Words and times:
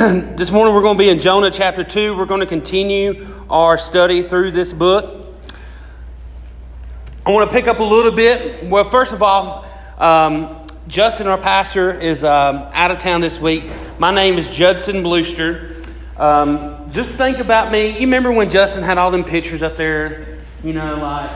this 0.34 0.50
morning 0.50 0.74
we're 0.74 0.80
going 0.80 0.96
to 0.96 1.04
be 1.04 1.10
in 1.10 1.18
Jonah 1.18 1.50
chapter 1.50 1.84
2. 1.84 2.16
We're 2.16 2.24
going 2.24 2.40
to 2.40 2.46
continue 2.46 3.26
our 3.50 3.76
study 3.76 4.22
through 4.22 4.52
this 4.52 4.72
book. 4.72 5.26
I 7.26 7.30
want 7.30 7.50
to 7.50 7.54
pick 7.54 7.68
up 7.68 7.80
a 7.80 7.84
little 7.84 8.12
bit. 8.12 8.64
Well, 8.64 8.84
first 8.84 9.12
of 9.12 9.22
all, 9.22 9.66
um, 9.98 10.66
Justin, 10.88 11.26
our 11.26 11.36
pastor, 11.36 11.92
is 11.92 12.24
um, 12.24 12.66
out 12.72 12.90
of 12.90 12.98
town 12.98 13.20
this 13.20 13.38
week. 13.38 13.64
My 13.98 14.10
name 14.10 14.38
is 14.38 14.48
Judson 14.48 15.02
Bluster. 15.02 15.76
Um, 16.16 16.90
just 16.92 17.14
think 17.16 17.36
about 17.36 17.70
me. 17.70 17.90
You 17.90 18.06
remember 18.06 18.32
when 18.32 18.48
Justin 18.48 18.82
had 18.82 18.96
all 18.96 19.10
them 19.10 19.24
pictures 19.24 19.62
up 19.62 19.76
there? 19.76 20.38
You 20.64 20.72
know, 20.72 20.96
like 20.96 21.30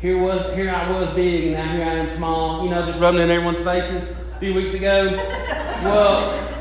here 0.00 0.20
was 0.20 0.52
here 0.56 0.70
I 0.70 0.90
was 0.90 1.14
big, 1.14 1.44
and 1.44 1.54
now 1.54 1.72
here 1.72 1.84
I 1.84 1.94
am 1.98 2.16
small. 2.16 2.64
You 2.64 2.70
know, 2.70 2.84
just 2.84 2.98
rubbing 2.98 3.20
in 3.20 3.30
everyone's 3.30 3.60
faces 3.60 4.10
a 4.34 4.38
few 4.40 4.54
weeks 4.54 4.74
ago. 4.74 5.06
Well, 5.84 6.51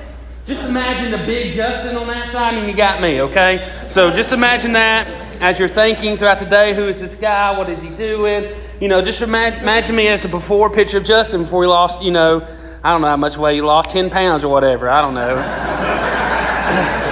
just 0.48 0.64
imagine 0.64 1.12
the 1.12 1.26
big 1.26 1.56
Justin 1.56 1.96
on 1.98 2.08
that 2.08 2.32
side, 2.32 2.56
and 2.56 2.68
you 2.68 2.76
got 2.76 3.02
me. 3.02 3.22
Okay, 3.22 3.70
so 3.88 4.12
just 4.12 4.32
imagine 4.32 4.74
that 4.74 5.08
as 5.42 5.58
you're 5.58 5.68
thinking 5.68 6.18
throughout 6.18 6.40
the 6.40 6.46
day, 6.46 6.74
who 6.74 6.88
is 6.88 7.00
this 7.00 7.16
guy? 7.16 7.58
What 7.58 7.70
is 7.70 7.82
he 7.82 7.90
doing? 7.90 8.54
You 8.80 8.88
know, 8.88 9.02
just 9.02 9.22
imagine 9.22 9.96
me 9.96 10.08
as 10.08 10.22
the 10.22 10.28
before 10.28 10.70
picture 10.70 10.98
of 10.98 11.04
Justin 11.04 11.42
before 11.42 11.64
he 11.64 11.70
lost, 11.70 12.04
you 12.04 12.12
know, 12.12 12.48
I 12.84 12.92
don't 12.92 13.02
know 13.02 13.08
how 13.08 13.18
much 13.18 13.38
weight 13.38 13.56
he 13.56 13.62
lost, 13.62 13.92
10 13.92 14.10
pounds 14.10 14.44
or 14.44 14.50
whatever. 14.50 14.90
I 14.90 15.02
don't 15.02 15.14
know. 15.14 15.36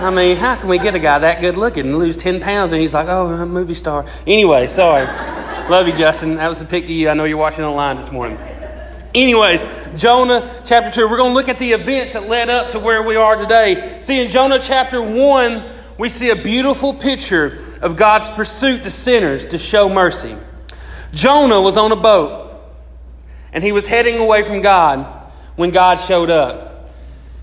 I 0.00 0.10
mean, 0.10 0.36
how 0.36 0.56
can 0.56 0.68
we 0.68 0.78
get 0.78 0.94
a 0.94 0.98
guy 0.98 1.18
that 1.18 1.40
good 1.40 1.56
looking 1.56 1.86
and 1.86 1.98
lose 1.98 2.16
10 2.16 2.40
pounds 2.40 2.72
and 2.72 2.80
he's 2.80 2.94
like, 2.94 3.08
oh, 3.08 3.26
I'm 3.26 3.40
a 3.40 3.46
movie 3.46 3.74
star? 3.74 4.06
Anyway, 4.26 4.68
sorry. 4.68 5.06
Love 5.68 5.86
you, 5.86 5.94
Justin. 5.94 6.36
That 6.36 6.48
was 6.48 6.60
a 6.60 6.64
pic 6.64 6.86
to 6.86 6.92
you. 6.94 7.08
I 7.08 7.14
know 7.14 7.24
you're 7.24 7.36
watching 7.36 7.64
online 7.64 7.96
this 7.96 8.10
morning. 8.10 8.38
Anyways, 9.14 9.64
Jonah 9.96 10.62
chapter 10.66 10.90
2, 10.90 11.08
we're 11.08 11.16
going 11.16 11.30
to 11.30 11.34
look 11.34 11.48
at 11.48 11.58
the 11.58 11.72
events 11.72 12.12
that 12.12 12.28
led 12.28 12.48
up 12.50 12.72
to 12.72 12.78
where 12.78 13.02
we 13.02 13.16
are 13.16 13.36
today. 13.36 14.00
See, 14.02 14.20
in 14.20 14.30
Jonah 14.30 14.58
chapter 14.58 15.00
1, 15.00 15.70
we 15.98 16.08
see 16.08 16.30
a 16.30 16.36
beautiful 16.36 16.94
picture 16.94 17.58
of 17.82 17.96
God's 17.96 18.30
pursuit 18.30 18.82
to 18.84 18.90
sinners 18.90 19.46
to 19.46 19.58
show 19.58 19.88
mercy. 19.88 20.36
Jonah 21.12 21.60
was 21.60 21.76
on 21.76 21.90
a 21.90 21.96
boat 21.96 22.60
and 23.52 23.64
he 23.64 23.72
was 23.72 23.86
heading 23.86 24.18
away 24.18 24.42
from 24.42 24.60
God 24.60 25.06
when 25.56 25.70
God 25.70 25.96
showed 25.96 26.30
up. 26.30 26.68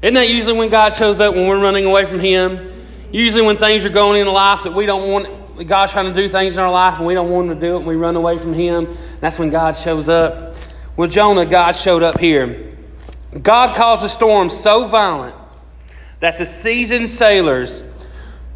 Isn't 0.01 0.13
that 0.13 0.29
usually 0.29 0.57
when 0.57 0.69
God 0.69 0.93
shows 0.93 1.19
up 1.19 1.33
when 1.35 1.47
we're 1.47 1.61
running 1.61 1.85
away 1.85 2.05
from 2.05 2.19
Him? 2.19 2.71
Usually 3.11 3.41
when 3.41 3.57
things 3.57 3.83
are 3.85 3.89
going 3.89 4.21
in 4.21 4.27
life 4.27 4.63
that 4.63 4.73
we 4.73 4.85
don't 4.85 5.09
want, 5.09 5.67
God's 5.67 5.91
trying 5.91 6.13
to 6.13 6.21
do 6.21 6.29
things 6.29 6.53
in 6.53 6.59
our 6.59 6.71
life 6.71 6.97
and 6.97 7.07
we 7.07 7.13
don't 7.13 7.29
want 7.29 7.49
Him 7.49 7.55
to 7.55 7.61
do 7.61 7.75
it 7.75 7.77
and 7.79 7.87
we 7.87 7.95
run 7.95 8.15
away 8.15 8.37
from 8.37 8.53
Him. 8.53 8.97
That's 9.19 9.39
when 9.39 9.49
God 9.49 9.71
shows 9.73 10.07
up. 10.07 10.54
With 10.97 11.11
Jonah, 11.11 11.45
God 11.45 11.73
showed 11.73 12.03
up 12.03 12.19
here. 12.19 12.73
God 13.41 13.75
caused 13.75 14.05
a 14.05 14.09
storm 14.09 14.49
so 14.49 14.85
violent 14.85 15.35
that 16.21 16.37
the 16.37 16.45
seasoned 16.45 17.09
sailors 17.09 17.83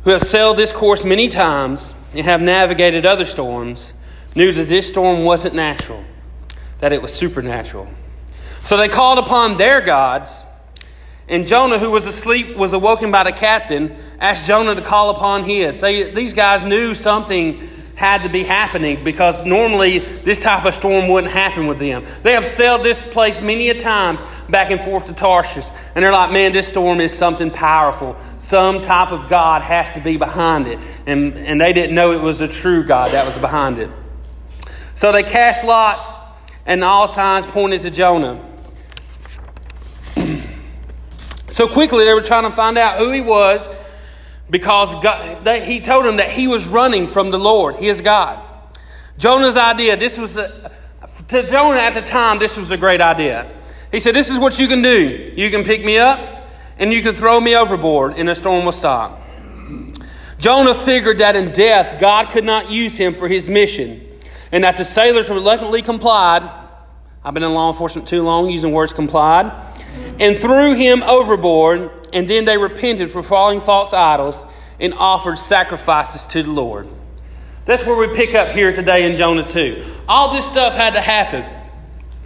who 0.03 0.11
have 0.11 0.23
sailed 0.23 0.55
this 0.55 0.71
course 0.71 1.03
many 1.03 1.27
times 1.27 1.93
and 2.13 2.25
have 2.25 2.41
navigated 2.41 3.05
other 3.05 3.25
storms 3.25 3.91
knew 4.35 4.53
that 4.53 4.69
this 4.69 4.87
storm 4.87 5.25
wasn't 5.25 5.53
natural, 5.53 6.01
that 6.79 6.93
it 6.93 7.01
was 7.01 7.13
supernatural. 7.13 7.89
So 8.61 8.77
they 8.77 8.87
called 8.87 9.19
upon 9.19 9.57
their 9.57 9.81
gods, 9.81 10.41
and 11.27 11.45
Jonah, 11.45 11.77
who 11.77 11.91
was 11.91 12.05
asleep, 12.05 12.55
was 12.55 12.71
awoken 12.71 13.11
by 13.11 13.23
the 13.23 13.33
captain, 13.33 13.95
asked 14.19 14.45
Jonah 14.45 14.75
to 14.75 14.81
call 14.81 15.09
upon 15.09 15.43
his. 15.43 15.81
They, 15.81 16.11
these 16.11 16.33
guys 16.33 16.63
knew 16.63 16.95
something 16.95 17.67
had 17.99 18.23
to 18.23 18.29
be 18.29 18.45
happening 18.45 19.03
because 19.03 19.43
normally 19.43 19.99
this 19.99 20.39
type 20.39 20.63
of 20.63 20.73
storm 20.73 21.09
wouldn't 21.09 21.33
happen 21.33 21.67
with 21.67 21.79
them. 21.79 22.05
They 22.23 22.31
have 22.31 22.45
sailed 22.45 22.81
this 22.81 23.03
place 23.03 23.41
many 23.41 23.69
a 23.69 23.77
times 23.77 24.21
back 24.47 24.71
and 24.71 24.79
forth 24.79 25.07
to 25.07 25.13
Tarshish, 25.13 25.65
and 25.93 26.01
they're 26.01 26.13
like, 26.13 26.31
man, 26.31 26.53
this 26.53 26.67
storm 26.67 27.01
is 27.01 27.11
something 27.11 27.51
powerful. 27.51 28.15
Some 28.37 28.81
type 28.81 29.11
of 29.11 29.29
God 29.29 29.61
has 29.63 29.93
to 29.95 29.99
be 29.99 30.15
behind 30.15 30.67
it. 30.67 30.79
And, 31.05 31.33
and 31.33 31.59
they 31.59 31.73
didn't 31.73 31.93
know 31.93 32.13
it 32.13 32.21
was 32.21 32.39
a 32.39 32.47
true 32.47 32.85
God 32.85 33.11
that 33.11 33.25
was 33.25 33.37
behind 33.37 33.79
it. 33.79 33.89
So 34.95 35.11
they 35.11 35.23
cast 35.23 35.65
lots, 35.65 36.07
and 36.65 36.81
all 36.85 37.09
signs 37.09 37.47
pointed 37.47 37.81
to 37.81 37.91
Jonah. 37.91 38.41
so 41.49 41.67
quickly 41.67 42.05
they 42.05 42.13
were 42.13 42.21
trying 42.21 42.49
to 42.49 42.55
find 42.55 42.77
out 42.77 42.97
who 42.97 43.11
he 43.11 43.19
was 43.19 43.67
because 44.49 44.95
God, 44.95 45.47
he 45.63 45.79
told 45.79 46.05
them 46.05 46.17
that 46.17 46.31
he 46.31 46.47
was 46.47 46.67
running 46.67 47.07
from 47.07 47.31
the 47.31 47.39
Lord. 47.39 47.75
his 47.75 48.01
God. 48.01 48.45
Jonah's 49.17 49.57
idea, 49.57 49.97
this 49.97 50.17
was 50.17 50.37
a, 50.37 50.71
to 51.27 51.47
Jonah 51.47 51.79
at 51.79 51.93
the 51.93 52.01
time, 52.01 52.39
this 52.39 52.57
was 52.57 52.71
a 52.71 52.77
great 52.77 53.01
idea. 53.01 53.51
He 53.91 53.99
said, 53.99 54.15
This 54.15 54.29
is 54.29 54.39
what 54.39 54.59
you 54.59 54.67
can 54.67 54.81
do. 54.81 55.27
You 55.35 55.49
can 55.49 55.63
pick 55.63 55.83
me 55.83 55.97
up 55.97 56.19
and 56.77 56.93
you 56.93 57.01
can 57.01 57.13
throw 57.13 57.39
me 57.39 57.55
overboard, 57.55 58.13
and 58.15 58.29
the 58.29 58.35
storm 58.35 58.63
will 58.63 58.71
stop. 58.71 59.21
Jonah 60.37 60.73
figured 60.73 61.17
that 61.17 61.35
in 61.35 61.51
death, 61.51 61.99
God 61.99 62.29
could 62.29 62.45
not 62.45 62.71
use 62.71 62.95
him 62.95 63.13
for 63.13 63.27
his 63.27 63.49
mission, 63.49 64.07
and 64.53 64.63
that 64.63 64.77
the 64.77 64.85
sailors 64.85 65.29
reluctantly 65.29 65.81
complied. 65.81 66.49
I've 67.21 67.33
been 67.33 67.43
in 67.43 67.53
law 67.53 67.69
enforcement 67.69 68.07
too 68.07 68.23
long 68.23 68.49
using 68.49 68.71
words 68.71 68.93
complied, 68.93 69.68
and 70.19 70.41
threw 70.41 70.75
him 70.75 71.03
overboard 71.03 71.91
and 72.13 72.29
then 72.29 72.45
they 72.45 72.57
repented 72.57 73.11
for 73.11 73.23
following 73.23 73.61
false 73.61 73.93
idols 73.93 74.35
and 74.79 74.93
offered 74.93 75.37
sacrifices 75.37 76.25
to 76.27 76.43
the 76.43 76.51
Lord. 76.51 76.87
That's 77.65 77.85
where 77.85 77.95
we 77.95 78.15
pick 78.15 78.33
up 78.33 78.49
here 78.49 78.73
today 78.73 79.09
in 79.09 79.15
Jonah 79.15 79.47
2. 79.47 79.85
All 80.07 80.33
this 80.33 80.45
stuff 80.45 80.73
had 80.73 80.93
to 80.93 81.01
happen 81.01 81.45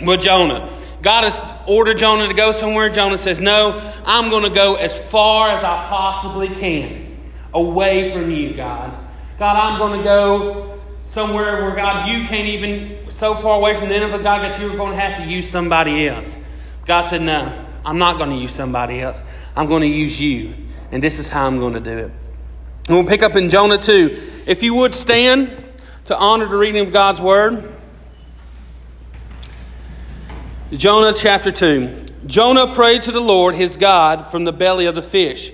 with 0.06 0.22
Jonah. 0.22 0.72
God 1.02 1.26
has 1.26 1.42
ordered 1.68 1.98
Jonah 1.98 2.30
to 2.30 2.34
go 2.34 2.54
somewhere. 2.54 2.90
Jonah 2.90 3.18
says, 3.18 3.42
No, 3.42 3.78
I'm 4.06 4.30
going 4.30 4.44
to 4.44 4.50
go 4.50 4.76
as 4.76 4.98
far 4.98 5.50
as 5.50 5.62
I 5.62 5.88
possibly 5.90 6.48
can 6.48 7.18
away 7.54 8.14
from 8.14 8.32
you, 8.32 8.54
God. 8.54 8.94
God, 9.38 9.58
I'm 9.58 9.80
going 9.80 9.98
to 10.00 10.04
go 10.04 10.80
somewhere 11.14 11.66
where, 11.66 11.76
God, 11.76 12.10
you 12.10 12.26
can't 12.28 12.48
even, 12.48 13.12
so 13.20 13.36
far 13.36 13.58
away 13.58 13.78
from 13.78 13.90
the 13.90 13.96
end 13.96 14.06
of 14.06 14.12
the 14.12 14.24
God, 14.24 14.44
that 14.44 14.62
you 14.62 14.72
were 14.72 14.78
going 14.78 14.94
to 14.94 15.00
have 15.00 15.18
to 15.18 15.30
use 15.30 15.50
somebody 15.50 16.08
else. 16.08 16.38
God 16.86 17.02
said, 17.04 17.22
No, 17.22 17.63
I'm 17.86 17.98
not 17.98 18.18
going 18.18 18.30
to 18.30 18.38
use 18.38 18.54
somebody 18.54 19.02
else. 19.02 19.22
I'm 19.56 19.68
going 19.68 19.82
to 19.82 19.88
use 19.88 20.20
you. 20.20 20.54
And 20.92 21.02
this 21.02 21.20
is 21.20 21.28
how 21.28 21.48
I'm 21.48 21.60
going 21.60 21.74
to 21.74 21.80
do 21.80 21.98
it. 21.98 22.12
And 22.88 22.98
we'll 22.98 23.06
pick 23.06 23.24
up 23.24 23.36
in 23.36 23.50
Jonah 23.50 23.78
2. 23.78 24.44
If 24.46 24.64
you 24.64 24.76
would 24.76 24.94
stand 24.94 25.64
to 26.06 26.18
honor 26.18 26.48
the 26.48 26.58
reading 26.58 26.86
of 26.86 26.92
God's 26.92 27.22
word. 27.22 27.74
Jonah 30.72 31.14
chapter 31.14 31.52
2. 31.52 32.06
Jonah 32.26 32.74
prayed 32.74 33.04
to 33.04 33.12
the 33.12 33.22
Lord 33.22 33.56
his 33.56 33.78
God 33.78 34.28
from 34.28 34.44
the 34.44 34.54
belly 34.54 34.86
of 34.86 34.96
the 34.96 35.02
fish. 35.02 35.54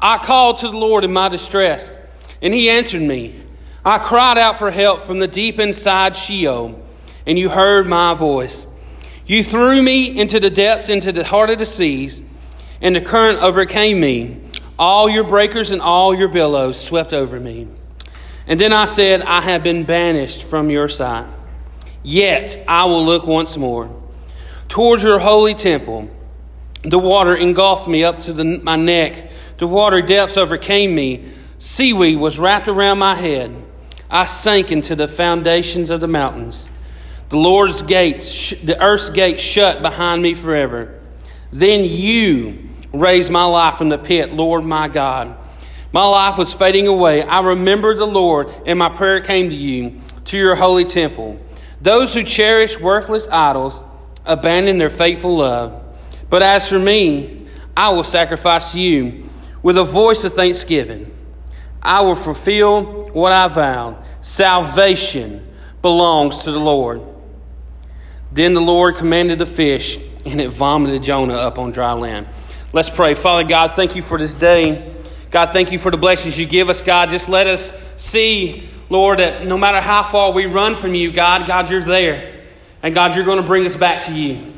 I 0.00 0.18
called 0.18 0.58
to 0.58 0.68
the 0.68 0.76
Lord 0.76 1.04
in 1.04 1.12
my 1.12 1.28
distress, 1.28 1.94
and 2.40 2.54
he 2.54 2.70
answered 2.70 3.02
me. 3.02 3.42
I 3.84 3.98
cried 3.98 4.38
out 4.38 4.56
for 4.56 4.70
help 4.70 5.00
from 5.00 5.18
the 5.18 5.28
deep 5.28 5.58
inside 5.58 6.14
Sheol, 6.14 6.80
and 7.26 7.38
you 7.38 7.48
heard 7.48 7.86
my 7.86 8.14
voice. 8.14 8.66
You 9.30 9.44
threw 9.44 9.80
me 9.80 10.18
into 10.18 10.40
the 10.40 10.50
depths, 10.50 10.88
into 10.88 11.12
the 11.12 11.22
heart 11.22 11.50
of 11.50 11.58
the 11.60 11.64
seas, 11.64 12.20
and 12.80 12.96
the 12.96 13.00
current 13.00 13.38
overcame 13.38 14.00
me. 14.00 14.40
All 14.76 15.08
your 15.08 15.22
breakers 15.22 15.70
and 15.70 15.80
all 15.80 16.12
your 16.12 16.26
billows 16.26 16.84
swept 16.84 17.12
over 17.12 17.38
me. 17.38 17.68
And 18.48 18.58
then 18.58 18.72
I 18.72 18.86
said, 18.86 19.22
I 19.22 19.40
have 19.40 19.62
been 19.62 19.84
banished 19.84 20.42
from 20.42 20.68
your 20.68 20.88
sight. 20.88 21.28
Yet 22.02 22.60
I 22.66 22.86
will 22.86 23.04
look 23.04 23.24
once 23.24 23.56
more 23.56 24.02
towards 24.66 25.04
your 25.04 25.20
holy 25.20 25.54
temple. 25.54 26.10
The 26.82 26.98
water 26.98 27.36
engulfed 27.36 27.86
me 27.86 28.02
up 28.02 28.18
to 28.20 28.32
the, 28.32 28.44
my 28.44 28.74
neck. 28.74 29.30
The 29.58 29.68
water 29.68 30.02
depths 30.02 30.38
overcame 30.38 30.92
me. 30.92 31.30
Seaweed 31.60 32.18
was 32.18 32.40
wrapped 32.40 32.66
around 32.66 32.98
my 32.98 33.14
head. 33.14 33.54
I 34.10 34.24
sank 34.24 34.72
into 34.72 34.96
the 34.96 35.06
foundations 35.06 35.90
of 35.90 36.00
the 36.00 36.08
mountains. 36.08 36.66
The 37.30 37.36
Lord's 37.36 37.82
gates, 37.82 38.50
the 38.50 38.80
earth's 38.82 39.10
gates 39.10 39.40
shut 39.40 39.82
behind 39.82 40.20
me 40.20 40.34
forever. 40.34 41.00
Then 41.52 41.84
you 41.84 42.70
raised 42.92 43.30
my 43.30 43.44
life 43.44 43.76
from 43.76 43.88
the 43.88 43.98
pit, 43.98 44.32
Lord 44.32 44.64
my 44.64 44.88
God. 44.88 45.36
My 45.92 46.04
life 46.04 46.38
was 46.38 46.52
fading 46.52 46.88
away. 46.88 47.22
I 47.22 47.40
remembered 47.40 47.98
the 47.98 48.06
Lord, 48.06 48.52
and 48.66 48.78
my 48.78 48.88
prayer 48.88 49.20
came 49.20 49.48
to 49.48 49.54
you, 49.54 50.00
to 50.26 50.38
your 50.38 50.56
holy 50.56 50.84
temple. 50.84 51.38
Those 51.80 52.14
who 52.14 52.24
cherish 52.24 52.78
worthless 52.78 53.28
idols 53.28 53.82
abandon 54.24 54.78
their 54.78 54.90
faithful 54.90 55.36
love. 55.36 55.82
But 56.28 56.42
as 56.42 56.68
for 56.68 56.78
me, 56.78 57.46
I 57.76 57.90
will 57.90 58.04
sacrifice 58.04 58.74
you 58.74 59.28
with 59.62 59.78
a 59.78 59.84
voice 59.84 60.24
of 60.24 60.34
thanksgiving. 60.34 61.14
I 61.80 62.02
will 62.02 62.16
fulfill 62.16 63.08
what 63.10 63.30
I 63.30 63.46
vowed. 63.46 64.04
Salvation 64.20 65.46
belongs 65.80 66.40
to 66.40 66.50
the 66.50 66.58
Lord. 66.58 67.02
Then 68.32 68.54
the 68.54 68.60
Lord 68.60 68.96
commanded 68.96 69.38
the 69.38 69.46
fish, 69.46 69.98
and 70.24 70.40
it 70.40 70.50
vomited 70.50 71.02
Jonah 71.02 71.34
up 71.34 71.58
on 71.58 71.72
dry 71.72 71.92
land. 71.92 72.28
Let's 72.72 72.90
pray. 72.90 73.14
Father 73.14 73.44
God, 73.44 73.72
thank 73.72 73.96
you 73.96 74.02
for 74.02 74.18
this 74.18 74.34
day. 74.34 74.94
God, 75.30 75.52
thank 75.52 75.72
you 75.72 75.78
for 75.78 75.90
the 75.90 75.96
blessings 75.96 76.38
you 76.38 76.46
give 76.46 76.68
us, 76.68 76.80
God. 76.80 77.10
Just 77.10 77.28
let 77.28 77.46
us 77.46 77.72
see, 77.96 78.68
Lord, 78.88 79.18
that 79.18 79.46
no 79.46 79.58
matter 79.58 79.80
how 79.80 80.02
far 80.02 80.32
we 80.32 80.46
run 80.46 80.74
from 80.76 80.94
you, 80.94 81.12
God, 81.12 81.46
God, 81.46 81.70
you're 81.70 81.84
there. 81.84 82.44
And 82.82 82.94
God, 82.94 83.14
you're 83.14 83.24
going 83.24 83.40
to 83.40 83.46
bring 83.46 83.66
us 83.66 83.76
back 83.76 84.04
to 84.06 84.14
you. 84.14 84.52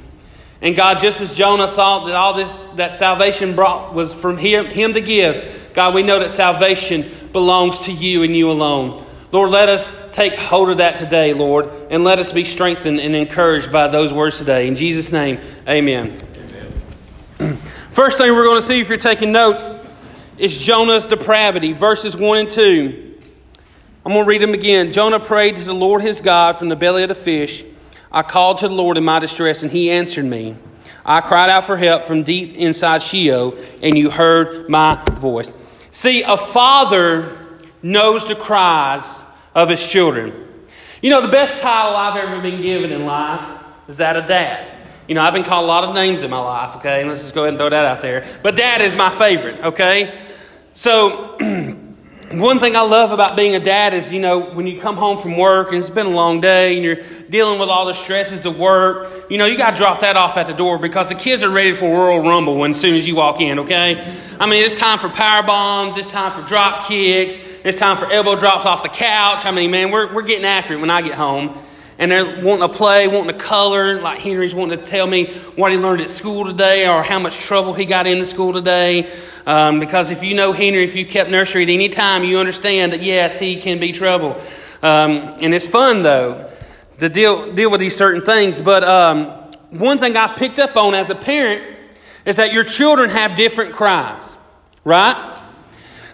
And 0.60 0.76
God, 0.76 1.00
just 1.00 1.20
as 1.20 1.34
Jonah 1.34 1.68
thought 1.68 2.06
that 2.06 2.14
all 2.14 2.34
this 2.34 2.50
that 2.76 2.94
salvation 2.96 3.54
brought 3.54 3.94
was 3.94 4.12
from 4.14 4.38
him, 4.38 4.66
him 4.66 4.94
to 4.94 5.00
give. 5.00 5.70
God, 5.74 5.94
we 5.94 6.02
know 6.02 6.18
that 6.18 6.30
salvation 6.30 7.10
belongs 7.32 7.80
to 7.80 7.92
you 7.92 8.22
and 8.22 8.36
you 8.36 8.50
alone. 8.50 9.04
Lord, 9.32 9.48
let 9.48 9.70
us 9.70 9.90
take 10.12 10.34
hold 10.34 10.68
of 10.68 10.76
that 10.76 10.98
today, 10.98 11.32
Lord, 11.32 11.70
and 11.90 12.04
let 12.04 12.18
us 12.18 12.30
be 12.32 12.44
strengthened 12.44 13.00
and 13.00 13.16
encouraged 13.16 13.72
by 13.72 13.88
those 13.88 14.12
words 14.12 14.36
today. 14.36 14.68
In 14.68 14.76
Jesus' 14.76 15.10
name, 15.10 15.40
amen. 15.66 16.14
amen. 17.40 17.56
First 17.90 18.18
thing 18.18 18.30
we're 18.32 18.44
going 18.44 18.60
to 18.60 18.66
see 18.66 18.78
if 18.80 18.90
you're 18.90 18.98
taking 18.98 19.32
notes 19.32 19.74
is 20.36 20.58
Jonah's 20.58 21.06
depravity, 21.06 21.72
verses 21.72 22.14
1 22.14 22.38
and 22.38 22.50
2. 22.50 23.20
I'm 24.04 24.12
going 24.12 24.22
to 24.22 24.28
read 24.28 24.42
them 24.42 24.52
again. 24.52 24.92
Jonah 24.92 25.18
prayed 25.18 25.56
to 25.56 25.64
the 25.64 25.74
Lord 25.74 26.02
his 26.02 26.20
God 26.20 26.58
from 26.58 26.68
the 26.68 26.76
belly 26.76 27.02
of 27.02 27.08
the 27.08 27.14
fish. 27.14 27.64
I 28.10 28.20
called 28.20 28.58
to 28.58 28.68
the 28.68 28.74
Lord 28.74 28.98
in 28.98 29.04
my 29.04 29.18
distress, 29.18 29.62
and 29.62 29.72
he 29.72 29.90
answered 29.90 30.26
me. 30.26 30.56
I 31.06 31.22
cried 31.22 31.48
out 31.48 31.64
for 31.64 31.78
help 31.78 32.04
from 32.04 32.22
deep 32.22 32.54
inside 32.56 33.00
Sheol, 33.00 33.56
and 33.82 33.96
you 33.96 34.10
heard 34.10 34.68
my 34.68 35.02
voice. 35.12 35.50
See, 35.90 36.22
a 36.22 36.36
father 36.36 37.38
knows 37.82 38.28
the 38.28 38.34
cries 38.34 39.21
of 39.54 39.68
his 39.68 39.86
children. 39.86 40.48
You 41.00 41.10
know, 41.10 41.20
the 41.20 41.32
best 41.32 41.58
title 41.58 41.96
I've 41.96 42.16
ever 42.16 42.40
been 42.40 42.62
given 42.62 42.92
in 42.92 43.04
life 43.04 43.60
is 43.88 43.96
that 43.98 44.16
of 44.16 44.26
dad. 44.26 44.70
You 45.08 45.14
know, 45.14 45.22
I've 45.22 45.34
been 45.34 45.42
called 45.42 45.64
a 45.64 45.66
lot 45.66 45.84
of 45.84 45.94
names 45.94 46.22
in 46.22 46.30
my 46.30 46.38
life, 46.38 46.76
okay? 46.76 47.00
And 47.00 47.10
Let's 47.10 47.22
just 47.22 47.34
go 47.34 47.42
ahead 47.42 47.54
and 47.54 47.58
throw 47.58 47.70
that 47.70 47.84
out 47.84 48.00
there. 48.02 48.24
But 48.42 48.56
dad 48.56 48.80
is 48.80 48.96
my 48.96 49.10
favorite, 49.10 49.60
okay? 49.60 50.16
So, 50.74 51.36
one 52.30 52.60
thing 52.60 52.76
I 52.76 52.80
love 52.80 53.10
about 53.10 53.36
being 53.36 53.54
a 53.54 53.60
dad 53.60 53.94
is, 53.94 54.12
you 54.12 54.20
know, 54.20 54.54
when 54.54 54.66
you 54.66 54.80
come 54.80 54.96
home 54.96 55.18
from 55.18 55.36
work 55.36 55.68
and 55.68 55.78
it's 55.78 55.90
been 55.90 56.06
a 56.06 56.10
long 56.10 56.40
day 56.40 56.76
and 56.76 56.84
you're 56.84 57.00
dealing 57.28 57.58
with 57.60 57.68
all 57.68 57.84
the 57.84 57.92
stresses 57.92 58.46
of 58.46 58.58
work, 58.58 59.26
you 59.28 59.38
know, 59.38 59.44
you 59.44 59.58
got 59.58 59.72
to 59.72 59.76
drop 59.76 60.00
that 60.00 60.16
off 60.16 60.36
at 60.36 60.46
the 60.46 60.54
door 60.54 60.78
because 60.78 61.08
the 61.08 61.14
kids 61.14 61.42
are 61.42 61.50
ready 61.50 61.72
for 61.72 61.90
Royal 61.90 62.20
Rumble 62.22 62.64
as 62.64 62.80
soon 62.80 62.94
as 62.94 63.06
you 63.06 63.16
walk 63.16 63.40
in, 63.40 63.58
okay? 63.58 64.00
I 64.40 64.46
mean, 64.46 64.64
it's 64.64 64.74
time 64.74 64.98
for 64.98 65.08
power 65.08 65.42
bombs, 65.42 65.96
it's 65.96 66.10
time 66.10 66.32
for 66.32 66.46
drop 66.46 66.86
kicks, 66.86 67.36
it's 67.64 67.78
time 67.78 67.96
for 67.96 68.10
elbow 68.10 68.36
drops 68.36 68.66
off 68.66 68.82
the 68.82 68.88
couch. 68.88 69.46
I 69.46 69.50
mean, 69.50 69.70
man, 69.70 69.90
we're, 69.90 70.12
we're 70.12 70.22
getting 70.22 70.44
after 70.44 70.74
it 70.74 70.80
when 70.80 70.90
I 70.90 71.02
get 71.02 71.14
home. 71.14 71.56
And 71.98 72.10
they're 72.10 72.42
wanting 72.42 72.68
to 72.68 72.76
play, 72.76 73.06
wanting 73.06 73.38
to 73.38 73.44
color, 73.44 74.00
like 74.00 74.18
Henry's 74.18 74.54
wanting 74.54 74.78
to 74.78 74.84
tell 74.84 75.06
me 75.06 75.26
what 75.54 75.70
he 75.70 75.78
learned 75.78 76.00
at 76.00 76.10
school 76.10 76.44
today 76.44 76.88
or 76.88 77.02
how 77.02 77.20
much 77.20 77.38
trouble 77.38 77.74
he 77.74 77.84
got 77.84 78.06
into 78.06 78.24
school 78.24 78.52
today. 78.52 79.08
Um, 79.46 79.78
because 79.78 80.10
if 80.10 80.22
you 80.24 80.34
know 80.34 80.52
Henry, 80.52 80.82
if 80.82 80.96
you 80.96 81.06
kept 81.06 81.30
nursery 81.30 81.62
at 81.62 81.68
any 81.68 81.88
time, 81.88 82.24
you 82.24 82.38
understand 82.38 82.92
that 82.92 83.02
yes, 83.02 83.38
he 83.38 83.60
can 83.60 83.78
be 83.78 83.92
trouble. 83.92 84.40
Um, 84.82 85.34
and 85.40 85.54
it's 85.54 85.66
fun 85.66 86.02
though 86.02 86.50
to 86.98 87.08
deal 87.08 87.52
deal 87.52 87.70
with 87.70 87.80
these 87.80 87.94
certain 87.94 88.22
things. 88.22 88.60
But 88.60 88.82
um, 88.84 89.26
one 89.70 89.98
thing 89.98 90.16
I've 90.16 90.36
picked 90.36 90.58
up 90.58 90.76
on 90.76 90.94
as 90.94 91.10
a 91.10 91.14
parent 91.14 91.62
is 92.24 92.36
that 92.36 92.52
your 92.52 92.64
children 92.64 93.10
have 93.10 93.36
different 93.36 93.74
cries, 93.74 94.36
right? 94.84 95.38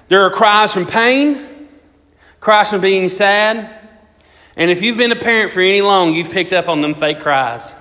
There 0.09 0.23
are 0.23 0.31
cries 0.31 0.73
from 0.73 0.87
pain, 0.87 1.69
cries 2.41 2.71
from 2.71 2.81
being 2.81 3.11
sad. 3.11 3.79
And 4.57 4.71
if 4.71 4.81
you've 4.81 4.97
been 4.97 5.13
a 5.13 5.17
parent 5.17 5.53
for 5.53 5.61
any 5.61 5.83
long, 5.83 6.15
you've 6.15 6.31
picked 6.31 6.55
up 6.55 6.67
on 6.67 6.81
them 6.81 6.95
fake 6.95 7.21
cries. 7.21 7.75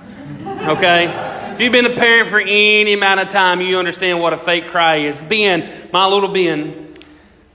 Okay? 0.46 1.06
if 1.54 1.62
you've 1.62 1.72
been 1.72 1.86
a 1.86 1.96
parent 1.96 2.28
for 2.28 2.42
any 2.42 2.94
amount 2.94 3.22
of 3.22 3.30
time, 3.30 3.62
you 3.62 3.80
understand 3.80 4.20
what 4.20 4.34
a 4.34 4.38
fake 4.38 4.68
cry 4.68 4.98
is. 4.98 5.24
Ben, 5.24 5.72
my 5.94 6.06
little 6.06 6.28
Ben, 6.28 6.94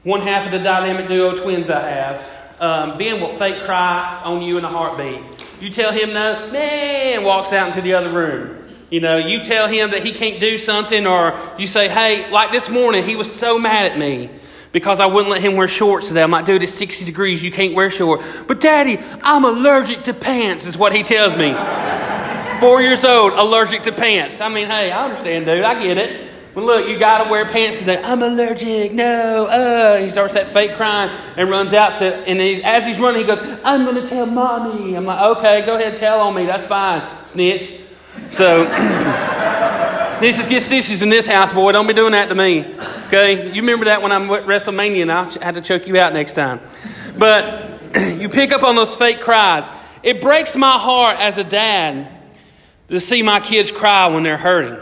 one 0.04 0.22
half 0.22 0.46
of 0.46 0.52
the 0.52 0.58
dynamic 0.58 1.06
duo 1.06 1.36
twins 1.36 1.68
I 1.68 1.88
have, 1.90 2.30
um, 2.58 2.96
Ben 2.96 3.20
will 3.20 3.28
fake 3.28 3.64
cry 3.64 4.22
on 4.24 4.40
you 4.40 4.56
in 4.56 4.64
a 4.64 4.68
heartbeat. 4.68 5.22
You 5.60 5.68
tell 5.68 5.92
him 5.92 6.14
no, 6.14 6.50
man, 6.50 7.24
walks 7.24 7.52
out 7.52 7.68
into 7.68 7.82
the 7.82 7.92
other 7.92 8.10
room. 8.10 8.64
You 8.90 9.00
know, 9.00 9.18
you 9.18 9.44
tell 9.44 9.68
him 9.68 9.90
that 9.90 10.02
he 10.02 10.12
can't 10.12 10.40
do 10.40 10.56
something, 10.56 11.06
or 11.06 11.38
you 11.58 11.66
say, 11.66 11.88
hey, 11.88 12.30
like 12.30 12.52
this 12.52 12.70
morning, 12.70 13.04
he 13.04 13.16
was 13.16 13.30
so 13.32 13.58
mad 13.58 13.92
at 13.92 13.98
me 13.98 14.30
because 14.72 15.00
I 15.00 15.06
wouldn't 15.06 15.30
let 15.30 15.42
him 15.42 15.56
wear 15.56 15.68
shorts 15.68 16.08
today. 16.08 16.22
I'm 16.22 16.30
like, 16.30 16.44
dude, 16.44 16.62
it's 16.62 16.74
60 16.74 17.04
degrees. 17.04 17.42
You 17.42 17.50
can't 17.50 17.74
wear 17.74 17.90
shorts. 17.90 18.42
But 18.42 18.60
daddy, 18.60 18.98
I'm 19.22 19.44
allergic 19.44 20.04
to 20.04 20.14
pants, 20.14 20.66
is 20.66 20.76
what 20.76 20.94
he 20.94 21.02
tells 21.02 21.36
me. 21.36 21.54
Four 22.60 22.80
years 22.80 23.04
old, 23.04 23.32
allergic 23.32 23.82
to 23.82 23.92
pants. 23.92 24.40
I 24.40 24.48
mean, 24.48 24.66
hey, 24.68 24.90
I 24.90 25.04
understand, 25.04 25.46
dude. 25.46 25.62
I 25.62 25.82
get 25.82 25.98
it. 25.98 26.28
Well, 26.54 26.66
look, 26.66 26.86
you 26.86 26.98
got 26.98 27.24
to 27.24 27.30
wear 27.30 27.46
pants 27.46 27.78
today. 27.78 28.00
I'm 28.02 28.22
allergic. 28.22 28.92
No. 28.92 29.46
Uh. 29.46 29.98
He 30.02 30.10
starts 30.10 30.34
that 30.34 30.48
fake 30.48 30.76
crying 30.76 31.10
and 31.36 31.48
runs 31.48 31.72
out. 31.72 31.94
So, 31.94 32.10
And 32.10 32.38
as 32.64 32.84
he's 32.84 32.98
running, 32.98 33.22
he 33.22 33.26
goes, 33.26 33.40
I'm 33.64 33.92
to 33.94 34.06
tell 34.06 34.26
mommy. 34.26 34.94
I'm 34.94 35.06
like, 35.06 35.38
okay, 35.38 35.64
go 35.64 35.76
ahead, 35.76 35.96
tell 35.96 36.20
on 36.20 36.34
me. 36.34 36.44
That's 36.44 36.66
fine, 36.66 37.08
snitch. 37.24 37.72
So, 38.30 38.64
snitches 40.12 40.48
get 40.48 40.62
stitches 40.62 41.02
in 41.02 41.08
this 41.08 41.26
house, 41.26 41.52
boy. 41.52 41.72
Don't 41.72 41.86
be 41.86 41.94
doing 41.94 42.12
that 42.12 42.28
to 42.28 42.34
me. 42.34 42.74
Okay? 43.06 43.52
You 43.52 43.62
remember 43.62 43.86
that 43.86 44.02
when 44.02 44.12
I'm 44.12 44.30
at 44.30 44.44
WrestleMania 44.44 45.02
and 45.02 45.12
I 45.12 45.24
had 45.44 45.54
to 45.54 45.60
choke 45.60 45.86
you 45.86 45.98
out 45.98 46.12
next 46.12 46.32
time. 46.32 46.60
But 47.18 47.80
you 48.18 48.28
pick 48.28 48.52
up 48.52 48.62
on 48.62 48.76
those 48.76 48.94
fake 48.94 49.20
cries. 49.20 49.66
It 50.02 50.20
breaks 50.20 50.56
my 50.56 50.78
heart 50.78 51.18
as 51.20 51.38
a 51.38 51.44
dad 51.44 52.08
to 52.88 53.00
see 53.00 53.22
my 53.22 53.40
kids 53.40 53.70
cry 53.70 54.06
when 54.08 54.22
they're 54.22 54.36
hurting. 54.36 54.78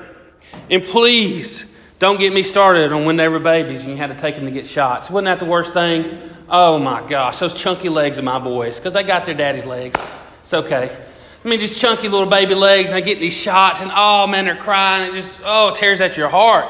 And 0.70 0.82
please, 0.82 1.66
don't 1.98 2.18
get 2.18 2.32
me 2.32 2.42
started 2.42 2.92
on 2.92 3.04
when 3.04 3.16
they 3.16 3.28
were 3.28 3.40
babies 3.40 3.82
and 3.82 3.90
you 3.90 3.96
had 3.96 4.08
to 4.08 4.14
take 4.14 4.36
them 4.36 4.44
to 4.44 4.50
get 4.50 4.66
shots. 4.66 5.10
Wasn't 5.10 5.26
that 5.26 5.38
the 5.38 5.50
worst 5.50 5.74
thing? 5.74 6.18
Oh 6.48 6.78
my 6.78 7.06
gosh, 7.06 7.38
those 7.38 7.54
chunky 7.54 7.88
legs 7.88 8.18
of 8.18 8.24
my 8.24 8.38
boys, 8.38 8.78
because 8.78 8.92
they 8.92 9.04
got 9.04 9.26
their 9.26 9.34
daddy's 9.34 9.66
legs. 9.66 10.00
It's 10.42 10.52
okay. 10.52 10.96
I 11.42 11.48
mean, 11.48 11.60
these 11.60 11.78
chunky 11.78 12.08
little 12.08 12.28
baby 12.28 12.54
legs, 12.54 12.90
and 12.90 12.96
I 12.96 13.00
get 13.00 13.18
these 13.18 13.36
shots, 13.36 13.80
and 13.80 13.90
oh 13.94 14.26
man, 14.26 14.44
they're 14.44 14.56
crying. 14.56 15.10
It 15.10 15.14
just, 15.14 15.38
oh, 15.42 15.72
tears 15.74 16.00
at 16.00 16.16
your 16.16 16.28
heart, 16.28 16.68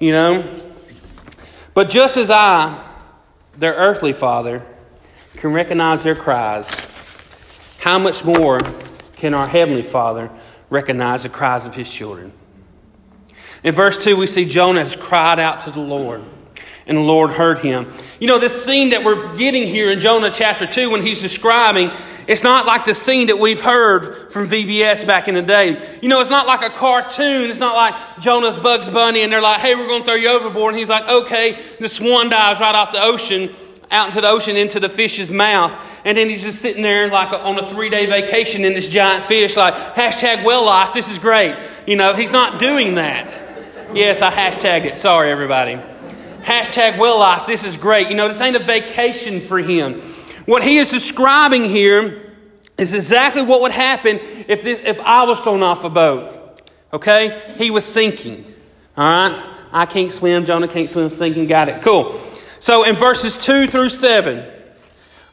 you 0.00 0.10
know? 0.10 0.58
But 1.72 1.88
just 1.88 2.16
as 2.16 2.30
I, 2.30 2.84
their 3.56 3.74
earthly 3.74 4.12
father, 4.12 4.62
can 5.36 5.52
recognize 5.52 6.02
their 6.02 6.16
cries, 6.16 6.68
how 7.78 7.98
much 7.98 8.24
more 8.24 8.58
can 9.16 9.34
our 9.34 9.46
heavenly 9.46 9.82
father 9.82 10.30
recognize 10.68 11.22
the 11.22 11.28
cries 11.28 11.64
of 11.64 11.74
his 11.74 11.92
children? 11.92 12.32
In 13.62 13.74
verse 13.74 13.98
2, 13.98 14.16
we 14.16 14.26
see 14.26 14.44
Jonah 14.44 14.82
has 14.82 14.96
cried 14.96 15.38
out 15.38 15.60
to 15.60 15.70
the 15.70 15.80
Lord 15.80 16.24
and 16.86 16.96
the 16.96 17.02
Lord 17.02 17.30
heard 17.30 17.60
him. 17.60 17.92
You 18.18 18.26
know, 18.26 18.38
this 18.38 18.64
scene 18.64 18.90
that 18.90 19.04
we're 19.04 19.36
getting 19.36 19.66
here 19.66 19.90
in 19.90 20.00
Jonah 20.00 20.30
chapter 20.30 20.66
2 20.66 20.90
when 20.90 21.02
he's 21.02 21.20
describing, 21.20 21.90
it's 22.26 22.42
not 22.42 22.66
like 22.66 22.84
the 22.84 22.94
scene 22.94 23.28
that 23.28 23.38
we've 23.38 23.60
heard 23.60 24.32
from 24.32 24.46
VBS 24.46 25.06
back 25.06 25.28
in 25.28 25.34
the 25.34 25.42
day. 25.42 25.82
You 26.02 26.08
know, 26.08 26.20
it's 26.20 26.30
not 26.30 26.46
like 26.46 26.62
a 26.62 26.70
cartoon. 26.70 27.50
It's 27.50 27.60
not 27.60 27.74
like 27.74 28.20
Jonah's 28.20 28.58
Bugs 28.58 28.88
Bunny 28.88 29.22
and 29.22 29.32
they're 29.32 29.42
like, 29.42 29.60
hey, 29.60 29.74
we're 29.74 29.88
going 29.88 30.02
to 30.02 30.06
throw 30.06 30.14
you 30.14 30.30
overboard. 30.30 30.74
And 30.74 30.78
he's 30.78 30.88
like, 30.88 31.08
okay. 31.08 31.58
The 31.80 31.88
swan 31.88 32.30
dives 32.30 32.60
right 32.60 32.74
off 32.74 32.92
the 32.92 33.02
ocean, 33.02 33.54
out 33.90 34.08
into 34.08 34.20
the 34.20 34.28
ocean, 34.28 34.56
into 34.56 34.80
the 34.80 34.88
fish's 34.88 35.32
mouth. 35.32 35.76
And 36.04 36.16
then 36.16 36.28
he's 36.28 36.42
just 36.42 36.60
sitting 36.60 36.82
there 36.82 37.10
like 37.10 37.32
on 37.32 37.58
a 37.58 37.68
three 37.68 37.90
day 37.90 38.06
vacation 38.06 38.64
in 38.64 38.74
this 38.74 38.88
giant 38.88 39.24
fish, 39.24 39.56
like, 39.56 39.74
hashtag 39.74 40.44
well 40.44 40.64
life, 40.64 40.92
this 40.92 41.08
is 41.08 41.18
great. 41.18 41.56
You 41.86 41.96
know, 41.96 42.14
he's 42.14 42.30
not 42.32 42.60
doing 42.60 42.94
that. 42.96 43.50
Yes, 43.94 44.22
I 44.22 44.30
hashtagged 44.30 44.86
it. 44.86 44.96
Sorry, 44.96 45.30
everybody. 45.30 45.78
Hashtag 46.42 46.98
well 46.98 47.18
life. 47.20 47.46
This 47.46 47.64
is 47.64 47.76
great. 47.76 48.08
You 48.08 48.14
know, 48.14 48.28
this 48.28 48.40
ain't 48.40 48.56
a 48.56 48.60
vacation 48.60 49.40
for 49.40 49.58
him. 49.58 50.00
What 50.46 50.62
he 50.62 50.78
is 50.78 50.90
describing 50.90 51.64
here 51.64 52.32
is 52.78 52.94
exactly 52.94 53.42
what 53.42 53.60
would 53.60 53.72
happen 53.72 54.18
if, 54.48 54.62
this, 54.62 54.80
if 54.84 55.00
I 55.00 55.24
was 55.24 55.38
thrown 55.40 55.62
off 55.62 55.84
a 55.84 55.90
boat. 55.90 56.60
Okay? 56.92 57.40
He 57.56 57.70
was 57.70 57.84
sinking. 57.84 58.52
All 58.96 59.04
right? 59.04 59.56
I 59.72 59.86
can't 59.86 60.12
swim. 60.12 60.44
Jonah 60.44 60.68
can't 60.68 60.90
swim. 60.90 61.10
Sinking. 61.10 61.46
Got 61.46 61.68
it. 61.68 61.82
Cool. 61.82 62.20
So 62.60 62.84
in 62.84 62.94
verses 62.96 63.38
2 63.38 63.66
through 63.66 63.88
7, 63.88 64.48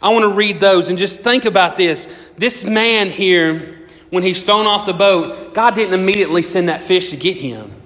I 0.01 0.09
want 0.09 0.23
to 0.23 0.29
read 0.29 0.59
those 0.59 0.89
and 0.89 0.97
just 0.97 1.19
think 1.19 1.45
about 1.45 1.75
this. 1.75 2.07
This 2.37 2.63
man 2.63 3.09
here, 3.09 3.85
when 4.09 4.23
he's 4.23 4.43
thrown 4.43 4.65
off 4.65 4.85
the 4.85 4.93
boat, 4.93 5.53
God 5.53 5.75
didn't 5.75 5.93
immediately 5.93 6.43
send 6.43 6.69
that 6.69 6.81
fish 6.81 7.09
to 7.09 7.17
get 7.17 7.35
him. 7.35 7.78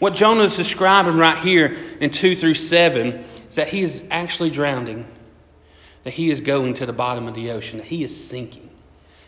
What 0.00 0.14
Jonah 0.14 0.44
is 0.44 0.56
describing 0.56 1.16
right 1.16 1.38
here 1.38 1.76
in 2.00 2.10
2 2.10 2.34
through 2.34 2.54
7 2.54 3.06
is 3.50 3.56
that 3.56 3.68
he 3.68 3.82
is 3.82 4.02
actually 4.10 4.50
drowning, 4.50 5.06
that 6.04 6.14
he 6.14 6.30
is 6.30 6.40
going 6.40 6.74
to 6.74 6.86
the 6.86 6.92
bottom 6.92 7.28
of 7.28 7.34
the 7.34 7.50
ocean, 7.52 7.78
that 7.78 7.86
he 7.86 8.02
is 8.02 8.28
sinking, 8.28 8.70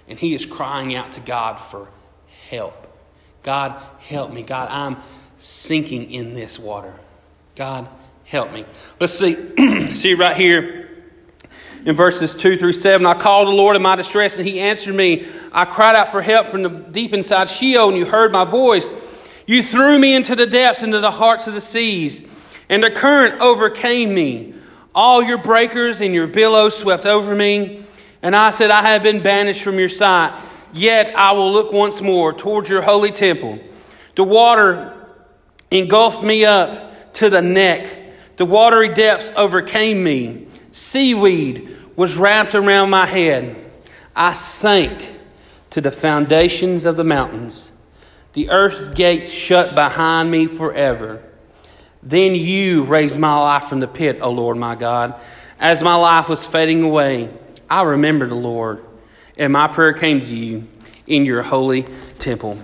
and 0.08 0.18
he 0.18 0.34
is 0.34 0.46
crying 0.46 0.94
out 0.94 1.12
to 1.12 1.20
God 1.20 1.60
for 1.60 1.88
help. 2.48 2.88
God, 3.42 3.80
help 4.00 4.32
me. 4.32 4.42
God, 4.42 4.68
I'm 4.70 4.96
sinking 5.36 6.10
in 6.10 6.34
this 6.34 6.58
water. 6.58 6.94
God, 7.54 7.86
help 8.24 8.50
me. 8.50 8.64
Let's 8.98 9.12
see, 9.12 9.34
see 9.94 10.14
right 10.14 10.36
here 10.36 10.88
in 11.84 11.94
verses 11.94 12.34
2 12.34 12.56
through 12.56 12.72
7. 12.72 13.06
I 13.06 13.12
called 13.12 13.48
the 13.48 13.52
Lord 13.52 13.76
in 13.76 13.82
my 13.82 13.96
distress, 13.96 14.38
and 14.38 14.46
he 14.46 14.60
answered 14.60 14.94
me. 14.94 15.26
I 15.52 15.66
cried 15.66 15.96
out 15.96 16.08
for 16.08 16.22
help 16.22 16.46
from 16.46 16.62
the 16.62 16.70
deep 16.70 17.12
inside 17.12 17.50
Sheol, 17.50 17.90
and 17.90 17.98
you 17.98 18.06
heard 18.06 18.32
my 18.32 18.46
voice. 18.46 18.88
You 19.52 19.62
threw 19.62 19.98
me 19.98 20.14
into 20.14 20.34
the 20.34 20.46
depths, 20.46 20.82
into 20.82 21.00
the 21.00 21.10
hearts 21.10 21.46
of 21.46 21.52
the 21.52 21.60
seas, 21.60 22.24
and 22.70 22.82
the 22.82 22.90
current 22.90 23.42
overcame 23.42 24.14
me. 24.14 24.54
All 24.94 25.22
your 25.22 25.36
breakers 25.36 26.00
and 26.00 26.14
your 26.14 26.26
billows 26.26 26.74
swept 26.74 27.04
over 27.04 27.34
me. 27.34 27.84
And 28.22 28.34
I 28.34 28.48
said, 28.48 28.70
I 28.70 28.80
have 28.80 29.02
been 29.02 29.22
banished 29.22 29.60
from 29.60 29.78
your 29.78 29.90
sight. 29.90 30.40
Yet 30.72 31.14
I 31.14 31.32
will 31.32 31.52
look 31.52 31.70
once 31.70 32.00
more 32.00 32.32
towards 32.32 32.70
your 32.70 32.80
holy 32.80 33.10
temple. 33.10 33.58
The 34.14 34.24
water 34.24 34.94
engulfed 35.70 36.22
me 36.22 36.46
up 36.46 37.12
to 37.16 37.28
the 37.28 37.42
neck. 37.42 37.94
The 38.38 38.46
watery 38.46 38.88
depths 38.94 39.30
overcame 39.36 40.02
me. 40.02 40.46
Seaweed 40.70 41.76
was 41.94 42.16
wrapped 42.16 42.54
around 42.54 42.88
my 42.88 43.04
head. 43.04 43.54
I 44.16 44.32
sank 44.32 45.06
to 45.68 45.82
the 45.82 45.92
foundations 45.92 46.86
of 46.86 46.96
the 46.96 47.04
mountains. 47.04 47.71
The 48.32 48.50
earth's 48.50 48.88
gates 48.88 49.30
shut 49.30 49.74
behind 49.74 50.30
me 50.30 50.46
forever. 50.46 51.22
Then 52.02 52.34
you 52.34 52.84
raised 52.84 53.18
my 53.18 53.34
life 53.36 53.64
from 53.64 53.80
the 53.80 53.88
pit, 53.88 54.20
O 54.22 54.30
Lord 54.30 54.56
my 54.56 54.74
God. 54.74 55.14
As 55.58 55.82
my 55.82 55.94
life 55.94 56.28
was 56.28 56.44
fading 56.44 56.82
away, 56.82 57.30
I 57.70 57.82
remembered 57.82 58.30
the 58.30 58.34
Lord, 58.34 58.84
and 59.36 59.52
my 59.52 59.68
prayer 59.68 59.92
came 59.92 60.20
to 60.20 60.26
you 60.26 60.66
in 61.06 61.24
your 61.24 61.42
holy 61.42 61.84
temple. 62.18 62.58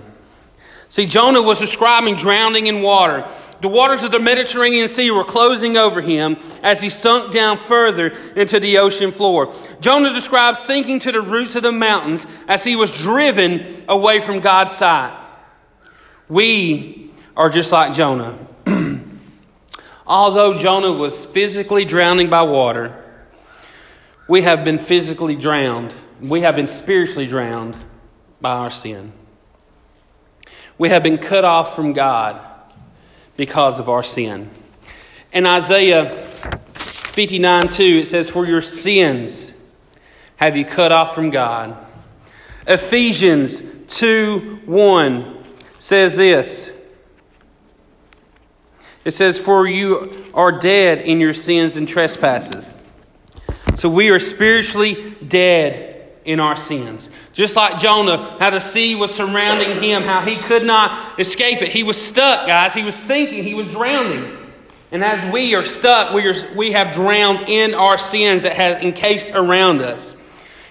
See, 0.89 1.05
Jonah 1.05 1.41
was 1.41 1.59
describing 1.59 2.15
drowning 2.15 2.67
in 2.67 2.81
water. 2.81 3.29
The 3.61 3.69
waters 3.69 4.03
of 4.03 4.11
the 4.11 4.19
Mediterranean 4.19 4.87
Sea 4.87 5.11
were 5.11 5.23
closing 5.23 5.77
over 5.77 6.01
him 6.01 6.37
as 6.63 6.81
he 6.81 6.89
sunk 6.89 7.31
down 7.31 7.57
further 7.57 8.07
into 8.35 8.59
the 8.59 8.79
ocean 8.79 9.11
floor. 9.11 9.53
Jonah 9.81 10.13
describes 10.13 10.59
sinking 10.59 10.99
to 10.99 11.11
the 11.11 11.21
roots 11.21 11.55
of 11.55 11.63
the 11.63 11.71
mountains 11.71 12.25
as 12.47 12.63
he 12.63 12.75
was 12.75 12.91
driven 12.91 13.83
away 13.87 14.19
from 14.19 14.39
God's 14.39 14.71
sight. 14.71 15.15
We 16.29 17.11
are 17.35 17.49
just 17.49 17.71
like 17.71 17.93
Jonah. 17.93 18.37
Although 20.07 20.57
Jonah 20.59 20.91
was 20.91 21.25
physically 21.25 21.85
drowning 21.85 22.29
by 22.29 22.43
water, 22.43 23.03
we 24.27 24.43
have 24.43 24.63
been 24.63 24.77
physically 24.77 25.35
drowned. 25.35 25.91
We 26.21 26.41
have 26.41 26.55
been 26.55 26.67
spiritually 26.67 27.25
drowned 27.25 27.75
by 28.39 28.51
our 28.51 28.69
sin. 28.69 29.11
We 30.77 30.89
have 30.89 31.01
been 31.01 31.17
cut 31.17 31.43
off 31.43 31.75
from 31.75 31.93
God 31.93 32.39
because 33.35 33.79
of 33.79 33.89
our 33.89 34.03
sin. 34.03 34.51
In 35.33 35.47
Isaiah 35.47 36.11
59 36.11 37.69
2, 37.69 37.83
it 37.83 38.07
says, 38.07 38.29
For 38.29 38.45
your 38.45 38.61
sins 38.61 39.53
have 40.35 40.55
you 40.55 40.63
cut 40.63 40.91
off 40.91 41.15
from 41.15 41.31
God. 41.31 41.75
Ephesians 42.67 43.63
2 43.87 44.61
1 44.65 45.38
says 45.79 46.15
this. 46.15 46.71
It 49.03 49.11
says, 49.11 49.39
For 49.39 49.65
you 49.65 50.25
are 50.35 50.51
dead 50.51 51.01
in 51.01 51.19
your 51.19 51.33
sins 51.33 51.75
and 51.75 51.87
trespasses. 51.87 52.77
So 53.75 53.89
we 53.89 54.09
are 54.09 54.19
spiritually 54.19 55.15
dead 55.25 56.11
in 56.25 56.39
our 56.39 56.55
sins. 56.55 57.09
Just 57.33 57.55
like 57.55 57.79
Jonah, 57.79 58.37
how 58.39 58.49
the 58.49 58.59
sea 58.59 58.93
was 58.93 59.15
surrounding 59.15 59.81
him, 59.81 60.03
how 60.03 60.21
he 60.21 60.35
could 60.35 60.65
not 60.65 61.19
escape 61.19 61.61
it. 61.61 61.69
He 61.69 61.83
was 61.83 61.99
stuck, 61.99 62.45
guys. 62.45 62.73
He 62.73 62.83
was 62.83 62.95
sinking, 62.95 63.43
he 63.43 63.53
was 63.53 63.67
drowning. 63.67 64.35
And 64.91 65.03
as 65.03 65.31
we 65.31 65.55
are 65.55 65.63
stuck, 65.63 66.13
we, 66.13 66.27
are, 66.27 66.35
we 66.55 66.73
have 66.73 66.93
drowned 66.93 67.47
in 67.47 67.73
our 67.73 67.97
sins 67.97 68.43
that 68.43 68.55
have 68.55 68.83
encased 68.83 69.29
around 69.29 69.81
us. 69.81 70.15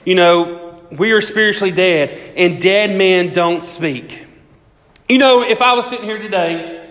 You 0.05 0.17
know, 0.17 0.81
we 0.91 1.13
are 1.13 1.21
spiritually 1.21 1.71
dead, 1.71 2.35
and 2.37 2.61
dead 2.61 2.97
men 2.97 3.33
don't 3.33 3.65
speak. 3.65 4.28
You 5.11 5.17
know, 5.17 5.43
if 5.43 5.63
I 5.63 5.73
was 5.73 5.87
sitting 5.87 6.05
here 6.05 6.19
today, 6.19 6.87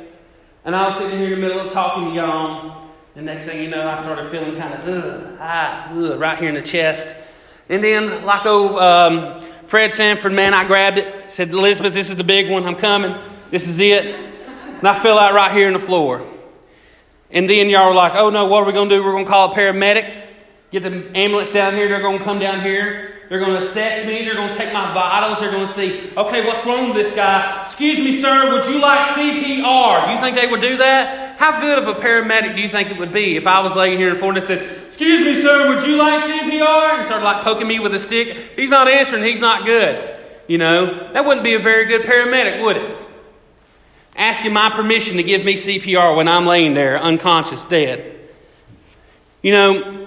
and 0.66 0.76
I 0.76 0.88
was 0.88 0.98
sitting 0.98 1.20
here 1.20 1.36
in 1.36 1.40
the 1.40 1.48
middle 1.48 1.68
of 1.68 1.72
talking 1.72 2.10
to 2.10 2.16
y'all, 2.16 2.90
the 3.14 3.22
next 3.22 3.44
thing 3.44 3.62
you 3.62 3.70
know, 3.70 3.88
I 3.88 4.02
started 4.02 4.32
feeling 4.32 4.56
kind 4.58 4.74
of, 4.74 4.88
ugh, 4.88 5.38
ah, 5.40 5.92
ugh, 5.92 6.20
right 6.20 6.36
here 6.36 6.50
in 6.50 6.56
the 6.56 6.64
chest. 6.64 7.16
And 7.70 7.84
then, 7.84 8.26
like 8.26 8.44
old 8.48 8.76
um, 8.78 9.40
Fred 9.68 9.94
Sanford, 9.94 10.34
man, 10.34 10.56
I 10.56 10.66
grabbed 10.66 10.98
it, 10.98 11.30
said, 11.30 11.54
Elizabeth, 11.54 11.94
this 11.94 12.10
is 12.10 12.16
the 12.16 12.24
big 12.24 12.50
one. 12.50 12.66
I'm 12.66 12.76
coming. 12.76 13.16
This 13.52 13.68
is 13.68 13.78
it. 13.78 14.06
And 14.08 14.88
I 14.88 14.98
fell 14.98 15.20
out 15.20 15.36
right 15.36 15.52
here 15.52 15.68
on 15.68 15.74
the 15.74 15.80
floor. 15.80 16.26
And 17.30 17.48
then 17.48 17.70
y'all 17.70 17.90
were 17.90 17.94
like, 17.94 18.14
oh 18.16 18.32
no, 18.32 18.46
what 18.46 18.64
are 18.64 18.66
we 18.66 18.74
going 18.74 18.90
to 18.90 18.96
do? 18.96 19.04
We're 19.04 19.12
going 19.12 19.26
to 19.26 19.30
call 19.30 19.52
a 19.52 19.56
paramedic, 19.56 20.27
get 20.72 20.84
the 20.84 21.18
ambulance 21.18 21.52
down 21.52 21.74
here. 21.74 21.88
They're 21.88 22.02
going 22.02 22.20
to 22.20 22.24
come 22.24 22.40
down 22.40 22.62
here. 22.62 23.14
They're 23.30 23.40
going 23.40 23.60
to 23.60 23.68
assess 23.68 24.08
me. 24.08 24.24
They're 24.24 24.36
going 24.36 24.52
to 24.52 24.56
take 24.56 24.72
my 24.72 24.94
vitals. 24.94 25.40
They're 25.40 25.52
going 25.52 25.68
to 25.68 25.74
see, 25.74 26.12
okay, 26.16 26.46
what's 26.46 26.66
wrong 26.66 26.90
with 26.90 26.98
this 26.98 27.14
guy? 27.14 27.66
Excuse 27.66 27.98
me, 27.98 28.22
sir, 28.22 28.54
would 28.54 28.66
you 28.66 28.80
like 28.80 29.10
CPR? 29.10 30.14
You 30.14 30.22
think 30.22 30.38
they 30.38 30.48
would 30.48 30.62
do 30.62 30.78
that? 30.78 31.38
How 31.38 31.60
good 31.60 31.78
of 31.78 31.88
a 31.88 31.94
paramedic 31.94 32.56
do 32.56 32.62
you 32.62 32.70
think 32.70 32.90
it 32.90 32.98
would 32.98 33.12
be 33.12 33.36
if 33.36 33.46
I 33.46 33.62
was 33.62 33.76
laying 33.76 33.98
here 33.98 34.10
in 34.10 34.16
front 34.16 34.38
and 34.38 34.48
said, 34.48 34.86
excuse 34.88 35.20
me, 35.22 35.42
sir, 35.42 35.68
would 35.68 35.86
you 35.86 35.98
like 35.98 36.24
CPR? 36.24 36.98
And 37.00 37.06
started 37.06 37.26
like 37.26 37.44
poking 37.44 37.68
me 37.68 37.80
with 37.80 37.94
a 37.94 38.00
stick. 38.00 38.38
He's 38.56 38.70
not 38.72 38.88
answering. 38.88 39.24
He's 39.24 39.42
not 39.42 39.66
good. 39.66 40.16
You 40.48 40.58
know, 40.58 41.12
that 41.12 41.26
wouldn't 41.26 41.44
be 41.44 41.56
a 41.56 41.60
very 41.60 41.86
good 41.86 42.04
paramedic, 42.04 42.62
would 42.64 42.78
it? 42.78 42.98
Asking 44.16 44.54
my 44.54 44.70
permission 44.70 45.18
to 45.18 45.24
give 45.24 45.44
me 45.44 45.56
CPR 45.56 46.16
when 46.16 46.30
I'm 46.30 46.46
laying 46.46 46.74
there 46.74 46.98
unconscious, 46.98 47.66
dead. 47.66 48.18
You 49.44 49.52
know, 49.52 50.07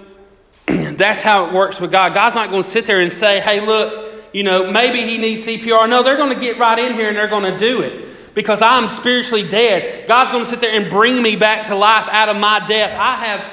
that's 0.66 1.22
how 1.22 1.46
it 1.46 1.52
works 1.52 1.80
with 1.80 1.90
God. 1.90 2.14
God's 2.14 2.34
not 2.34 2.50
going 2.50 2.62
to 2.62 2.68
sit 2.68 2.86
there 2.86 3.00
and 3.00 3.12
say, 3.12 3.40
hey, 3.40 3.60
look, 3.60 4.10
you 4.32 4.42
know, 4.42 4.70
maybe 4.70 5.02
he 5.02 5.18
needs 5.18 5.46
CPR. 5.46 5.88
No, 5.88 6.02
they're 6.02 6.16
going 6.16 6.34
to 6.34 6.40
get 6.40 6.58
right 6.58 6.78
in 6.78 6.94
here 6.94 7.08
and 7.08 7.16
they're 7.16 7.28
going 7.28 7.50
to 7.52 7.58
do 7.58 7.82
it 7.82 8.34
because 8.34 8.62
I'm 8.62 8.88
spiritually 8.88 9.48
dead. 9.48 10.06
God's 10.06 10.30
going 10.30 10.44
to 10.44 10.50
sit 10.50 10.60
there 10.60 10.80
and 10.80 10.90
bring 10.90 11.22
me 11.22 11.36
back 11.36 11.66
to 11.66 11.74
life 11.74 12.08
out 12.08 12.28
of 12.28 12.36
my 12.36 12.64
death. 12.66 12.94
I 12.94 13.24
have 13.24 13.52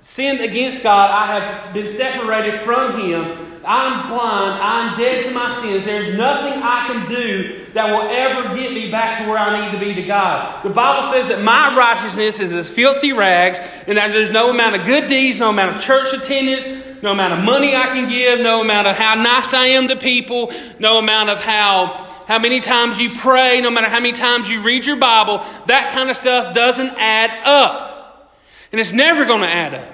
sinned 0.00 0.40
against 0.40 0.82
God, 0.82 1.10
I 1.10 1.40
have 1.40 1.74
been 1.74 1.94
separated 1.94 2.60
from 2.60 3.00
Him. 3.00 3.43
I'm 3.66 4.08
blind. 4.08 4.62
I'm 4.62 4.98
dead 4.98 5.24
to 5.24 5.30
my 5.30 5.60
sins. 5.62 5.84
There's 5.84 6.16
nothing 6.16 6.62
I 6.62 6.86
can 6.86 7.08
do 7.08 7.66
that 7.72 7.90
will 7.90 8.08
ever 8.08 8.54
get 8.54 8.72
me 8.72 8.90
back 8.90 9.22
to 9.22 9.28
where 9.28 9.38
I 9.38 9.64
need 9.66 9.78
to 9.78 9.84
be 9.84 9.94
to 9.94 10.02
God. 10.02 10.64
The 10.64 10.70
Bible 10.70 11.12
says 11.12 11.28
that 11.28 11.42
my 11.42 11.76
righteousness 11.76 12.40
is 12.40 12.52
as 12.52 12.70
filthy 12.72 13.12
rags, 13.12 13.58
and 13.86 13.98
that 13.98 14.12
there's 14.12 14.30
no 14.30 14.50
amount 14.50 14.76
of 14.76 14.86
good 14.86 15.08
deeds, 15.08 15.38
no 15.38 15.50
amount 15.50 15.76
of 15.76 15.82
church 15.82 16.12
attendance, 16.12 17.02
no 17.02 17.12
amount 17.12 17.34
of 17.34 17.44
money 17.44 17.74
I 17.74 17.86
can 17.86 18.08
give, 18.08 18.40
no 18.40 18.60
amount 18.60 18.86
of 18.86 18.96
how 18.96 19.14
nice 19.14 19.52
I 19.52 19.66
am 19.66 19.88
to 19.88 19.96
people, 19.96 20.52
no 20.78 20.98
amount 20.98 21.30
of 21.30 21.42
how 21.42 22.12
how 22.26 22.38
many 22.38 22.60
times 22.60 22.98
you 22.98 23.16
pray, 23.18 23.60
no 23.60 23.70
matter 23.70 23.88
how 23.88 24.00
many 24.00 24.12
times 24.12 24.48
you 24.48 24.62
read 24.62 24.86
your 24.86 24.96
Bible, 24.96 25.44
that 25.66 25.90
kind 25.92 26.08
of 26.08 26.16
stuff 26.16 26.54
doesn't 26.54 26.94
add 26.96 27.30
up. 27.44 28.34
And 28.72 28.80
it's 28.80 28.92
never 28.92 29.26
going 29.26 29.42
to 29.42 29.48
add 29.48 29.74
up. 29.74 29.93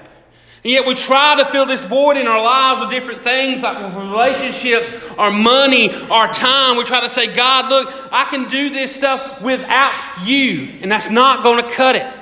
And 0.63 0.71
yet 0.71 0.85
we 0.85 0.93
try 0.93 1.35
to 1.37 1.45
fill 1.45 1.65
this 1.65 1.83
void 1.85 2.17
in 2.17 2.27
our 2.27 2.41
lives 2.41 2.81
with 2.81 2.89
different 2.91 3.23
things 3.23 3.63
like 3.63 3.95
relationships, 3.95 4.89
our 5.17 5.31
money, 5.31 5.91
our 5.91 6.31
time. 6.31 6.77
We 6.77 6.83
try 6.83 7.01
to 7.01 7.09
say, 7.09 7.33
God, 7.33 7.69
look, 7.69 7.91
I 8.11 8.25
can 8.25 8.47
do 8.47 8.69
this 8.69 8.93
stuff 8.93 9.41
without 9.41 10.19
you. 10.23 10.77
And 10.81 10.91
that's 10.91 11.09
not 11.09 11.41
going 11.41 11.63
to 11.63 11.69
cut 11.71 11.95
it. 11.95 12.13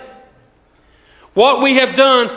What 1.34 1.62
we 1.62 1.75
have 1.75 1.96
done, 1.96 2.29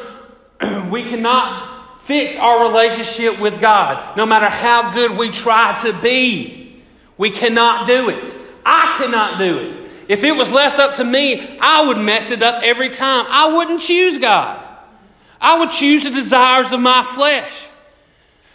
we 0.91 1.05
cannot 1.05 2.03
fix 2.03 2.37
our 2.37 2.69
relationship 2.69 3.39
with 3.39 3.61
God. 3.61 4.17
No 4.17 4.27
matter 4.27 4.49
how 4.49 4.93
good 4.93 5.17
we 5.17 5.31
try 5.31 5.77
to 5.83 5.93
be, 6.01 6.83
we 7.17 7.31
cannot 7.31 7.87
do 7.87 8.09
it. 8.09 8.37
I 8.67 8.97
cannot 8.99 9.39
do 9.39 9.59
it. 9.59 9.91
If 10.09 10.25
it 10.25 10.33
was 10.33 10.51
left 10.51 10.81
up 10.81 10.95
to 10.95 11.05
me, 11.05 11.59
I 11.61 11.87
would 11.87 11.99
mess 11.99 12.33
it 12.33 12.43
up 12.43 12.65
every 12.65 12.91
time. 12.91 13.25
I 13.29 13.55
wouldn't 13.55 13.81
choose 13.81 14.19
God. 14.19 14.72
I 15.43 15.59
would 15.59 15.73
choose 15.73 16.05
the 16.05 16.11
desires 16.11 16.71
of 16.71 16.81
my 16.81 17.03
flesh. 17.03 17.53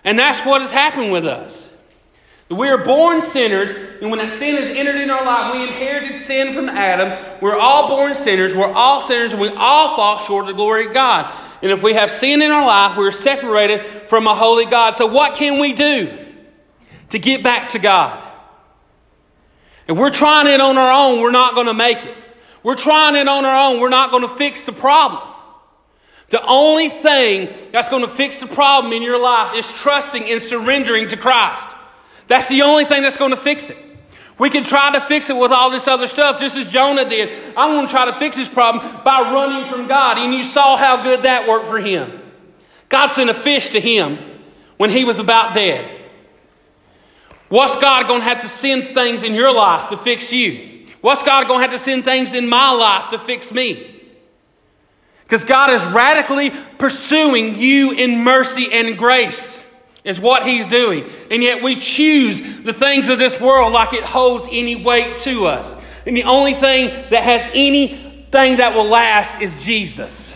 And 0.06 0.17
that's 0.17 0.39
what 0.39 0.62
has 0.62 0.72
happened 0.72 1.12
with 1.12 1.27
us. 1.27 1.70
We 2.50 2.70
are 2.70 2.77
born 2.77 3.22
sinners, 3.22 3.75
and 4.01 4.10
when 4.10 4.20
that 4.20 4.32
sin 4.32 4.56
has 4.56 4.70
entered 4.70 4.96
in 4.96 5.10
our 5.10 5.25
life, 5.25 5.53
we 5.53 5.67
inherited 5.67 6.15
sin 6.15 6.53
from 6.53 6.70
Adam. 6.70 7.22
We're 7.41 7.58
all 7.58 7.89
born 7.89 8.15
sinners. 8.15 8.56
We're 8.56 8.72
all 8.72 9.01
sinners, 9.01 9.34
and 9.34 9.41
we 9.41 9.50
all 9.50 9.98
fall 9.98 10.17
short 10.17 10.44
of 10.44 10.48
the 10.48 10.53
glory 10.53 10.88
of 10.88 10.94
God. 10.94 11.34
And 11.62 11.74
if 11.74 11.84
we 11.84 11.96
have 11.96 12.10
sin 12.10 12.41
in 12.41 12.50
our 12.50 12.65
life, 12.65 12.96
we're 12.96 13.12
separated 13.12 13.86
from 14.08 14.27
a 14.27 14.34
holy 14.34 14.65
God. 14.65 14.96
So, 14.96 15.08
what 15.08 15.36
can 15.36 15.60
we 15.60 15.74
do 15.74 16.25
to 17.10 17.20
get 17.20 17.44
back 17.44 17.70
to 17.70 17.79
God? 17.79 18.24
If 19.89 19.98
we're 19.98 20.10
trying 20.10 20.48
it 20.48 20.62
on 20.62 20.77
our 20.77 20.91
own, 20.91 21.20
we're 21.20 21.32
not 21.32 21.53
going 21.53 21.67
to 21.67 21.74
make 21.74 21.98
it. 21.98 22.15
We're 22.63 22.75
trying 22.75 23.17
it 23.17 23.27
on 23.27 23.44
our 23.44 23.72
own, 23.72 23.82
we're 23.82 23.89
not 23.89 24.12
going 24.12 24.24
to 24.24 24.29
fix 24.29 24.62
the 24.62 24.72
problem. 24.72 25.22
The 26.29 26.43
only 26.46 26.89
thing 26.89 27.53
that's 27.72 27.88
going 27.89 28.01
to 28.01 28.10
fix 28.10 28.38
the 28.38 28.48
problem 28.48 28.91
in 28.91 29.01
your 29.01 29.19
life 29.19 29.55
is 29.55 29.72
trusting 29.72 30.24
and 30.24 30.41
surrendering 30.41 31.07
to 31.10 31.17
Christ. 31.17 31.67
That's 32.27 32.50
the 32.50 32.63
only 32.63 32.86
thing 32.86 33.01
that's 33.01 33.17
going 33.17 33.31
to 33.31 33.38
fix 33.38 33.69
it. 33.69 33.77
We 34.38 34.50
can 34.50 34.63
try 34.63 34.91
to 34.91 35.01
fix 35.01 35.29
it 35.29 35.36
with 35.36 35.51
all 35.51 35.72
this 35.72 35.88
other 35.88 36.07
stuff, 36.07 36.39
just 36.39 36.57
as 36.57 36.67
Jonah 36.67 37.10
did. 37.10 37.29
I'm 37.55 37.72
going 37.72 37.88
to 37.88 37.91
try 37.91 38.05
to 38.05 38.13
fix 38.13 38.36
this 38.38 38.50
problem 38.50 39.03
by 39.03 39.22
running 39.22 39.72
from 39.72 39.88
God. 39.88 40.17
And 40.19 40.34
you 40.34 40.43
saw 40.43 40.77
how 40.77 41.03
good 41.03 41.24
that 41.24 41.48
worked 41.48 41.65
for 41.65 41.79
him. 41.79 42.22
God 42.89 43.07
sent 43.07 43.29
a 43.29 43.34
fish 43.34 43.69
to 43.69 43.79
him 43.79 44.19
when 44.77 44.89
he 44.89 45.05
was 45.05 45.17
about 45.17 45.53
dead. 45.53 45.89
What's 47.50 47.77
God 47.77 48.07
going 48.07 48.22
to 48.22 48.27
have 48.27 48.41
to 48.41 48.48
send 48.48 48.84
things 48.84 49.24
in 49.24 49.34
your 49.34 49.53
life 49.53 49.89
to 49.89 49.98
fix 49.98 50.31
you? 50.31 50.86
What's 51.01 51.24
God 51.24 51.48
going 51.48 51.60
to 51.60 51.62
have 51.63 51.72
to 51.72 51.79
send 51.79 52.03
things 52.03 52.34
in 52.34 52.48
my 52.48 52.72
life 52.72 53.10
to 53.10 53.19
fix 53.19 53.51
me? 53.51 53.96
Because 55.27 55.43
God 55.43 55.72
is 55.72 55.86
radically 55.88 56.51
pursuing 56.77 57.55
you 57.57 57.91
in 57.91 58.24
mercy 58.24 58.69
and 58.72 58.98
grace, 58.98 59.62
is 60.05 60.22
what 60.22 60.46
He's 60.46 60.67
doing. 60.67 61.05
And 61.29 61.43
yet 61.43 61.62
we 61.62 61.75
choose 61.75 62.62
the 62.62 62.72
things 62.72 63.10
of 63.10 63.19
this 63.19 63.38
world 63.38 63.74
like 63.74 63.91
it 63.91 64.05
holds 64.05 64.48
any 64.50 64.81
weight 64.81 65.17
to 65.19 65.48
us. 65.48 65.75
And 66.05 66.15
the 66.15 66.24
only 66.24 66.53
thing 66.53 66.88
that 67.10 67.24
has 67.24 67.41
anything 67.53 68.57
that 68.57 68.74
will 68.74 68.86
last 68.86 69.41
is 69.41 69.53
Jesus. 69.62 70.34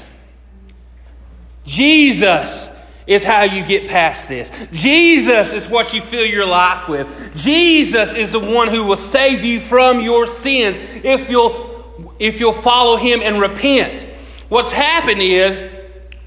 Jesus 1.63 2.69
is 3.07 3.23
how 3.23 3.43
you 3.43 3.65
get 3.65 3.89
past 3.89 4.27
this. 4.27 4.51
Jesus 4.73 5.53
is 5.53 5.69
what 5.69 5.93
you 5.93 6.01
fill 6.01 6.25
your 6.25 6.45
life 6.45 6.89
with. 6.89 7.07
Jesus 7.33 8.13
is 8.13 8.33
the 8.33 8.39
one 8.39 8.67
who 8.67 8.83
will 8.83 8.97
save 8.97 9.45
you 9.45 9.61
from 9.61 10.01
your 10.01 10.27
sins 10.27 10.77
if 10.77 11.29
you'll 11.29 11.71
if 12.19 12.41
you'll 12.41 12.51
follow 12.51 12.97
him 12.97 13.21
and 13.23 13.39
repent. 13.39 14.07
What's 14.51 14.73
happened 14.73 15.21
is 15.21 15.63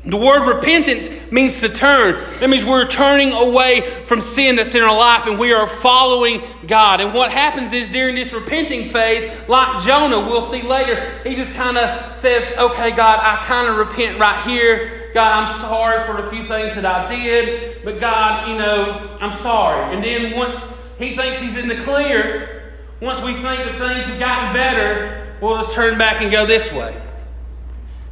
the 0.03 0.17
word 0.17 0.47
repentance 0.57 1.11
means 1.31 1.61
to 1.61 1.69
turn. 1.69 2.15
That 2.41 2.49
means 2.49 2.65
we're 2.65 2.87
turning 2.87 3.35
away 3.35 3.83
from 4.07 4.23
sin 4.23 4.57
that's 4.57 4.75
in 4.75 4.81
our 4.81 4.97
life 4.97 5.27
and 5.27 5.39
we 5.39 5.53
are 5.53 5.67
following 5.67 6.43
God. 6.67 7.03
And 7.03 7.13
what 7.13 7.31
happens 7.31 7.75
is 7.75 7.91
during 7.91 8.15
this 8.15 8.33
repenting 8.33 8.87
phase, 8.87 9.31
like 9.47 9.83
Jonah, 9.83 10.21
we'll 10.21 10.41
see 10.41 10.63
later, 10.63 11.21
he 11.23 11.35
just 11.35 11.53
kind 11.53 11.77
of 11.77 12.19
says, 12.19 12.51
Okay, 12.57 12.93
God, 12.93 13.21
I 13.21 13.45
kind 13.45 13.69
of 13.69 13.77
repent 13.77 14.19
right 14.19 14.43
here. 14.49 15.11
God, 15.13 15.47
I'm 15.47 15.61
sorry 15.61 16.03
for 16.07 16.27
a 16.27 16.31
few 16.31 16.45
things 16.45 16.77
that 16.77 16.87
I 16.87 17.15
did, 17.15 17.85
but 17.85 18.01
God, 18.01 18.49
you 18.49 18.57
know, 18.57 19.19
I'm 19.21 19.39
sorry. 19.43 19.95
And 19.95 20.03
then 20.03 20.35
once 20.35 20.59
he 20.99 21.15
thinks 21.15 21.41
he's 21.41 21.59
in 21.59 21.69
the 21.69 21.77
clear, 21.83 22.73
once 23.03 23.21
we 23.21 23.35
think 23.35 23.45
that 23.45 23.77
things 23.77 24.07
have 24.07 24.19
gotten 24.19 24.55
better, 24.55 25.37
we'll 25.43 25.59
just 25.59 25.75
turn 25.75 25.99
back 25.99 26.23
and 26.23 26.33
go 26.33 26.47
this 26.47 26.73
way. 26.73 26.99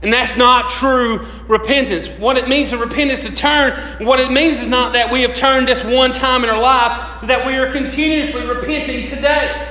And 0.02 0.12
that's 0.12 0.36
not 0.36 0.68
true 0.68 1.26
repentance. 1.46 2.08
What 2.08 2.36
it 2.36 2.48
means 2.48 2.70
to 2.70 2.78
repent 2.78 3.12
is 3.12 3.20
to 3.20 3.32
turn. 3.32 4.04
What 4.04 4.18
it 4.18 4.32
means 4.32 4.58
is 4.58 4.66
not 4.66 4.94
that 4.94 5.12
we 5.12 5.22
have 5.22 5.34
turned 5.34 5.68
this 5.68 5.82
one 5.84 6.12
time 6.12 6.42
in 6.42 6.50
our 6.50 6.60
life, 6.60 7.28
that 7.28 7.46
we 7.46 7.56
are 7.56 7.70
continuously 7.70 8.44
repenting 8.44 9.06
today. 9.06 9.68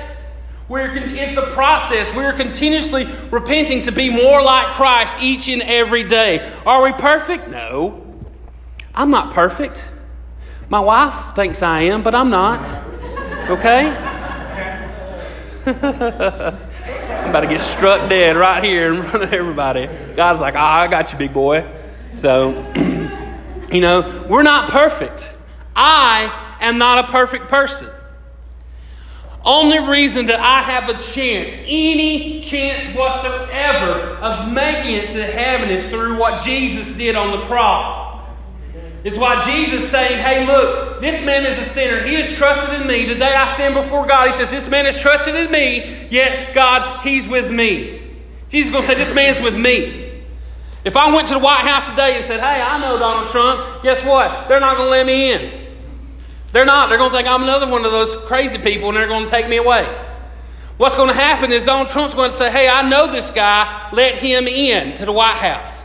We're, 0.69 0.95
it's 0.95 1.37
a 1.37 1.47
process. 1.47 2.13
We're 2.15 2.31
continuously 2.31 3.05
repenting 3.29 3.81
to 3.83 3.91
be 3.91 4.09
more 4.09 4.41
like 4.41 4.73
Christ 4.75 5.17
each 5.19 5.49
and 5.49 5.61
every 5.61 6.03
day. 6.03 6.49
Are 6.65 6.81
we 6.83 6.93
perfect? 6.93 7.49
No. 7.49 8.01
I'm 8.95 9.11
not 9.11 9.33
perfect. 9.33 9.83
My 10.69 10.79
wife 10.79 11.35
thinks 11.35 11.61
I 11.61 11.81
am, 11.81 12.03
but 12.03 12.15
I'm 12.15 12.29
not. 12.29 12.65
Okay? 13.49 13.89
About 17.31 17.39
to 17.39 17.47
get 17.47 17.61
struck 17.61 18.09
dead 18.09 18.35
right 18.35 18.61
here 18.61 18.93
in 18.93 19.03
front 19.05 19.23
of 19.23 19.31
everybody. 19.31 19.87
God's 20.17 20.41
like, 20.41 20.55
ah, 20.57 20.81
I 20.81 20.87
got 20.87 21.13
you, 21.13 21.17
big 21.17 21.33
boy. 21.33 21.65
So, 22.15 22.73
you 23.71 23.79
know, 23.79 24.25
we're 24.27 24.43
not 24.43 24.69
perfect. 24.69 25.25
I 25.73 26.57
am 26.59 26.77
not 26.77 27.05
a 27.05 27.07
perfect 27.09 27.47
person. 27.47 27.87
Only 29.45 29.79
reason 29.89 30.25
that 30.25 30.41
I 30.41 30.61
have 30.61 30.89
a 30.89 31.01
chance, 31.01 31.55
any 31.67 32.41
chance 32.41 32.93
whatsoever, 32.97 34.17
of 34.17 34.51
making 34.51 34.95
it 34.95 35.11
to 35.11 35.23
heaven 35.23 35.69
is 35.69 35.87
through 35.87 36.17
what 36.17 36.43
Jesus 36.43 36.91
did 36.91 37.15
on 37.15 37.31
the 37.31 37.45
cross. 37.45 38.10
It's 39.03 39.17
why 39.17 39.43
Jesus 39.43 39.89
saying, 39.89 40.21
Hey, 40.21 40.45
look, 40.45 41.01
this 41.01 41.25
man 41.25 41.45
is 41.45 41.57
a 41.57 41.65
sinner. 41.65 42.03
He 42.05 42.15
has 42.15 42.29
trusted 42.37 42.79
in 42.79 42.87
me. 42.87 43.07
Today 43.07 43.33
I 43.33 43.47
stand 43.47 43.73
before 43.73 44.05
God. 44.05 44.27
He 44.27 44.33
says, 44.33 44.51
This 44.51 44.69
man 44.69 44.85
is 44.85 44.99
trusted 45.01 45.35
in 45.35 45.51
me, 45.51 46.07
yet 46.09 46.53
God, 46.53 47.03
he's 47.03 47.27
with 47.27 47.51
me. 47.51 47.97
Jesus 48.49 48.67
is 48.67 48.71
going 48.71 48.83
to 48.83 48.87
say, 48.87 48.95
This 48.95 49.13
man's 49.13 49.41
with 49.41 49.57
me. 49.57 50.23
If 50.83 50.97
I 50.97 51.11
went 51.11 51.27
to 51.27 51.35
the 51.35 51.39
White 51.39 51.61
House 51.61 51.87
today 51.89 52.15
and 52.15 52.25
said, 52.25 52.39
Hey, 52.39 52.61
I 52.61 52.79
know 52.79 52.99
Donald 52.99 53.29
Trump, 53.29 53.81
guess 53.81 54.03
what? 54.03 54.47
They're 54.47 54.59
not 54.59 54.77
going 54.77 54.87
to 54.87 54.91
let 54.91 55.05
me 55.05 55.31
in. 55.31 55.67
They're 56.51 56.65
not. 56.65 56.89
They're 56.89 56.97
going 56.97 57.11
to 57.11 57.15
think 57.15 57.27
I'm 57.27 57.43
another 57.43 57.69
one 57.69 57.85
of 57.85 57.91
those 57.91 58.15
crazy 58.27 58.57
people 58.59 58.89
and 58.89 58.97
they're 58.97 59.07
going 59.07 59.25
to 59.25 59.31
take 59.31 59.47
me 59.47 59.57
away. 59.57 59.85
What's 60.77 60.95
going 60.95 61.09
to 61.09 61.15
happen 61.15 61.51
is 61.51 61.63
Donald 61.63 61.89
Trump's 61.89 62.13
going 62.13 62.29
to 62.29 62.35
say, 62.35 62.51
Hey, 62.51 62.67
I 62.67 62.87
know 62.87 63.11
this 63.11 63.31
guy. 63.31 63.89
Let 63.93 64.15
him 64.15 64.47
in 64.47 64.95
to 64.97 65.05
the 65.05 65.11
White 65.11 65.37
House. 65.37 65.83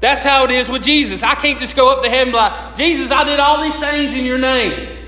That's 0.00 0.22
how 0.22 0.44
it 0.44 0.50
is 0.50 0.68
with 0.68 0.82
Jesus. 0.82 1.22
I 1.22 1.34
can't 1.34 1.58
just 1.58 1.74
go 1.74 1.90
up 1.90 2.02
to 2.02 2.10
heaven 2.10 2.28
and 2.28 2.32
be 2.32 2.36
like, 2.36 2.76
Jesus, 2.76 3.10
I 3.10 3.24
did 3.24 3.40
all 3.40 3.62
these 3.62 3.76
things 3.76 4.12
in 4.12 4.24
your 4.24 4.38
name. 4.38 5.04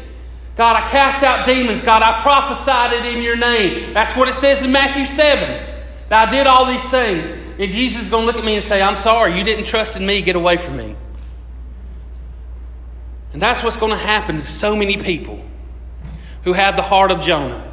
God, 0.57 0.77
I 0.77 0.91
cast 0.91 1.23
out 1.23 1.47
demons. 1.47 1.81
God, 1.83 2.03
I 2.03 2.21
prophesied 2.21 2.93
it 2.93 3.05
in 3.05 3.23
your 3.23 3.37
name. 3.37 3.95
That's 3.95 4.17
what 4.17 4.29
it 4.29 4.35
says 4.35 4.63
in 4.63 4.73
Matthew 4.73 5.05
7. 5.05 5.39
That 6.09 6.29
I 6.29 6.31
did 6.31 6.47
all 6.47 6.67
these 6.67 6.83
things. 6.91 7.31
And 7.59 7.71
Jesus 7.71 8.03
is 8.03 8.09
going 8.09 8.23
to 8.23 8.27
look 8.27 8.37
at 8.37 8.45
me 8.45 8.57
and 8.57 8.65
say, 8.65 8.81
I'm 8.81 8.97
sorry, 8.97 9.37
you 9.39 9.45
didn't 9.45 9.67
trust 9.67 9.97
in 9.97 10.05
me. 10.05 10.23
Get 10.23 10.37
away 10.37 10.57
from 10.57 10.77
me. 10.77 10.97
And 13.33 13.43
that's 13.43 13.63
what's 13.63 13.77
going 13.77 13.93
to 13.93 13.99
happen 13.99 14.41
to 14.41 14.47
so 14.47 14.75
many 14.75 14.97
people 14.97 15.45
who 16.45 16.55
have 16.55 16.77
the 16.77 16.83
heart 16.83 17.11
of 17.11 17.21
Jonah. 17.21 17.65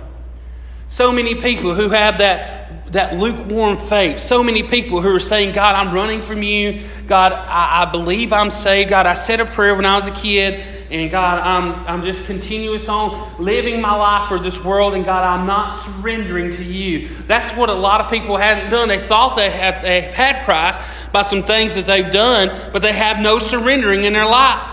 So 0.87 1.11
many 1.11 1.35
people 1.35 1.73
who 1.73 1.89
have 1.89 2.19
that 2.19 2.54
that 2.91 3.15
lukewarm 3.15 3.77
faith. 3.77 4.19
So 4.19 4.43
many 4.43 4.63
people 4.63 5.01
who 5.01 5.13
are 5.13 5.19
saying, 5.19 5.53
God, 5.53 5.75
I'm 5.75 5.93
running 5.93 6.21
from 6.21 6.43
you. 6.43 6.81
God, 7.07 7.33
I, 7.33 7.83
I, 7.83 7.91
believe 7.91 8.31
I'm 8.31 8.49
saved. 8.49 8.89
God, 8.89 9.05
I 9.05 9.15
said 9.15 9.39
a 9.39 9.45
prayer 9.45 9.75
when 9.75 9.85
I 9.85 9.95
was 9.97 10.07
a 10.07 10.11
kid. 10.11 10.63
And 10.91 11.09
God, 11.09 11.39
I'm, 11.39 11.87
I'm 11.87 12.03
just 12.03 12.25
continuous 12.25 12.87
on 12.87 13.43
living 13.43 13.81
my 13.81 13.93
life 13.95 14.27
for 14.27 14.39
this 14.39 14.63
world. 14.63 14.93
And 14.93 15.03
God, 15.03 15.23
I'm 15.23 15.47
not 15.47 15.69
surrendering 15.69 16.51
to 16.51 16.63
you. 16.63 17.09
That's 17.27 17.55
what 17.57 17.69
a 17.69 17.73
lot 17.73 18.01
of 18.01 18.09
people 18.09 18.37
hadn't 18.37 18.69
done. 18.69 18.87
They 18.87 19.05
thought 19.05 19.35
they 19.35 19.49
have 19.49 19.81
they've 19.81 20.13
had 20.13 20.45
Christ 20.45 20.79
by 21.11 21.23
some 21.23 21.43
things 21.43 21.75
that 21.75 21.85
they've 21.87 22.09
done, 22.09 22.71
but 22.71 22.81
they 22.81 22.93
have 22.93 23.19
no 23.19 23.39
surrendering 23.39 24.03
in 24.03 24.13
their 24.13 24.27
life. 24.27 24.71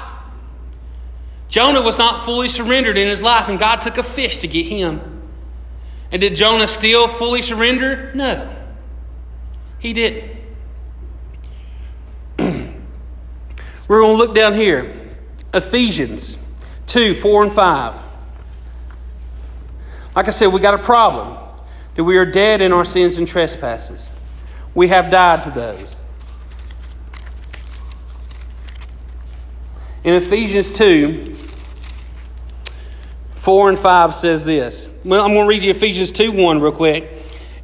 Jonah 1.48 1.82
was 1.82 1.98
not 1.98 2.24
fully 2.24 2.48
surrendered 2.48 2.96
in 2.96 3.08
his 3.08 3.20
life, 3.20 3.48
and 3.48 3.58
God 3.58 3.80
took 3.80 3.98
a 3.98 4.02
fish 4.02 4.38
to 4.38 4.48
get 4.48 4.66
him. 4.66 5.11
And 6.12 6.20
did 6.20 6.34
Jonah 6.34 6.68
still 6.68 7.08
fully 7.08 7.40
surrender? 7.40 8.12
No. 8.14 8.54
He 9.78 9.94
didn't. 9.94 10.36
We're 13.88 14.00
going 14.00 14.12
to 14.12 14.18
look 14.18 14.34
down 14.34 14.54
here. 14.54 14.94
Ephesians 15.54 16.36
2 16.86 17.14
4 17.14 17.44
and 17.44 17.52
5. 17.52 18.02
Like 20.14 20.28
I 20.28 20.30
said, 20.30 20.48
we 20.48 20.60
got 20.60 20.74
a 20.74 20.82
problem 20.82 21.38
that 21.94 22.04
we 22.04 22.18
are 22.18 22.26
dead 22.26 22.60
in 22.60 22.72
our 22.72 22.84
sins 22.84 23.16
and 23.16 23.26
trespasses. 23.26 24.10
We 24.74 24.88
have 24.88 25.10
died 25.10 25.42
to 25.44 25.50
those. 25.50 25.96
In 30.04 30.14
Ephesians 30.14 30.70
2 30.70 31.36
4 33.42 33.70
and 33.70 33.78
5 33.78 34.14
says 34.14 34.44
this 34.44 34.86
well, 35.04 35.24
I'm 35.24 35.32
going 35.32 35.46
to 35.46 35.48
read 35.48 35.64
you 35.64 35.72
Ephesians 35.72 36.12
2 36.12 36.30
1 36.30 36.60
real 36.60 36.70
quick. 36.70 37.12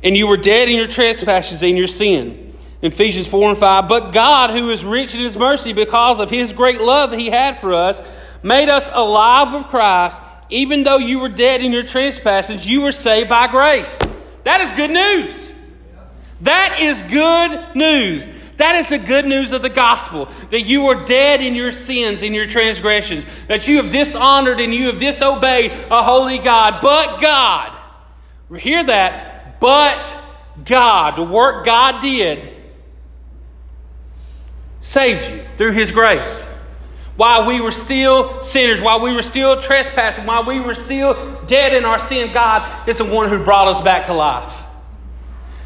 And 0.02 0.16
you 0.16 0.26
were 0.26 0.36
dead 0.36 0.68
in 0.68 0.74
your 0.74 0.88
trespasses 0.88 1.62
and 1.62 1.78
your 1.78 1.86
sin. 1.86 2.52
Ephesians 2.82 3.28
4 3.28 3.50
and 3.50 3.58
5. 3.58 3.88
But 3.88 4.10
God, 4.12 4.50
who 4.50 4.70
is 4.70 4.84
rich 4.84 5.14
in 5.14 5.20
his 5.20 5.36
mercy 5.36 5.72
because 5.72 6.18
of 6.18 6.30
his 6.30 6.52
great 6.52 6.80
love 6.80 7.12
that 7.12 7.20
he 7.20 7.30
had 7.30 7.58
for 7.58 7.74
us, 7.74 8.00
made 8.42 8.68
us 8.68 8.90
alive 8.92 9.54
with 9.54 9.68
Christ. 9.68 10.20
Even 10.50 10.82
though 10.82 10.98
you 10.98 11.20
were 11.20 11.28
dead 11.28 11.62
in 11.62 11.72
your 11.72 11.84
trespasses, 11.84 12.68
you 12.68 12.80
were 12.80 12.90
saved 12.90 13.28
by 13.28 13.46
grace. 13.46 13.96
That 14.42 14.60
is 14.60 14.72
good 14.72 14.90
news. 14.90 15.52
That 16.40 16.78
is 16.80 17.02
good 17.02 17.76
news. 17.76 18.28
That 18.58 18.74
is 18.74 18.88
the 18.88 18.98
good 18.98 19.24
news 19.24 19.52
of 19.52 19.62
the 19.62 19.68
gospel 19.68 20.28
that 20.50 20.62
you 20.62 20.82
were 20.82 21.04
dead 21.04 21.40
in 21.40 21.54
your 21.54 21.70
sins, 21.70 22.22
in 22.22 22.34
your 22.34 22.46
transgressions, 22.46 23.24
that 23.46 23.68
you 23.68 23.76
have 23.76 23.90
dishonored 23.90 24.60
and 24.60 24.74
you 24.74 24.86
have 24.86 24.98
disobeyed 24.98 25.70
a 25.90 26.02
holy 26.02 26.38
God. 26.38 26.80
But 26.82 27.20
God, 27.20 27.72
hear 28.58 28.82
that, 28.82 29.60
but 29.60 30.16
God, 30.64 31.16
the 31.16 31.22
work 31.22 31.64
God 31.64 32.02
did, 32.02 32.52
saved 34.80 35.30
you 35.30 35.44
through 35.56 35.72
His 35.72 35.92
grace. 35.92 36.44
While 37.14 37.46
we 37.46 37.60
were 37.60 37.70
still 37.70 38.42
sinners, 38.42 38.80
while 38.80 39.00
we 39.00 39.12
were 39.12 39.22
still 39.22 39.60
trespassing, 39.60 40.26
while 40.26 40.44
we 40.44 40.58
were 40.58 40.74
still 40.74 41.40
dead 41.46 41.74
in 41.74 41.84
our 41.84 42.00
sin, 42.00 42.32
God 42.32 42.88
is 42.88 42.98
the 42.98 43.04
one 43.04 43.28
who 43.28 43.44
brought 43.44 43.68
us 43.68 43.80
back 43.82 44.06
to 44.06 44.14
life. 44.14 44.64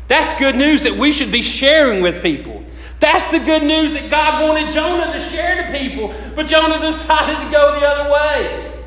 That's 0.08 0.34
good 0.34 0.56
news 0.56 0.82
that 0.82 0.94
we 0.94 1.10
should 1.10 1.32
be 1.32 1.40
sharing 1.40 2.02
with 2.02 2.22
people. 2.22 2.64
That's 3.02 3.26
the 3.32 3.40
good 3.40 3.64
news 3.64 3.94
that 3.94 4.08
God 4.12 4.48
wanted 4.48 4.72
Jonah 4.72 5.12
to 5.12 5.18
share 5.18 5.66
to 5.66 5.76
people, 5.76 6.14
but 6.36 6.46
Jonah 6.46 6.78
decided 6.78 7.44
to 7.44 7.50
go 7.50 7.80
the 7.80 7.84
other 7.84 8.12
way. 8.12 8.80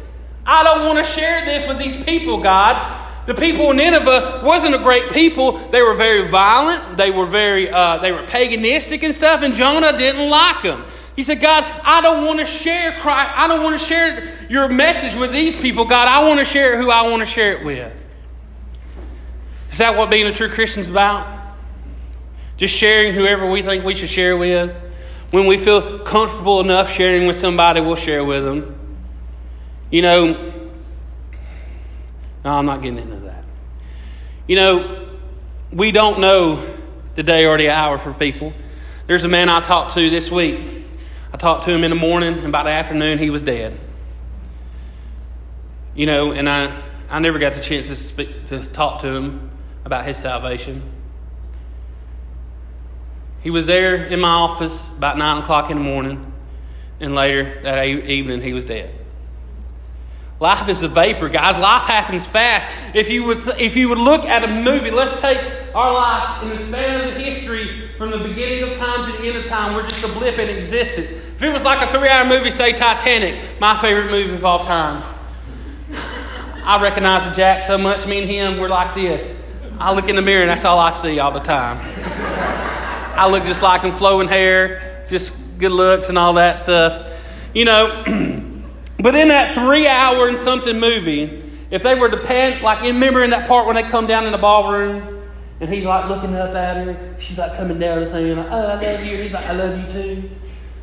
I 0.45 0.63
don't 0.63 0.86
want 0.86 1.06
to 1.06 1.12
share 1.12 1.43
this 1.43 1.67
with 1.67 1.78
these 1.78 2.01
people, 2.01 2.41
God. 2.41 3.01
The 3.25 3.34
people 3.34 3.71
in 3.71 3.78
Nineveh 3.78 4.39
wasn't 4.41 4.73
a 4.73 4.78
great 4.78 5.12
people. 5.12 5.58
They 5.58 5.82
were 5.82 5.95
very 5.95 6.30
violent. 6.30 6.95
They 6.95 7.12
were 7.12 7.25
very, 7.25 7.69
uh, 7.69 7.97
they 7.97 8.13
were 8.13 8.23
paganistic 8.23 9.04
and 9.04 9.13
stuff. 9.13 9.41
And 9.41 9.54
Jonah 9.54 9.97
didn't 9.97 10.30
like 10.30 10.63
them. 10.63 10.86
He 11.17 11.21
said, 11.21 11.41
God, 11.41 11.65
I 11.84 11.99
don't 11.99 12.25
want 12.25 12.39
to 12.39 12.45
share 12.45 12.93
Christ. 13.01 13.32
I 13.36 13.49
don't 13.49 13.63
want 13.63 13.78
to 13.78 13.86
share 13.86 14.32
your 14.49 14.69
message 14.69 15.13
with 15.15 15.34
these 15.34 15.58
people. 15.58 15.84
God, 15.84 16.08
I 16.08 16.25
want 16.25 16.39
to 16.39 16.45
share 16.45 16.75
it 16.75 16.78
who 16.78 16.89
I 16.89 17.10
want 17.10 17.21
to 17.21 17.25
share 17.25 17.51
it 17.51 17.65
with. 17.65 17.91
Is 19.71 19.80
that 19.80 19.97
what 19.97 20.10
being 20.10 20.25
a 20.25 20.34
true 20.34 20.47
Christian 20.47 20.80
is 20.80 20.88
about? 20.88 21.35
Just 22.58 22.76
sharing 22.76 23.13
whoever 23.13 23.50
we 23.50 23.62
think 23.62 23.84
we 23.84 23.94
should 23.94 24.10
share 24.10 24.38
with. 24.38 24.74
When 25.32 25.48
we 25.48 25.58
feel 25.58 26.00
comfortable 26.00 26.62
enough 26.62 26.89
sharing 26.89 27.28
with 27.28 27.36
somebody, 27.36 27.82
we'll 27.82 27.96
share 27.96 28.24
with 28.24 28.44
them. 28.44 28.80
You 29.91 30.02
know, 30.02 30.34
no, 32.46 32.52
I'm 32.52 32.65
not 32.65 32.82
getting 32.82 33.00
into 33.00 33.18
that. 33.26 33.44
You 34.48 34.56
know, 34.56 35.08
we 35.72 35.91
don't 35.91 36.20
know 36.20 36.78
the 37.15 37.24
day 37.24 37.46
or 37.46 37.58
the 37.58 37.70
hour 37.70 37.98
for 37.98 38.13
people. 38.13 38.54
There's 39.08 39.24
a 39.24 39.28
man 39.28 39.50
I 39.50 39.62
talked 39.62 39.96
to 39.96 40.10
this 40.10 40.32
week. 40.32 40.60
I 41.34 41.38
talked 41.38 41.65
to 41.65 41.72
him 41.72 41.84
in 41.84 41.89
the 41.89 41.96
morning, 41.96 42.39
and 42.39 42.52
by 42.52 42.63
the 42.63 42.70
afternoon, 42.70 43.18
he 43.18 43.30
was 43.30 43.41
dead. 43.41 43.78
You 45.96 46.06
know, 46.06 46.32
and 46.32 46.48
I, 46.48 46.82
I 47.10 47.20
never 47.20 47.39
got 47.39 47.54
the 47.54 47.62
chance 47.62 47.88
to, 47.88 47.96
speak, 47.96 48.46
to 48.48 48.63
talk 48.63 49.02
to 49.02 49.08
him 49.08 49.52
about 49.84 50.06
his 50.06 50.18
salvation. 50.18 50.82
He 53.45 53.51
was 53.51 53.67
there 53.67 53.93
in 54.08 54.19
my 54.21 54.29
office 54.29 54.89
about 54.97 55.19
9 55.19 55.43
o'clock 55.43 55.69
in 55.69 55.77
the 55.77 55.84
morning, 55.84 56.34
and 56.99 57.13
later 57.13 57.62
that 57.62 57.86
evening, 57.86 58.41
he 58.41 58.53
was 58.53 58.65
dead. 58.65 58.91
Life 60.39 60.67
is 60.67 60.81
a 60.81 60.88
vapor, 60.88 61.29
guys. 61.29 61.60
Life 61.60 61.84
happens 61.84 62.25
fast. 62.25 62.67
If 62.95 63.08
you 63.08 63.23
would, 63.25 63.47
if 63.60 63.77
you 63.77 63.88
would 63.89 63.99
look 63.99 64.25
at 64.25 64.43
a 64.43 64.47
movie, 64.47 64.89
let's 64.89 65.21
take 65.21 65.38
our 65.75 65.93
life 65.93 66.41
in 66.41 66.49
the 66.49 66.58
span 66.65 67.08
of 67.08 67.13
the 67.13 67.19
history 67.19 67.91
from 67.99 68.10
the 68.10 68.17
beginning 68.17 68.63
of 68.63 68.79
time 68.79 69.12
to 69.12 69.15
the 69.15 69.27
end 69.27 69.38
of 69.38 69.45
time. 69.45 69.75
We're 69.75 69.88
just 69.88 70.03
a 70.03 70.08
blip 70.08 70.39
in 70.39 70.49
existence. 70.49 71.12
If 71.12 71.43
it 71.43 71.53
was 71.53 71.62
like 71.62 71.88
a 71.88 71.91
three-hour 71.91 72.25
movie, 72.25 72.49
say 72.49 72.73
Titanic, 72.73 73.60
my 73.62 73.79
favorite 73.79 74.10
movie 74.10 74.34
of 74.34 74.43
all 74.43 74.58
time. 74.58 75.03
I 76.63 76.81
recognize 76.81 77.36
Jack 77.36 77.62
so 77.62 77.77
much. 77.77 78.08
Me 78.08 78.21
and 78.21 78.27
him, 78.27 78.60
we're 78.60 78.69
like 78.69 78.95
this. 78.95 79.36
I 79.77 79.93
look 79.93 80.10
in 80.10 80.15
the 80.15 80.23
mirror 80.23 80.41
and 80.41 80.49
that's 80.49 80.65
all 80.65 80.79
I 80.79 80.89
see 80.89 81.19
all 81.19 81.29
the 81.29 81.41
time. 81.41 82.85
I 83.15 83.30
look 83.30 83.43
just 83.43 83.62
like 83.62 83.82
him, 83.82 83.91
flowing 83.91 84.28
hair, 84.28 85.06
just 85.10 85.34
good 85.58 85.71
looks 85.71 86.10
and 86.10 86.17
all 86.17 86.34
that 86.34 86.60
stuff. 86.60 87.12
You 87.54 87.65
know. 87.65 88.41
But 89.06 89.13
in 89.15 89.28
that 89.28 89.54
three 89.54 89.88
hour 89.88 90.28
and 90.28 90.39
something 90.39 90.80
movie, 90.80 91.43
if 91.69 91.84
they 91.84 91.95
were 91.95 92.10
to 92.10 92.17
pan, 92.17 92.62
like, 92.63 92.82
remember 92.82 93.23
in 93.23 93.32
that 93.32 93.47
part 93.47 93.67
when 93.67 93.75
they 93.75 93.84
come 93.84 94.08
down 94.08 94.25
in 94.25 94.32
the 94.32 94.38
ballroom 94.38 95.21
and 95.60 95.69
he's 95.69 95.84
like 95.84 96.10
looking 96.10 96.34
up 96.36 96.56
at 96.56 96.86
her, 96.86 97.15
she's 97.19 97.38
like 97.38 97.56
coming 97.58 97.78
down 97.78 97.99
the 97.99 98.10
thing, 98.10 98.36
like, 98.36 98.47
oh, 98.49 98.67
I 98.67 98.82
love 98.82 99.06
you. 99.06 99.17
he's 99.17 99.32
like, 99.32 99.45
I 99.45 99.51
love 99.51 99.78
you 99.78 99.91
too. 99.91 100.30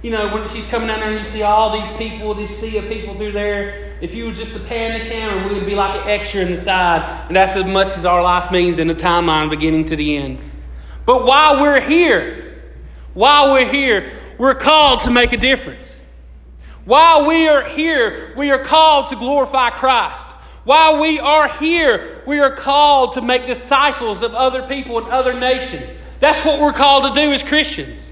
You 0.03 0.11
know, 0.11 0.35
when 0.35 0.49
she's 0.49 0.67
coming 0.67 0.89
down 0.89 1.01
there 1.01 1.17
and 1.17 1.25
you 1.25 1.33
see 1.33 1.43
all 1.43 1.73
these 1.73 1.97
people, 1.97 2.35
this 2.35 2.57
sea 2.59 2.77
of 2.79 2.89
people 2.89 3.17
through 3.17 3.33
there, 3.33 3.97
if 4.01 4.15
you 4.15 4.27
were 4.27 4.33
just 4.33 4.53
to 4.53 4.61
pan 4.61 4.99
the 4.99 5.09
camera, 5.09 5.49
we 5.49 5.55
would 5.55 5.67
be 5.67 5.75
like 5.75 6.03
an 6.03 6.09
extra 6.09 6.43
in 6.43 6.55
the 6.55 6.61
side. 6.61 7.27
And 7.29 7.37
that's 7.37 7.57
as 7.57 7.65
much 7.65 7.97
as 7.97 8.05
our 8.05 8.21
life 8.21 8.51
means 8.51 8.79
in 8.79 8.89
the 8.89 8.95
timeline 8.95 9.49
beginning 9.49 9.87
to 9.87 9.97
the 9.97 10.17
end. 10.17 10.39
But 11.05 11.25
while 11.25 11.61
we're 11.61 11.81
here, 11.81 12.63
while 13.15 13.53
we're 13.53 13.71
here, 13.71 14.11
we're 14.39 14.55
called 14.55 15.01
to 15.03 15.11
make 15.11 15.33
a 15.33 15.37
difference. 15.37 16.01
While 16.85 17.27
we 17.27 17.49
are 17.49 17.69
here, 17.69 18.33
we 18.37 18.51
are 18.51 18.59
called 18.59 19.09
to 19.09 19.17
glorify 19.17 19.71
Christ. 19.71 20.31
While 20.65 21.01
we 21.01 21.19
are 21.19 21.49
here, 21.49 22.23
we 22.27 22.39
are 22.39 22.55
called 22.55 23.15
to 23.15 23.21
make 23.21 23.47
disciples 23.47 24.23
of 24.23 24.35
other 24.35 24.63
people 24.63 24.99
and 24.99 25.09
other 25.09 25.39
nations. 25.39 25.85
That's 26.21 26.45
what 26.45 26.61
we're 26.61 26.73
called 26.73 27.15
to 27.15 27.21
do 27.21 27.33
as 27.33 27.43
Christians. 27.43 28.11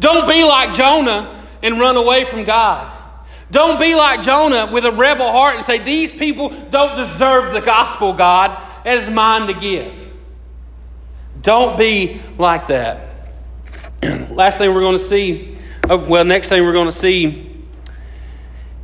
Don't 0.00 0.28
be 0.28 0.44
like 0.44 0.74
Jonah 0.74 1.44
and 1.62 1.78
run 1.78 1.96
away 1.96 2.24
from 2.24 2.44
God. 2.44 2.94
Don't 3.50 3.80
be 3.80 3.94
like 3.94 4.22
Jonah 4.22 4.70
with 4.70 4.84
a 4.84 4.92
rebel 4.92 5.30
heart 5.30 5.56
and 5.56 5.64
say, 5.64 5.78
These 5.78 6.12
people 6.12 6.50
don't 6.70 6.96
deserve 6.96 7.54
the 7.54 7.60
gospel, 7.60 8.12
God. 8.12 8.60
It 8.84 9.02
is 9.02 9.10
mine 9.10 9.46
to 9.46 9.54
give. 9.54 10.07
Don't 11.42 11.78
be 11.78 12.20
like 12.36 12.68
that. 12.68 13.08
Last 14.30 14.58
thing 14.58 14.74
we're 14.74 14.80
going 14.80 14.98
to 14.98 15.04
see, 15.04 15.56
oh, 15.88 15.96
well, 15.96 16.24
next 16.24 16.48
thing 16.48 16.64
we're 16.64 16.72
going 16.72 16.90
to 16.90 16.92
see 16.92 17.64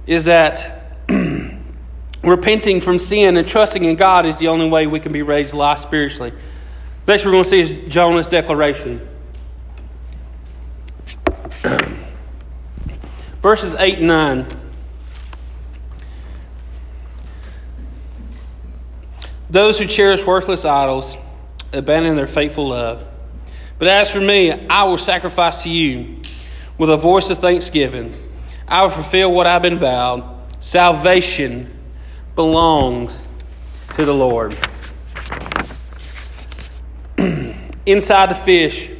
is 0.06 0.24
that 0.26 0.98
repenting 2.22 2.80
from 2.80 2.98
sin 2.98 3.36
and 3.36 3.46
trusting 3.46 3.84
in 3.84 3.96
God 3.96 4.26
is 4.26 4.38
the 4.38 4.48
only 4.48 4.68
way 4.68 4.86
we 4.86 5.00
can 5.00 5.12
be 5.12 5.22
raised 5.22 5.50
to 5.50 5.56
life 5.56 5.80
spiritually. 5.80 6.32
Next, 7.06 7.24
we're 7.24 7.32
going 7.32 7.44
to 7.44 7.50
see 7.50 7.60
is 7.60 7.92
Jonah's 7.92 8.28
declaration. 8.28 9.06
Verses 13.42 13.74
8 13.74 13.98
and 13.98 14.06
9. 14.06 14.46
Those 19.50 19.78
who 19.78 19.86
cherish 19.86 20.24
worthless 20.24 20.64
idols 20.64 21.16
abandon 21.74 22.16
their 22.16 22.26
faithful 22.26 22.68
love. 22.68 23.04
But 23.78 23.88
as 23.88 24.10
for 24.10 24.20
me, 24.20 24.52
I 24.68 24.84
will 24.84 24.98
sacrifice 24.98 25.62
to 25.64 25.70
you 25.70 26.22
with 26.78 26.90
a 26.90 26.96
voice 26.96 27.30
of 27.30 27.38
thanksgiving. 27.38 28.14
I 28.66 28.82
will 28.82 28.90
fulfill 28.90 29.32
what 29.32 29.46
I've 29.46 29.62
been 29.62 29.78
vowed. 29.78 30.24
Salvation 30.60 31.70
belongs 32.34 33.26
to 33.94 34.04
the 34.04 34.14
Lord. 34.14 34.56
Inside 37.86 38.30
the 38.30 38.34
fish, 38.34 38.90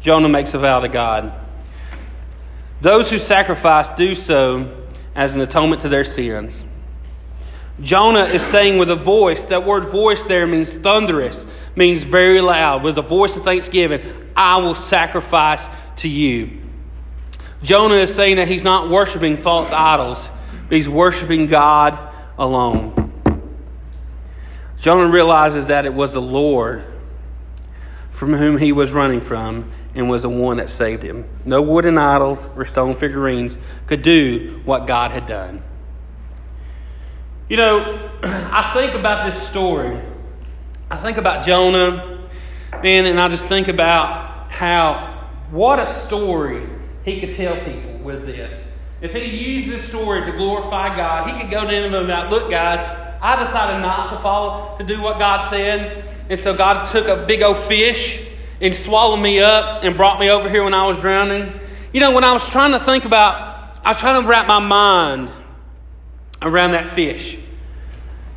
Jonah 0.00 0.28
makes 0.28 0.54
a 0.54 0.58
vow 0.58 0.80
to 0.80 0.88
God. 0.88 1.32
Those 2.80 3.10
who 3.10 3.18
sacrifice 3.18 3.88
do 3.90 4.14
so 4.14 4.86
as 5.14 5.34
an 5.34 5.40
atonement 5.40 5.82
to 5.82 5.88
their 5.88 6.04
sins. 6.04 6.62
Jonah 7.80 8.24
is 8.24 8.42
saying 8.42 8.78
with 8.78 8.90
a 8.90 8.96
voice, 8.96 9.44
that 9.44 9.64
word 9.64 9.84
voice 9.84 10.24
there 10.24 10.46
means 10.46 10.72
thunderous, 10.72 11.46
means 11.76 12.02
very 12.02 12.40
loud. 12.40 12.82
With 12.82 12.98
a 12.98 13.02
voice 13.02 13.36
of 13.36 13.44
thanksgiving, 13.44 14.02
I 14.34 14.56
will 14.56 14.74
sacrifice 14.74 15.68
to 15.96 16.08
you. 16.08 16.62
Jonah 17.62 17.94
is 17.94 18.14
saying 18.14 18.36
that 18.36 18.48
he's 18.48 18.64
not 18.64 18.90
worshiping 18.90 19.36
false 19.36 19.72
idols, 19.72 20.28
but 20.68 20.76
he's 20.76 20.88
worshiping 20.88 21.46
God 21.46 21.98
alone. 22.38 23.12
Jonah 24.78 25.10
realizes 25.10 25.68
that 25.68 25.86
it 25.86 25.94
was 25.94 26.12
the 26.12 26.20
Lord 26.20 26.84
from 28.10 28.32
whom 28.34 28.58
he 28.58 28.72
was 28.72 28.92
running 28.92 29.20
from 29.20 29.70
and 29.94 30.08
was 30.08 30.22
the 30.22 30.28
one 30.28 30.58
that 30.58 30.70
saved 30.70 31.02
him. 31.02 31.24
No 31.44 31.62
wooden 31.62 31.96
idols 31.96 32.46
or 32.56 32.64
stone 32.64 32.94
figurines 32.94 33.56
could 33.86 34.02
do 34.02 34.60
what 34.64 34.86
God 34.86 35.10
had 35.10 35.26
done. 35.26 35.62
You 37.48 37.56
know, 37.56 38.10
I 38.22 38.72
think 38.74 38.94
about 38.94 39.30
this 39.30 39.40
story. 39.48 40.00
I 40.88 40.96
think 40.96 41.16
about 41.16 41.44
Jonah, 41.44 42.28
man, 42.80 43.06
and 43.06 43.18
I 43.18 43.28
just 43.28 43.46
think 43.46 43.66
about 43.66 44.52
how, 44.52 45.28
what 45.50 45.80
a 45.80 45.92
story 46.00 46.64
he 47.04 47.20
could 47.20 47.34
tell 47.34 47.56
people 47.56 47.98
with 47.98 48.24
this. 48.24 48.62
If 49.00 49.12
he 49.12 49.24
used 49.24 49.68
this 49.68 49.88
story 49.88 50.24
to 50.24 50.32
glorify 50.32 50.96
God, 50.96 51.28
he 51.28 51.40
could 51.40 51.50
go 51.50 51.68
to 51.68 51.88
them 51.90 52.08
like, 52.08 52.30
look, 52.30 52.50
guys, 52.50 52.80
I 53.20 53.36
decided 53.42 53.82
not 53.82 54.10
to 54.10 54.18
follow, 54.18 54.78
to 54.78 54.84
do 54.84 55.02
what 55.02 55.18
God 55.18 55.50
said. 55.50 56.04
And 56.30 56.38
so 56.38 56.56
God 56.56 56.88
took 56.90 57.08
a 57.08 57.26
big 57.26 57.42
old 57.42 57.58
fish 57.58 58.24
and 58.60 58.72
swallowed 58.72 59.20
me 59.20 59.40
up 59.40 59.82
and 59.82 59.96
brought 59.96 60.20
me 60.20 60.30
over 60.30 60.48
here 60.48 60.62
when 60.62 60.74
I 60.74 60.86
was 60.86 60.98
drowning. 60.98 61.52
You 61.92 62.00
know, 62.00 62.12
when 62.12 62.24
I 62.24 62.32
was 62.32 62.48
trying 62.50 62.72
to 62.72 62.78
think 62.78 63.04
about, 63.04 63.76
I 63.84 63.90
was 63.90 63.98
trying 63.98 64.22
to 64.22 64.28
wrap 64.28 64.46
my 64.46 64.60
mind 64.60 65.30
around 66.40 66.72
that 66.72 66.88
fish. 66.88 67.38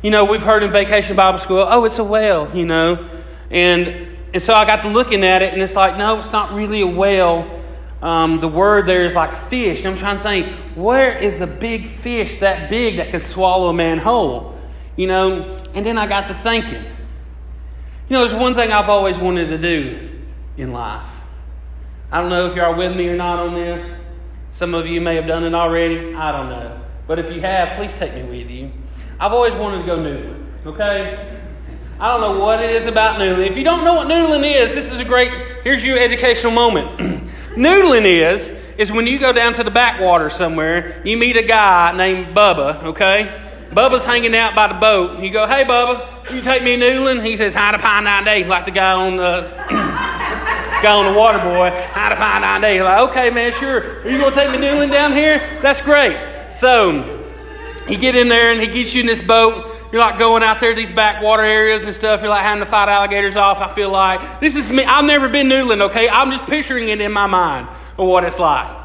You 0.02 0.10
know, 0.10 0.24
we've 0.24 0.42
heard 0.42 0.62
in 0.62 0.72
vacation 0.72 1.16
Bible 1.16 1.38
school, 1.38 1.66
oh, 1.68 1.84
it's 1.84 1.98
a 1.98 2.04
whale, 2.04 2.50
you 2.56 2.66
know. 2.66 3.08
And, 3.50 4.16
and 4.32 4.42
so 4.42 4.54
I 4.54 4.64
got 4.64 4.82
to 4.82 4.88
looking 4.88 5.24
at 5.24 5.42
it, 5.42 5.52
and 5.52 5.60
it's 5.60 5.74
like, 5.74 5.96
no, 5.96 6.18
it's 6.18 6.32
not 6.32 6.52
really 6.52 6.80
a 6.80 6.86
whale 6.86 7.60
um, 8.02 8.40
the 8.40 8.48
word 8.48 8.86
there 8.86 9.04
is 9.04 9.14
like 9.14 9.48
fish. 9.48 9.84
I'm 9.84 9.96
trying 9.96 10.16
to 10.16 10.22
think, 10.22 10.48
where 10.74 11.16
is 11.16 11.38
the 11.38 11.46
big 11.46 11.88
fish 11.88 12.40
that 12.40 12.70
big 12.70 12.96
that 12.96 13.10
could 13.10 13.22
swallow 13.22 13.68
a 13.68 13.74
man 13.74 13.98
whole? 13.98 14.58
You 14.96 15.06
know, 15.06 15.62
and 15.74 15.84
then 15.84 15.98
I 15.98 16.06
got 16.06 16.28
to 16.28 16.34
thinking. 16.34 16.82
You 16.82 18.16
know, 18.16 18.26
there's 18.26 18.38
one 18.38 18.54
thing 18.54 18.72
I've 18.72 18.88
always 18.88 19.18
wanted 19.18 19.48
to 19.48 19.58
do 19.58 20.10
in 20.56 20.72
life. 20.72 21.06
I 22.10 22.20
don't 22.20 22.30
know 22.30 22.46
if 22.46 22.56
are 22.56 22.74
with 22.74 22.96
me 22.96 23.08
or 23.08 23.16
not 23.16 23.38
on 23.38 23.54
this. 23.54 23.86
Some 24.52 24.74
of 24.74 24.86
you 24.86 25.00
may 25.00 25.14
have 25.14 25.26
done 25.26 25.44
it 25.44 25.54
already. 25.54 26.14
I 26.14 26.32
don't 26.32 26.48
know. 26.48 26.80
But 27.06 27.18
if 27.18 27.32
you 27.32 27.40
have, 27.40 27.76
please 27.76 27.94
take 27.94 28.14
me 28.14 28.24
with 28.24 28.50
you. 28.50 28.72
I've 29.20 29.34
always 29.34 29.54
wanted 29.54 29.82
to 29.82 29.86
go 29.86 29.98
noodling, 29.98 30.46
okay? 30.64 31.38
I 32.00 32.08
don't 32.08 32.22
know 32.22 32.42
what 32.42 32.64
it 32.64 32.70
is 32.70 32.86
about 32.86 33.20
noodling. 33.20 33.48
If 33.48 33.58
you 33.58 33.64
don't 33.64 33.84
know 33.84 33.92
what 33.92 34.06
noodling 34.06 34.50
is, 34.50 34.74
this 34.74 34.90
is 34.90 34.98
a 34.98 35.04
great, 35.04 35.30
here's 35.62 35.84
your 35.84 35.98
educational 35.98 36.52
moment. 36.52 36.98
Noodling 37.50 38.06
is, 38.06 38.48
is 38.78 38.90
when 38.90 39.06
you 39.06 39.18
go 39.18 39.30
down 39.30 39.52
to 39.54 39.62
the 39.62 39.70
backwater 39.70 40.30
somewhere, 40.30 41.02
you 41.04 41.18
meet 41.18 41.36
a 41.36 41.42
guy 41.42 41.94
named 41.94 42.34
Bubba, 42.34 42.82
okay? 42.84 43.24
Bubba's 43.72 44.06
hanging 44.06 44.34
out 44.34 44.54
by 44.54 44.68
the 44.68 44.74
boat. 44.80 45.22
You 45.22 45.30
go, 45.30 45.46
hey, 45.46 45.64
Bubba, 45.64 46.34
you 46.34 46.40
take 46.40 46.62
me 46.62 46.78
noodling? 46.78 47.22
He 47.22 47.36
says, 47.36 47.52
hi 47.52 47.72
to 47.72 47.78
pine 47.78 48.04
nine 48.04 48.24
day, 48.24 48.46
like 48.46 48.64
the 48.64 48.70
guy 48.70 48.92
on 48.94 49.18
the, 49.18 49.42
guy 49.68 50.92
on 50.92 51.12
the 51.12 51.18
water 51.18 51.40
boy. 51.40 51.68
Hi 51.92 52.08
to 52.08 52.16
pine 52.16 52.40
nine 52.40 52.62
day. 52.62 52.82
Like, 52.82 53.10
okay, 53.10 53.28
man, 53.28 53.52
sure. 53.52 54.00
Are 54.00 54.10
you 54.10 54.16
going 54.16 54.32
to 54.32 54.40
take 54.40 54.50
me 54.50 54.56
noodling 54.56 54.90
down 54.90 55.12
here? 55.12 55.58
That's 55.60 55.82
great. 55.82 56.18
So, 56.50 57.19
he 57.90 57.96
get 57.96 58.16
in 58.16 58.28
there 58.28 58.52
and 58.52 58.60
he 58.60 58.68
gets 58.68 58.94
you 58.94 59.00
in 59.00 59.06
this 59.06 59.20
boat 59.20 59.76
you're 59.92 60.00
like 60.00 60.18
going 60.18 60.42
out 60.42 60.60
there 60.60 60.74
these 60.74 60.92
backwater 60.92 61.42
areas 61.42 61.84
and 61.84 61.94
stuff. 61.94 62.20
You're 62.20 62.30
like 62.30 62.44
having 62.44 62.60
to 62.60 62.70
fight 62.70 62.88
alligators 62.88 63.36
off. 63.36 63.60
I 63.60 63.68
feel 63.68 63.90
like 63.90 64.40
this 64.40 64.54
is 64.54 64.70
me. 64.70 64.84
I've 64.84 65.04
never 65.04 65.28
been 65.28 65.48
noodling, 65.48 65.82
okay? 65.90 66.08
I'm 66.08 66.30
just 66.30 66.46
picturing 66.46 66.88
it 66.88 67.00
in 67.00 67.12
my 67.12 67.26
mind 67.26 67.68
of 67.98 68.08
what 68.08 68.24
it's 68.24 68.38
like. 68.38 68.76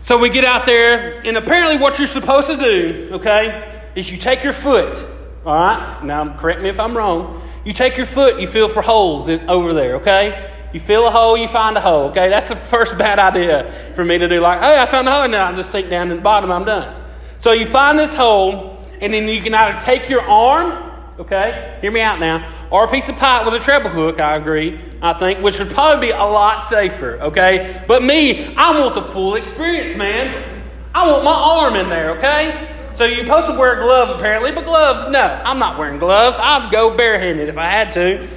So 0.00 0.16
we 0.16 0.30
get 0.30 0.44
out 0.44 0.64
there, 0.64 1.20
and 1.26 1.36
apparently, 1.36 1.76
what 1.76 1.98
you're 1.98 2.06
supposed 2.06 2.48
to 2.48 2.56
do, 2.56 3.08
okay, 3.14 3.82
is 3.94 4.10
you 4.10 4.16
take 4.16 4.44
your 4.44 4.52
foot, 4.52 5.04
all 5.44 5.54
right? 5.54 6.02
Now, 6.04 6.36
correct 6.38 6.62
me 6.62 6.68
if 6.68 6.78
I'm 6.78 6.96
wrong. 6.96 7.42
You 7.64 7.72
take 7.72 7.96
your 7.96 8.06
foot, 8.06 8.40
you 8.40 8.46
feel 8.46 8.68
for 8.68 8.80
holes 8.80 9.28
in, 9.28 9.50
over 9.50 9.74
there, 9.74 9.96
okay? 9.96 10.54
You 10.72 10.78
feel 10.78 11.06
a 11.06 11.10
hole, 11.10 11.36
you 11.36 11.48
find 11.48 11.76
a 11.76 11.80
hole. 11.80 12.10
Okay, 12.10 12.28
that's 12.28 12.48
the 12.48 12.56
first 12.72 12.96
bad 12.96 13.18
idea 13.18 13.92
for 13.96 14.04
me 14.04 14.18
to 14.18 14.28
do. 14.28 14.40
Like, 14.40 14.60
hey, 14.60 14.80
I 14.80 14.86
found 14.86 15.08
a 15.08 15.12
hole, 15.12 15.24
and 15.24 15.34
then 15.34 15.40
I 15.40 15.54
just 15.54 15.70
sink 15.70 15.90
down 15.90 16.08
to 16.08 16.14
the 16.14 16.20
bottom. 16.20 16.50
I'm 16.52 16.64
done. 16.64 16.97
So 17.38 17.52
you 17.52 17.66
find 17.66 17.98
this 17.98 18.14
hole, 18.14 18.78
and 19.00 19.12
then 19.12 19.28
you 19.28 19.42
can 19.42 19.54
either 19.54 19.78
take 19.78 20.08
your 20.08 20.22
arm 20.22 20.88
okay? 21.18 21.78
Hear 21.80 21.90
me 21.90 22.00
out 22.00 22.20
now. 22.20 22.68
Or 22.70 22.84
a 22.84 22.90
piece 22.90 23.08
of 23.08 23.16
pipe 23.16 23.44
with 23.44 23.54
a 23.54 23.58
treble 23.58 23.90
hook, 23.90 24.20
I 24.20 24.36
agree, 24.36 24.80
I 25.02 25.12
think, 25.12 25.40
which 25.40 25.58
would 25.58 25.70
probably 25.70 26.08
be 26.08 26.12
a 26.12 26.22
lot 26.22 26.62
safer, 26.62 27.20
okay? 27.22 27.84
But 27.88 28.02
me, 28.02 28.54
I 28.54 28.78
want 28.78 28.94
the 28.94 29.02
full 29.02 29.34
experience, 29.34 29.96
man. 29.96 30.64
I 30.94 31.10
want 31.10 31.24
my 31.24 31.32
arm 31.32 31.76
in 31.76 31.88
there, 31.88 32.16
okay? 32.18 32.74
So 32.94 33.04
you're 33.04 33.24
supposed 33.24 33.48
to 33.48 33.58
wear 33.58 33.76
gloves 33.76 34.12
apparently, 34.12 34.52
but 34.52 34.64
gloves, 34.64 35.04
no, 35.10 35.20
I'm 35.20 35.58
not 35.58 35.78
wearing 35.78 35.98
gloves. 35.98 36.36
I'd 36.40 36.70
go 36.70 36.96
barehanded 36.96 37.48
if 37.48 37.56
I 37.56 37.66
had 37.66 37.90
to. 37.92 38.28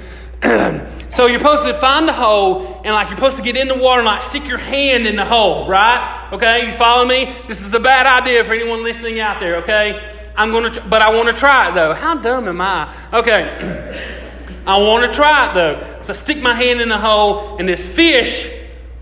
so 1.12 1.26
you're 1.26 1.38
supposed 1.38 1.66
to 1.66 1.74
find 1.74 2.08
the 2.08 2.12
hole 2.12 2.80
and 2.84 2.94
like 2.94 3.08
you're 3.08 3.16
supposed 3.16 3.36
to 3.36 3.42
get 3.42 3.54
in 3.54 3.68
the 3.68 3.76
water 3.76 4.00
and 4.00 4.06
like 4.06 4.22
stick 4.22 4.48
your 4.48 4.56
hand 4.56 5.06
in 5.06 5.16
the 5.16 5.26
hole, 5.26 5.68
right? 5.68 6.30
Okay, 6.32 6.66
you 6.66 6.72
follow 6.72 7.04
me? 7.04 7.30
This 7.48 7.64
is 7.64 7.74
a 7.74 7.80
bad 7.80 8.06
idea 8.06 8.42
for 8.44 8.54
anyone 8.54 8.82
listening 8.82 9.20
out 9.20 9.38
there, 9.38 9.56
okay? 9.56 10.02
I'm 10.34 10.50
going 10.50 10.72
to, 10.72 10.80
but 10.80 11.02
I 11.02 11.14
want 11.14 11.28
to 11.28 11.34
try 11.34 11.68
it 11.68 11.74
though. 11.74 11.92
How 11.92 12.14
dumb 12.14 12.48
am 12.48 12.60
I? 12.62 12.90
Okay. 13.12 13.98
I 14.66 14.80
want 14.80 15.04
to 15.04 15.14
try 15.14 15.50
it 15.50 15.54
though. 15.54 16.02
So 16.02 16.10
I 16.10 16.14
stick 16.14 16.40
my 16.40 16.54
hand 16.54 16.80
in 16.80 16.88
the 16.88 16.98
hole, 16.98 17.58
and 17.58 17.68
this 17.68 17.84
fish, 17.84 18.50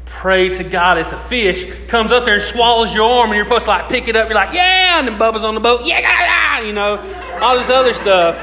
pray 0.07 0.49
to 0.49 0.64
God, 0.64 0.99
it's 0.99 1.12
a 1.12 1.18
fish, 1.18 1.64
comes 1.87 2.11
up 2.11 2.25
there 2.25 2.35
and 2.35 2.42
swallows 2.42 2.92
your 2.92 3.09
arm, 3.09 3.31
and 3.31 3.37
you're 3.37 3.46
supposed 3.46 3.66
to 3.66 3.70
like 3.70 3.88
pick 3.88 4.09
it 4.09 4.16
up. 4.16 4.29
You're 4.29 4.35
like, 4.35 4.53
yeah, 4.53 4.99
and 4.99 5.07
then 5.07 5.18
Bubba's 5.18 5.44
on 5.44 5.55
the 5.55 5.61
boat, 5.61 5.85
yeah, 5.85 6.01
yeah, 6.01 6.59
yeah, 6.59 6.66
you 6.66 6.73
know, 6.73 6.96
all 7.40 7.57
this 7.57 7.68
other 7.68 7.94
stuff. 7.94 8.37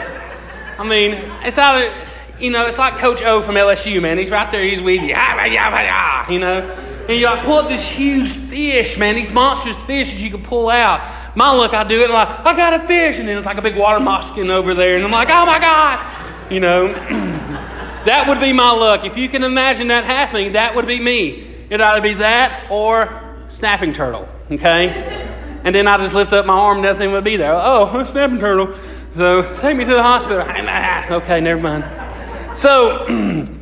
I 0.79 0.87
mean, 0.87 1.19
it's 1.43 1.57
out 1.57 1.91
you 2.39 2.51
know, 2.51 2.67
it's 2.67 2.77
like 2.77 2.97
Coach 2.97 3.21
O 3.21 3.41
from 3.41 3.55
LSU, 3.55 4.01
man. 4.01 4.17
He's 4.17 4.29
right 4.29 4.49
there, 4.51 4.63
he's 4.63 4.81
with 4.81 5.01
you, 5.01 5.09
you 5.09 6.39
know. 6.39 6.77
And 7.09 7.17
you 7.17 7.25
like 7.25 7.45
pull 7.45 7.57
up 7.57 7.69
this 7.69 7.87
huge 7.89 8.29
fish, 8.29 8.97
man, 8.97 9.15
these 9.15 9.31
monstrous 9.31 9.77
fish 9.83 10.11
that 10.11 10.19
you 10.19 10.29
can 10.29 10.43
pull 10.43 10.69
out. 10.69 11.01
My 11.35 11.51
luck, 11.55 11.73
I 11.73 11.83
do 11.83 12.01
it, 12.01 12.05
and 12.05 12.13
like, 12.13 12.27
I 12.27 12.55
got 12.55 12.73
a 12.73 12.85
fish, 12.85 13.19
and 13.19 13.27
then 13.27 13.37
it's 13.37 13.45
like 13.45 13.57
a 13.57 13.61
big 13.61 13.77
water 13.77 13.99
moccasin 13.99 14.49
over 14.49 14.73
there, 14.73 14.95
and 14.95 15.05
I'm 15.05 15.11
like, 15.11 15.29
oh 15.31 15.45
my 15.45 15.59
God, 15.59 16.51
you 16.51 16.59
know. 16.59 16.87
that 18.05 18.25
would 18.27 18.39
be 18.39 18.53
my 18.53 18.71
luck. 18.71 19.05
If 19.05 19.17
you 19.17 19.29
can 19.29 19.43
imagine 19.43 19.87
that 19.87 20.03
happening, 20.03 20.53
that 20.53 20.75
would 20.75 20.87
be 20.87 20.99
me. 20.99 21.47
It'd 21.69 21.81
either 21.81 22.01
be 22.01 22.15
that 22.15 22.67
or 22.69 23.37
snapping 23.47 23.93
turtle, 23.93 24.27
okay? 24.51 24.89
And 25.63 25.73
then 25.73 25.87
I 25.87 25.97
just 25.97 26.13
lift 26.13 26.33
up 26.33 26.45
my 26.45 26.53
arm, 26.53 26.81
nothing 26.81 27.11
would 27.13 27.23
be 27.23 27.37
there. 27.37 27.53
Oh, 27.53 28.05
snapping 28.11 28.39
turtle. 28.39 28.77
So 29.15 29.57
take 29.59 29.75
me 29.75 29.85
to 29.85 29.91
the 29.91 30.03
hospital. 30.03 30.41
okay, 31.17 31.41
never 31.41 31.61
mind. 31.61 32.06
So 32.57 33.05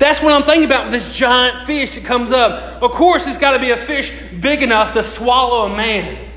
That's 0.00 0.22
what 0.22 0.32
I'm 0.32 0.44
thinking 0.44 0.64
about 0.64 0.84
with 0.84 0.94
this 0.94 1.14
giant 1.14 1.66
fish 1.66 1.94
that 1.94 2.04
comes 2.04 2.32
up. 2.32 2.82
Of 2.82 2.92
course, 2.92 3.26
it's 3.26 3.36
got 3.36 3.52
to 3.52 3.58
be 3.58 3.70
a 3.70 3.76
fish 3.76 4.10
big 4.40 4.62
enough 4.62 4.94
to 4.94 5.02
swallow 5.02 5.70
a 5.70 5.76
man. 5.76 6.30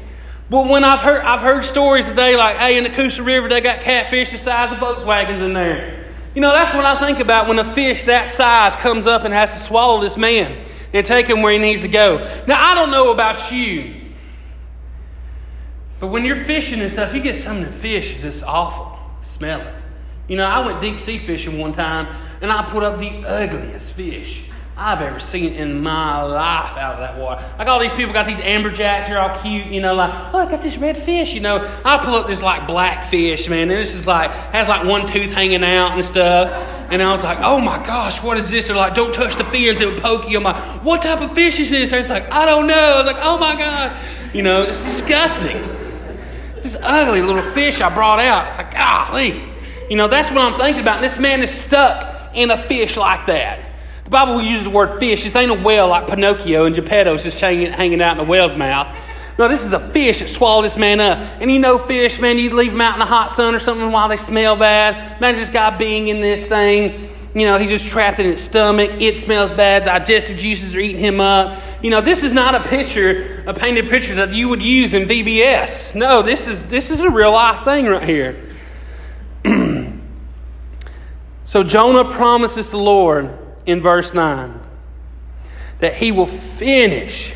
But 0.49 0.67
when 0.67 0.83
I've 0.83 0.99
heard, 0.99 1.23
I've 1.23 1.39
heard 1.39 1.63
stories 1.63 2.05
today 2.05 2.35
like, 2.35 2.57
hey, 2.57 2.77
in 2.77 2.83
the 2.83 2.89
Coosa 2.89 3.23
River, 3.23 3.47
they 3.47 3.61
got 3.61 3.79
catfish 3.79 4.31
the 4.31 4.37
size 4.37 4.73
of 4.73 4.79
Volkswagens 4.79 5.39
in 5.39 5.53
there. 5.53 6.11
You 6.35 6.41
know, 6.41 6.51
that's 6.51 6.75
what 6.75 6.83
I 6.83 6.99
think 6.99 7.19
about 7.19 7.47
when 7.47 7.57
a 7.57 7.63
fish 7.63 8.03
that 8.03 8.27
size 8.27 8.75
comes 8.75 9.07
up 9.07 9.23
and 9.23 9.33
has 9.33 9.53
to 9.53 9.59
swallow 9.59 10.01
this 10.01 10.17
man 10.17 10.65
and 10.91 11.05
take 11.05 11.27
him 11.27 11.41
where 11.41 11.53
he 11.53 11.57
needs 11.57 11.83
to 11.83 11.87
go. 11.87 12.17
Now, 12.45 12.61
I 12.61 12.75
don't 12.75 12.91
know 12.91 13.13
about 13.13 13.49
you, 13.49 13.95
but 16.01 16.07
when 16.07 16.25
you're 16.25 16.35
fishing 16.35 16.81
and 16.81 16.91
stuff, 16.91 17.13
you 17.13 17.21
get 17.21 17.37
some 17.37 17.59
of 17.59 17.65
the 17.65 17.71
fish 17.71 18.21
just 18.21 18.43
awful, 18.43 18.99
smelling. 19.21 19.82
You 20.27 20.37
know, 20.37 20.45
I 20.45 20.65
went 20.65 20.79
deep 20.79 20.99
sea 20.99 21.17
fishing 21.17 21.59
one 21.59 21.73
time 21.73 22.13
and 22.41 22.51
I 22.51 22.63
put 22.63 22.83
up 22.83 22.97
the 22.97 23.25
ugliest 23.25 23.91
fish 23.91 24.45
I've 24.75 25.01
ever 25.01 25.19
seen 25.19 25.53
in 25.53 25.83
my 25.83 26.23
life 26.23 26.77
out 26.77 26.95
of 26.95 26.99
that 26.99 27.19
water. 27.19 27.45
Like 27.59 27.67
all 27.67 27.79
these 27.79 27.93
people 27.93 28.11
got 28.11 28.25
these 28.25 28.39
amberjacks 28.39 29.05
here 29.05 29.19
all 29.19 29.37
cute, 29.39 29.67
you 29.67 29.81
know, 29.81 29.93
like, 29.93 30.11
oh, 30.33 30.39
I 30.39 30.49
got 30.49 30.63
this 30.63 30.77
red 30.77 30.97
fish, 30.97 31.33
you 31.33 31.41
know. 31.41 31.59
I 31.85 31.99
pull 31.99 32.15
up 32.15 32.25
this 32.25 32.41
like 32.41 32.65
black 32.65 33.03
fish, 33.03 33.47
man, 33.49 33.69
and 33.69 33.71
this 33.71 33.93
is 33.93 34.07
like, 34.07 34.31
has 34.31 34.67
like 34.67 34.87
one 34.87 35.05
tooth 35.05 35.31
hanging 35.31 35.63
out 35.63 35.91
and 35.91 36.03
stuff. 36.03 36.51
And 36.89 37.03
I 37.03 37.11
was 37.11 37.23
like, 37.23 37.37
oh 37.41 37.59
my 37.59 37.83
gosh, 37.85 38.23
what 38.23 38.37
is 38.37 38.49
this? 38.49 38.67
They're 38.67 38.75
like, 38.75 38.95
don't 38.95 39.13
touch 39.13 39.35
the 39.35 39.43
fins, 39.45 39.79
it 39.79 39.87
would 39.87 40.01
poke 40.01 40.27
you. 40.29 40.37
I'm 40.37 40.43
like, 40.43 40.57
what 40.83 41.03
type 41.03 41.21
of 41.21 41.35
fish 41.35 41.59
is 41.59 41.69
this? 41.69 41.91
And 41.91 41.99
it's 41.99 42.09
like, 42.09 42.31
I 42.31 42.45
don't 42.45 42.65
know. 42.65 42.73
I 42.73 43.03
was 43.03 43.13
like, 43.13 43.21
oh 43.23 43.37
my 43.37 43.55
God. 43.55 43.95
You 44.33 44.41
know, 44.41 44.63
it's 44.63 44.83
disgusting. 44.83 45.61
This 46.55 46.75
ugly 46.81 47.21
little 47.21 47.43
fish 47.43 47.79
I 47.79 47.93
brought 47.93 48.19
out. 48.19 48.47
It's 48.47 48.57
like, 48.57 48.73
golly. 48.73 49.43
You 49.89 49.97
know, 49.97 50.07
that's 50.07 50.29
what 50.29 50.39
I'm 50.39 50.57
thinking 50.59 50.81
about. 50.81 50.97
And 50.97 51.03
this 51.03 51.19
man 51.19 51.41
is 51.41 51.51
stuck 51.51 52.35
in 52.35 52.51
a 52.51 52.57
fish 52.67 52.97
like 52.97 53.25
that. 53.27 53.59
The 54.05 54.09
Bible 54.09 54.41
uses 54.41 54.65
the 54.65 54.69
word 54.69 54.99
fish. 54.99 55.23
This 55.23 55.35
ain't 55.35 55.51
a 55.51 55.61
whale 55.63 55.87
like 55.87 56.07
Pinocchio 56.07 56.65
and 56.65 56.75
Geppetto's 56.75 57.23
just 57.23 57.39
hanging, 57.39 57.71
hanging 57.71 58.01
out 58.01 58.13
in 58.13 58.17
the 58.17 58.29
whale's 58.29 58.55
mouth. 58.55 58.97
No, 59.39 59.47
this 59.47 59.63
is 59.63 59.73
a 59.73 59.79
fish 59.79 60.19
that 60.19 60.29
swallowed 60.29 60.65
this 60.65 60.77
man 60.77 60.99
up. 60.99 61.17
And 61.41 61.49
you 61.49 61.59
know, 61.59 61.79
fish, 61.79 62.19
man, 62.19 62.37
you 62.37 62.53
leave 62.53 62.71
them 62.71 62.81
out 62.81 62.93
in 62.93 62.99
the 62.99 63.05
hot 63.05 63.31
sun 63.31 63.55
or 63.55 63.59
something 63.59 63.91
while 63.91 64.09
they 64.09 64.17
smell 64.17 64.55
bad. 64.55 65.17
Imagine 65.17 65.39
this 65.39 65.49
guy 65.49 65.75
being 65.75 66.07
in 66.07 66.21
this 66.21 66.45
thing. 66.45 67.09
You 67.33 67.47
know, 67.47 67.57
he's 67.57 67.71
just 67.71 67.89
trapped 67.89 68.19
in 68.19 68.27
his 68.27 68.43
stomach. 68.43 68.91
It 69.01 69.17
smells 69.17 69.51
bad. 69.53 69.85
Digestive 69.85 70.37
juices 70.37 70.75
are 70.75 70.79
eating 70.79 71.01
him 71.01 71.19
up. 71.19 71.59
You 71.81 71.89
know, 71.89 71.99
this 71.99 72.23
is 72.23 72.31
not 72.31 72.53
a 72.53 72.59
picture, 72.59 73.43
a 73.47 73.55
painted 73.55 73.89
picture 73.89 74.15
that 74.15 74.33
you 74.33 74.49
would 74.49 74.61
use 74.61 74.93
in 74.93 75.07
VBS. 75.07 75.95
No, 75.95 76.21
this 76.21 76.47
is 76.47 76.63
this 76.65 76.91
is 76.91 76.99
a 76.99 77.09
real 77.09 77.31
life 77.31 77.63
thing 77.63 77.85
right 77.85 78.03
here. 78.03 78.39
So 81.53 81.61
Jonah 81.61 82.05
promises 82.05 82.71
the 82.71 82.79
Lord 82.79 83.29
in 83.67 83.79
verse 83.79 84.11
9 84.11 84.59
that 85.77 85.93
he 85.93 86.11
will 86.11 86.25
finish 86.25 87.35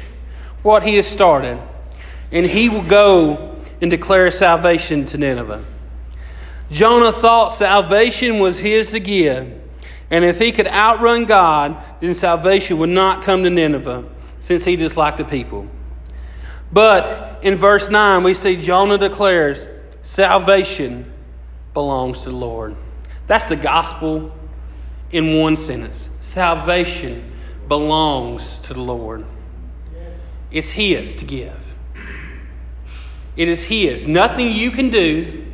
what 0.64 0.82
he 0.82 0.96
has 0.96 1.06
started 1.06 1.62
and 2.32 2.44
he 2.44 2.68
will 2.68 2.82
go 2.82 3.60
and 3.80 3.92
declare 3.92 4.32
salvation 4.32 5.06
to 5.06 5.20
Nineveh. 5.20 5.64
Jonah 6.72 7.12
thought 7.12 7.50
salvation 7.50 8.40
was 8.40 8.58
his 8.58 8.90
to 8.90 9.00
give, 9.00 9.54
and 10.10 10.26
if 10.26 10.40
he 10.40 10.52
could 10.52 10.66
outrun 10.66 11.26
God, 11.26 11.80
then 12.00 12.16
salvation 12.16 12.80
would 12.80 12.90
not 12.90 13.22
come 13.22 13.44
to 13.44 13.52
Nineveh, 13.52 14.04
since 14.42 14.66
he 14.66 14.76
disliked 14.76 15.20
the 15.20 15.26
people. 15.26 15.68
But 16.72 17.44
in 17.44 17.56
verse 17.56 17.88
9, 17.88 18.24
we 18.24 18.34
see 18.34 18.58
Jonah 18.58 18.98
declares 18.98 19.68
salvation 20.02 21.14
belongs 21.76 22.24
to 22.24 22.32
the 22.32 22.36
Lord. 22.36 22.76
That's 23.28 23.46
the 23.46 23.56
gospel 23.56 24.32
in 25.12 25.38
one 25.38 25.56
sentence. 25.56 26.10
Salvation 26.22 27.32
belongs 27.68 28.60
to 28.60 28.74
the 28.74 28.82
Lord. 28.82 29.26
It's 30.50 30.70
His 30.70 31.16
to 31.16 31.26
give. 31.26 31.60
It 33.36 33.48
is 33.50 33.64
His. 33.66 34.04
Nothing 34.06 34.52
you 34.52 34.72
can 34.72 34.90
do 34.90 35.46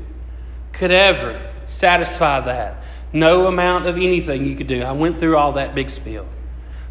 could 0.72 0.92
ever 0.92 1.52
satisfy 1.66 2.40
that. 2.42 2.84
No 3.12 3.48
amount 3.48 3.88
of 3.88 3.96
anything 3.98 4.46
you 4.46 4.56
could 4.56 4.68
do. 4.68 4.82
I 4.84 4.92
went 4.92 5.20
through 5.20 5.38
all 5.38 5.54
that 5.54 5.76
big 5.76 5.90
spiel. 5.90 6.28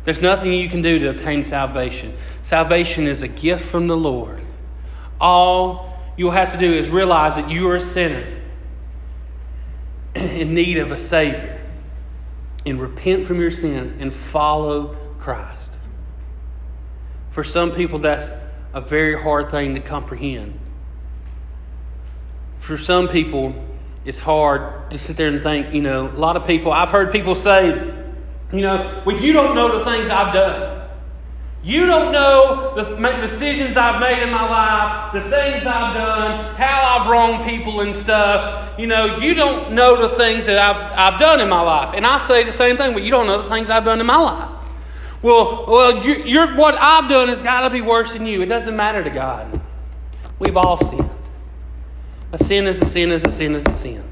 There's 0.04 0.20
nothing 0.20 0.52
you 0.52 0.68
can 0.68 0.82
do 0.82 0.98
to 1.00 1.10
obtain 1.10 1.44
salvation. 1.44 2.14
Salvation 2.42 3.06
is 3.06 3.22
a 3.22 3.28
gift 3.28 3.64
from 3.64 3.86
the 3.86 3.96
Lord. 3.96 4.40
All 5.20 5.96
you'll 6.16 6.32
have 6.32 6.52
to 6.52 6.58
do 6.58 6.72
is 6.72 6.88
realize 6.88 7.36
that 7.36 7.48
you 7.48 7.68
are 7.68 7.76
a 7.76 7.80
sinner 7.80 8.41
in 10.14 10.54
need 10.54 10.78
of 10.78 10.92
a 10.92 10.98
Savior 10.98 11.60
and 12.64 12.80
repent 12.80 13.26
from 13.26 13.40
your 13.40 13.50
sins 13.50 13.92
and 14.00 14.14
follow 14.14 14.96
Christ. 15.18 15.72
For 17.30 17.42
some 17.42 17.72
people, 17.72 17.98
that's 17.98 18.30
a 18.74 18.80
very 18.80 19.20
hard 19.20 19.50
thing 19.50 19.74
to 19.74 19.80
comprehend. 19.80 20.58
For 22.58 22.78
some 22.78 23.08
people, 23.08 23.54
it's 24.04 24.20
hard 24.20 24.90
to 24.90 24.98
sit 24.98 25.16
there 25.16 25.28
and 25.28 25.42
think, 25.42 25.74
you 25.74 25.82
know, 25.82 26.08
a 26.08 26.18
lot 26.18 26.36
of 26.36 26.46
people, 26.46 26.72
I've 26.72 26.90
heard 26.90 27.10
people 27.10 27.34
say, 27.34 27.68
you 28.52 28.60
know, 28.60 29.02
well, 29.06 29.16
you 29.16 29.32
don't 29.32 29.54
know 29.54 29.78
the 29.78 29.84
things 29.84 30.08
I've 30.08 30.34
done. 30.34 30.71
You 31.64 31.86
don't 31.86 32.10
know 32.10 32.74
the 32.74 32.82
decisions 33.20 33.76
I've 33.76 34.00
made 34.00 34.20
in 34.20 34.30
my 34.30 34.48
life, 34.48 35.12
the 35.12 35.20
things 35.30 35.64
I've 35.64 35.94
done, 35.94 36.56
how 36.56 36.98
I've 36.98 37.10
wronged 37.10 37.48
people 37.48 37.82
and 37.82 37.94
stuff. 37.94 38.78
You 38.80 38.88
know, 38.88 39.18
you 39.18 39.34
don't 39.34 39.72
know 39.72 40.08
the 40.08 40.16
things 40.16 40.46
that 40.46 40.58
I've, 40.58 41.14
I've 41.14 41.20
done 41.20 41.40
in 41.40 41.48
my 41.48 41.60
life. 41.60 41.94
And 41.94 42.04
I 42.04 42.18
say 42.18 42.42
the 42.42 42.50
same 42.50 42.76
thing, 42.76 42.94
but 42.94 43.04
you 43.04 43.12
don't 43.12 43.28
know 43.28 43.40
the 43.40 43.48
things 43.48 43.70
I've 43.70 43.84
done 43.84 44.00
in 44.00 44.06
my 44.06 44.16
life. 44.16 44.50
Well, 45.22 45.66
well 45.68 46.04
you're, 46.04 46.26
you're, 46.26 46.56
what 46.56 46.74
I've 46.74 47.08
done 47.08 47.28
has 47.28 47.40
got 47.40 47.60
to 47.60 47.70
be 47.70 47.80
worse 47.80 48.12
than 48.12 48.26
you. 48.26 48.42
It 48.42 48.46
doesn't 48.46 48.76
matter 48.76 49.04
to 49.04 49.10
God. 49.10 49.60
We've 50.40 50.56
all 50.56 50.76
sinned. 50.76 51.10
A 52.32 52.38
sin 52.38 52.66
is 52.66 52.82
a 52.82 52.86
sin 52.86 53.12
is 53.12 53.24
a 53.24 53.30
sin 53.30 53.54
is 53.54 53.64
a 53.66 53.72
sin. 53.72 54.02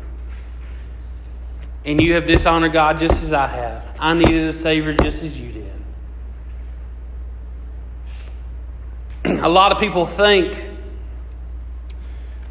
And 1.84 2.00
you 2.00 2.14
have 2.14 2.26
dishonored 2.26 2.72
God 2.72 2.98
just 2.98 3.24
as 3.24 3.32
I 3.32 3.48
have. 3.48 3.96
I 3.98 4.14
needed 4.14 4.44
a 4.44 4.52
Savior 4.52 4.94
just 4.94 5.22
as 5.24 5.40
you 5.40 5.50
did. 5.50 5.59
A 9.24 9.48
lot 9.48 9.72
of 9.72 9.78
people 9.78 10.06
think 10.06 10.70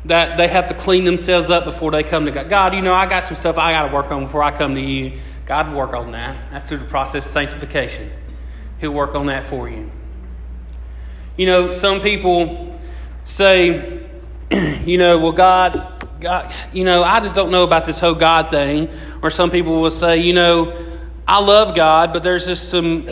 that 0.05 0.37
they 0.37 0.47
have 0.47 0.67
to 0.67 0.73
clean 0.73 1.05
themselves 1.05 1.49
up 1.49 1.65
before 1.65 1.91
they 1.91 2.03
come 2.03 2.25
to 2.25 2.31
God. 2.31 2.49
God, 2.49 2.73
you 2.73 2.81
know, 2.81 2.93
I 2.93 3.05
got 3.05 3.25
some 3.25 3.35
stuff 3.35 3.57
I 3.57 3.71
got 3.71 3.87
to 3.87 3.93
work 3.93 4.11
on 4.11 4.23
before 4.23 4.43
I 4.43 4.51
come 4.51 4.75
to 4.75 4.81
you. 4.81 5.19
God 5.45 5.73
work 5.73 5.93
on 5.93 6.11
that. 6.11 6.51
That's 6.51 6.67
through 6.67 6.77
the 6.77 6.85
process 6.85 7.25
of 7.25 7.31
sanctification. 7.31 8.11
He'll 8.79 8.91
work 8.91 9.15
on 9.15 9.25
that 9.27 9.45
for 9.45 9.69
you. 9.69 9.89
You 11.37 11.47
know, 11.47 11.71
some 11.71 12.01
people 12.01 12.79
say, 13.25 14.09
you 14.85 14.97
know, 14.97 15.19
well, 15.19 15.31
God, 15.31 16.05
God, 16.19 16.53
you 16.71 16.83
know, 16.83 17.03
I 17.03 17.19
just 17.19 17.35
don't 17.35 17.51
know 17.51 17.63
about 17.63 17.85
this 17.85 17.99
whole 17.99 18.13
God 18.13 18.49
thing. 18.49 18.89
Or 19.21 19.29
some 19.29 19.49
people 19.51 19.81
will 19.81 19.89
say, 19.89 20.17
you 20.17 20.33
know, 20.33 20.73
I 21.27 21.39
love 21.41 21.75
God, 21.75 22.13
but 22.13 22.23
there's 22.23 22.45
just 22.45 22.69
some 22.69 23.07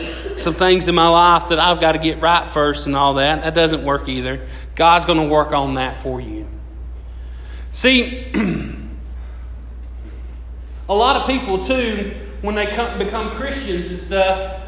some 0.48 0.56
things 0.56 0.88
in 0.88 0.96
my 0.96 1.10
life 1.10 1.50
that 1.50 1.60
I've 1.60 1.82
got 1.82 1.92
to 1.92 1.98
get 1.98 2.22
right 2.22 2.48
first 2.48 2.88
and 2.88 2.96
all 2.96 3.16
that. 3.16 3.44
That 3.44 3.54
doesn't 3.54 3.84
work 3.84 4.08
either. 4.08 4.48
God's 4.76 5.04
going 5.04 5.20
to 5.20 5.28
work 5.28 5.52
on 5.52 5.74
that 5.74 5.98
for 5.98 6.22
you. 6.22 6.48
See, 7.74 8.32
a 10.88 10.96
lot 10.96 11.18
of 11.18 11.28
people 11.28 11.62
too, 11.66 12.16
when 12.42 12.56
they 12.56 12.68
come, 12.68 12.98
become 12.98 13.32
Christians 13.32 13.92
and 13.92 14.00
stuff, 14.00 14.62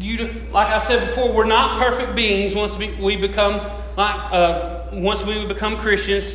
you 0.00 0.46
like 0.52 0.68
I 0.68 0.78
said 0.78 1.00
before, 1.00 1.30
we're 1.34 1.44
not 1.44 1.78
perfect 1.78 2.16
beings 2.16 2.54
once 2.54 2.74
we, 2.74 2.94
we 2.94 3.16
become 3.16 3.56
like 3.94 4.32
uh, 4.32 4.86
once 4.92 5.22
we 5.22 5.46
become 5.46 5.76
Christians 5.76 6.34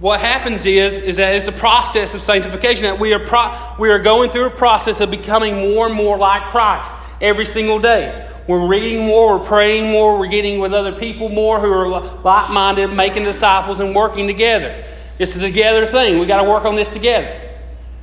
what 0.00 0.20
happens 0.20 0.64
is, 0.64 1.00
is 1.00 1.16
that 1.16 1.34
it's 1.34 1.48
a 1.48 1.52
process 1.52 2.14
of 2.14 2.20
sanctification, 2.20 2.84
that 2.84 3.00
we 3.00 3.12
are, 3.14 3.18
pro- 3.18 3.52
we 3.80 3.90
are 3.90 3.98
going 3.98 4.30
through 4.30 4.46
a 4.46 4.50
process 4.50 5.00
of 5.00 5.10
becoming 5.10 5.56
more 5.56 5.86
and 5.86 5.94
more 5.96 6.16
like 6.16 6.44
Christ 6.44 6.88
every 7.20 7.46
single 7.46 7.78
day. 7.78 8.28
We're 8.46 8.66
reading 8.66 9.06
more, 9.06 9.38
we're 9.38 9.44
praying 9.44 9.90
more, 9.90 10.18
we're 10.18 10.28
getting 10.28 10.58
with 10.58 10.72
other 10.72 10.92
people 10.92 11.28
more 11.28 11.60
who 11.60 11.70
are 11.70 11.88
like 11.88 12.50
minded, 12.50 12.88
making 12.88 13.24
disciples, 13.24 13.78
and 13.78 13.94
working 13.94 14.26
together. 14.26 14.84
It's 15.18 15.36
a 15.36 15.38
together 15.38 15.84
thing. 15.84 16.18
we 16.18 16.26
got 16.26 16.42
to 16.42 16.48
work 16.48 16.64
on 16.64 16.74
this 16.74 16.88
together. 16.88 17.48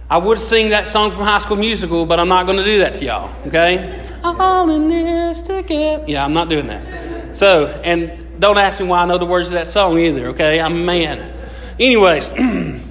I 0.08 0.20
would 0.20 0.38
sing 0.38 0.70
that 0.70 0.88
song 0.88 1.10
from 1.10 1.24
High 1.24 1.40
School 1.40 1.58
Musical, 1.58 2.06
but 2.06 2.20
I'm 2.20 2.28
not 2.28 2.46
going 2.46 2.60
to 2.60 2.64
do 2.64 2.80
that 2.80 2.94
to 2.96 3.06
y'all, 3.06 3.34
okay? 3.48 4.06
All 4.24 4.70
in 4.70 4.88
this 4.88 5.42
together. 5.42 6.06
Yeah, 6.08 6.24
I'm 6.24 6.34
not 6.34 6.48
doing 6.48 6.68
that. 6.68 7.36
So, 7.36 7.68
and 7.84 8.40
don't 8.40 8.58
ask 8.58 8.80
me 8.80 8.86
why 8.86 9.02
I 9.02 9.06
know 9.06 9.18
the 9.18 9.26
words 9.26 9.48
of 9.48 9.54
that 9.54 9.66
song 9.66 9.98
either, 9.98 10.28
okay? 10.28 10.60
I'm 10.60 10.74
a 10.74 10.86
man. 10.86 11.34
Anyways, 11.80 12.32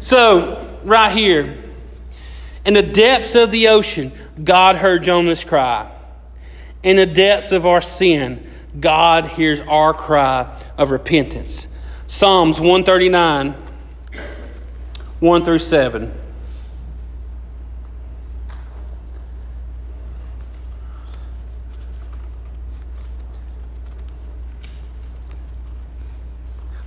so 0.00 0.78
right 0.84 1.16
here, 1.16 1.61
in 2.64 2.74
the 2.74 2.82
depths 2.82 3.34
of 3.34 3.50
the 3.50 3.68
ocean, 3.68 4.12
God 4.42 4.76
heard 4.76 5.02
Jonah's 5.02 5.42
cry. 5.42 5.90
In 6.82 6.96
the 6.96 7.06
depths 7.06 7.52
of 7.52 7.66
our 7.66 7.80
sin, 7.80 8.48
God 8.78 9.26
hears 9.26 9.60
our 9.60 9.92
cry 9.92 10.60
of 10.78 10.90
repentance. 10.90 11.66
Psalms 12.06 12.60
139, 12.60 13.54
1 15.20 15.44
through 15.44 15.58
7. 15.58 16.18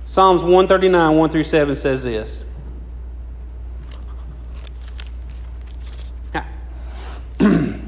Psalms 0.06 0.42
139, 0.42 1.16
1 1.18 1.30
through 1.30 1.44
7 1.44 1.76
says 1.76 2.04
this. 2.04 2.45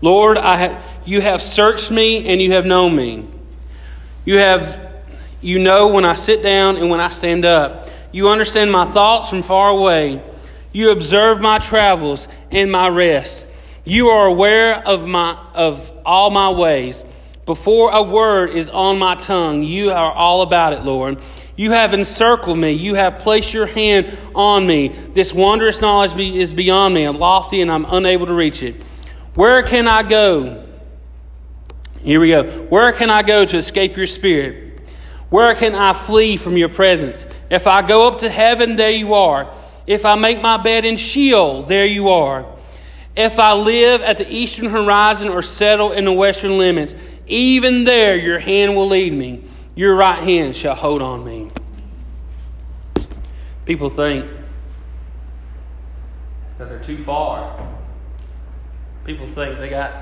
Lord, 0.00 0.38
I 0.38 0.56
have, 0.56 0.84
you 1.04 1.20
have 1.20 1.40
searched 1.40 1.90
me 1.90 2.28
and 2.28 2.40
you 2.40 2.52
have 2.52 2.66
known 2.66 2.94
me. 2.94 3.28
You 4.24 4.38
have 4.38 4.84
you 5.44 5.58
know 5.58 5.88
when 5.88 6.06
I 6.06 6.14
sit 6.14 6.42
down 6.42 6.76
and 6.76 6.88
when 6.88 7.00
I 7.00 7.10
stand 7.10 7.44
up. 7.44 7.88
You 8.12 8.30
understand 8.30 8.72
my 8.72 8.86
thoughts 8.86 9.28
from 9.28 9.42
far 9.42 9.68
away. 9.68 10.22
You 10.72 10.90
observe 10.90 11.40
my 11.40 11.58
travels 11.58 12.28
and 12.50 12.72
my 12.72 12.88
rest. 12.88 13.46
You 13.84 14.08
are 14.08 14.26
aware 14.26 14.76
of 14.86 15.06
my 15.06 15.34
of 15.54 15.92
all 16.06 16.30
my 16.30 16.50
ways. 16.50 17.04
Before 17.44 17.90
a 17.90 18.02
word 18.02 18.50
is 18.50 18.70
on 18.70 18.98
my 18.98 19.16
tongue, 19.16 19.62
you 19.62 19.90
are 19.90 20.12
all 20.12 20.40
about 20.40 20.72
it, 20.72 20.82
Lord. 20.82 21.20
You 21.56 21.70
have 21.70 21.94
encircled 21.94 22.58
me. 22.58 22.72
You 22.72 22.94
have 22.94 23.20
placed 23.20 23.54
your 23.54 23.66
hand 23.66 24.16
on 24.34 24.66
me. 24.66 24.88
This 24.88 25.32
wondrous 25.32 25.80
knowledge 25.80 26.16
is 26.18 26.52
beyond 26.52 26.94
me 26.94 27.04
and 27.04 27.18
lofty, 27.18 27.60
and 27.60 27.70
I'm 27.70 27.84
unable 27.84 28.26
to 28.26 28.34
reach 28.34 28.62
it. 28.62 28.82
Where 29.34 29.62
can 29.62 29.86
I 29.86 30.02
go? 30.02 30.64
Here 32.00 32.20
we 32.20 32.28
go. 32.28 32.44
Where 32.64 32.92
can 32.92 33.08
I 33.08 33.22
go 33.22 33.44
to 33.44 33.56
escape 33.56 33.96
your 33.96 34.06
spirit? 34.06 34.80
Where 35.30 35.54
can 35.54 35.74
I 35.74 35.94
flee 35.94 36.36
from 36.36 36.56
your 36.56 36.68
presence? 36.68 37.26
If 37.50 37.66
I 37.66 37.82
go 37.82 38.08
up 38.08 38.18
to 38.20 38.28
heaven, 38.28 38.76
there 38.76 38.90
you 38.90 39.14
are. 39.14 39.52
If 39.86 40.04
I 40.04 40.16
make 40.16 40.42
my 40.42 40.56
bed 40.56 40.84
in 40.84 40.96
Sheol, 40.96 41.64
there 41.64 41.86
you 41.86 42.08
are. 42.08 42.46
If 43.16 43.38
I 43.38 43.54
live 43.54 44.02
at 44.02 44.18
the 44.18 44.32
eastern 44.32 44.70
horizon 44.70 45.28
or 45.28 45.40
settle 45.40 45.92
in 45.92 46.04
the 46.04 46.12
western 46.12 46.58
limits, 46.58 46.94
even 47.26 47.84
there 47.84 48.16
your 48.16 48.38
hand 48.38 48.76
will 48.76 48.88
lead 48.88 49.12
me. 49.12 49.44
Your 49.74 49.96
right 49.96 50.22
hand 50.22 50.54
shall 50.54 50.74
hold 50.74 51.02
on 51.02 51.24
me. 51.24 51.50
People 53.64 53.90
think 53.90 54.30
that 56.58 56.68
they're 56.68 56.78
too 56.78 56.98
far. 56.98 57.58
People 59.04 59.26
think 59.26 59.58
they 59.58 59.68
got 59.68 59.92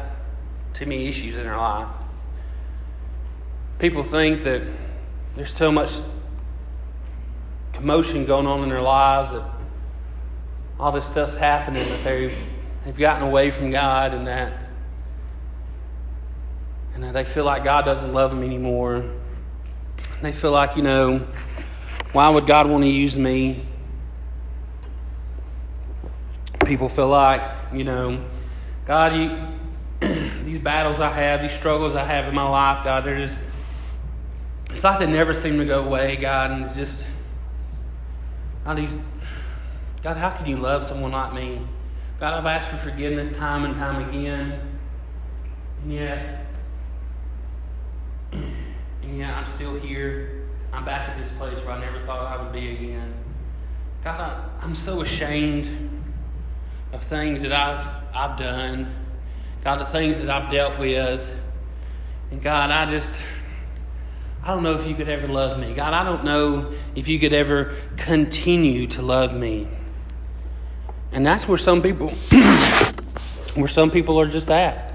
too 0.75 0.87
many 0.87 1.07
issues 1.07 1.37
in 1.37 1.45
their 1.45 1.57
life. 1.57 1.89
People 3.79 4.03
think 4.03 4.43
that 4.43 4.67
there's 5.35 5.55
so 5.55 5.73
much 5.73 5.93
commotion 7.73 8.27
going 8.27 8.47
on 8.47 8.63
in 8.63 8.69
their 8.69 8.83
lives 8.83 9.33
that 9.33 9.45
all 10.79 10.93
this 10.93 11.07
stuff's 11.07 11.35
happening 11.35 11.89
that 11.89 12.05
they've, 12.05 12.37
they've 12.85 12.99
gotten 12.99 13.27
away 13.27 13.51
from 13.51 13.71
God 13.71 14.13
and 14.13 14.27
that 14.27 14.63
and 16.95 17.03
that 17.05 17.15
they 17.15 17.25
feel 17.25 17.45
like 17.45 17.65
God 17.65 17.85
doesn't 17.85 18.13
love 18.13 18.31
them 18.31 18.43
anymore. 18.43 19.05
They 20.23 20.31
feel 20.31 20.53
like, 20.53 20.77
you 20.77 20.83
know, 20.83 21.19
why 22.13 22.31
would 22.31 22.47
God 22.47 22.69
want 22.69 22.85
to 22.85 22.89
use 22.89 23.17
me? 23.17 23.67
People 26.65 26.89
feel 26.89 27.09
like, 27.09 27.43
you 27.73 27.83
know, 27.83 28.25
God, 28.87 29.17
you, 29.17 30.09
these 30.45 30.61
battles 30.61 31.01
I 31.01 31.11
have, 31.11 31.43
these 31.43 31.53
struggles 31.53 31.97
I 31.97 32.05
have 32.05 32.29
in 32.29 32.37
my 32.37 32.49
life, 32.49 32.85
God, 32.85 33.05
they're 33.05 33.19
just, 33.19 33.37
it's 34.71 34.85
like 34.85 35.01
they 35.01 35.07
never 35.07 35.35
seem 35.35 35.59
to 35.59 35.65
go 35.65 35.85
away, 35.85 36.15
God, 36.15 36.53
and 36.53 36.67
it's 36.67 36.75
just, 36.77 37.05
God, 38.65 38.77
these, 38.77 39.01
God, 40.05 40.17
how 40.17 40.31
can 40.31 40.47
you 40.47 40.57
love 40.57 40.85
someone 40.85 41.11
like 41.11 41.35
me? 41.35 41.61
God, 42.21 42.35
I've 42.35 42.47
asked 42.47 42.69
for 42.69 42.77
forgiveness 42.77 43.29
time 43.37 43.65
and 43.65 43.75
time 43.75 44.09
again, 44.09 44.61
and 45.83 45.93
yet, 45.93 46.42
yet 49.19 49.35
I'm 49.35 49.47
still 49.53 49.75
here. 49.75 50.43
I'm 50.73 50.85
back 50.85 51.11
at 51.11 51.19
this 51.19 51.31
place 51.33 51.59
where 51.65 51.73
I 51.73 51.81
never 51.81 52.05
thought 52.07 52.39
I 52.39 52.43
would 52.43 52.53
be 52.53 52.71
again. 52.71 53.15
God, 54.03 54.51
I'm 54.61 54.75
so 54.75 55.03
ashamed 55.03 55.91
of 56.93 57.03
things 57.05 57.43
that 57.43 57.53
I've, 57.53 57.87
I've 58.15 58.39
done. 58.39 58.95
God, 59.63 59.81
the 59.81 59.85
things 59.85 60.19
that 60.19 60.29
I've 60.29 60.51
dealt 60.51 60.79
with. 60.79 61.25
And 62.31 62.43
God, 62.43 62.71
I 62.71 62.87
just, 62.87 63.15
I 64.43 64.49
don't 64.49 64.63
know 64.63 64.75
if 64.75 64.87
you 64.87 64.95
could 64.95 65.09
ever 65.09 65.29
love 65.29 65.61
me. 65.61 65.75
God, 65.75 65.95
I 65.95 66.05
don't 66.05 66.25
know 66.25 66.73
if 66.95 67.07
you 67.07 67.19
could 67.19 67.33
ever 67.33 67.75
continue 67.97 68.87
to 68.89 69.03
love 69.03 69.35
me. 69.35 69.69
And 71.13 71.25
that's 71.25 71.47
where 71.47 71.59
some 71.59 71.83
people, 71.83 72.09
where 73.55 73.69
some 73.69 73.91
people 73.91 74.19
are 74.19 74.27
just 74.27 74.51
at. 74.51 74.95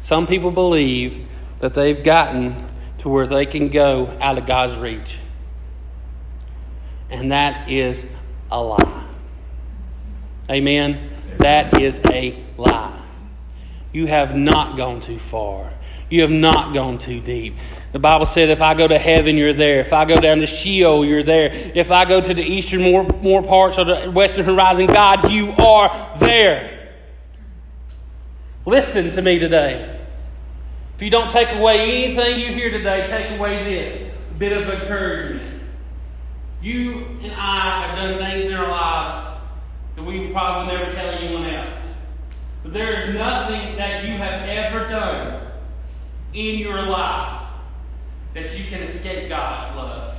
Some 0.00 0.26
people 0.26 0.50
believe 0.50 1.26
that 1.60 1.74
they've 1.74 2.02
gotten 2.02 2.56
to 3.02 3.08
where 3.08 3.26
they 3.26 3.44
can 3.46 3.68
go 3.68 4.16
out 4.20 4.38
of 4.38 4.46
God's 4.46 4.76
reach. 4.76 5.18
And 7.10 7.32
that 7.32 7.68
is 7.68 8.06
a 8.48 8.62
lie. 8.62 9.06
Amen? 10.48 11.10
That 11.38 11.80
is 11.80 12.00
a 12.08 12.40
lie. 12.56 13.02
You 13.92 14.06
have 14.06 14.36
not 14.36 14.76
gone 14.76 15.00
too 15.00 15.18
far. 15.18 15.72
You 16.10 16.20
have 16.22 16.30
not 16.30 16.74
gone 16.74 16.98
too 16.98 17.20
deep. 17.20 17.56
The 17.90 17.98
Bible 17.98 18.24
said, 18.24 18.50
if 18.50 18.62
I 18.62 18.74
go 18.74 18.86
to 18.86 18.98
heaven, 19.00 19.36
you're 19.36 19.52
there. 19.52 19.80
If 19.80 19.92
I 19.92 20.04
go 20.04 20.16
down 20.18 20.38
to 20.38 20.46
Sheol, 20.46 21.04
you're 21.04 21.24
there. 21.24 21.50
If 21.74 21.90
I 21.90 22.04
go 22.04 22.20
to 22.20 22.34
the 22.34 22.42
eastern 22.42 22.82
more, 22.82 23.02
more 23.02 23.42
parts 23.42 23.78
of 23.78 23.88
the 23.88 24.12
western 24.12 24.44
horizon, 24.44 24.86
God, 24.86 25.28
you 25.28 25.50
are 25.50 26.16
there. 26.20 26.92
Listen 28.64 29.10
to 29.10 29.22
me 29.22 29.40
today. 29.40 29.91
If 31.02 31.06
you 31.06 31.10
don't 31.10 31.32
take 31.32 31.50
away 31.50 32.04
anything 32.04 32.38
you 32.38 32.52
hear 32.52 32.70
today, 32.70 33.04
take 33.08 33.36
away 33.36 33.64
this 33.64 34.12
bit 34.38 34.52
of 34.52 34.68
encouragement. 34.68 35.64
You 36.62 37.06
and 37.24 37.32
I 37.32 37.88
have 37.88 37.96
done 37.96 38.18
things 38.18 38.46
in 38.46 38.54
our 38.54 38.70
lives 38.70 39.40
that 39.96 40.04
we 40.04 40.30
probably 40.30 40.72
never 40.76 40.92
tell 40.92 41.08
anyone 41.08 41.44
else. 41.50 41.80
But 42.62 42.72
there 42.72 43.02
is 43.02 43.16
nothing 43.16 43.74
that 43.78 44.04
you 44.04 44.12
have 44.12 44.48
ever 44.48 44.86
done 44.86 45.50
in 46.34 46.60
your 46.60 46.86
life 46.86 47.48
that 48.34 48.56
you 48.56 48.64
can 48.66 48.84
escape 48.84 49.28
God's 49.28 49.74
love. 49.74 50.16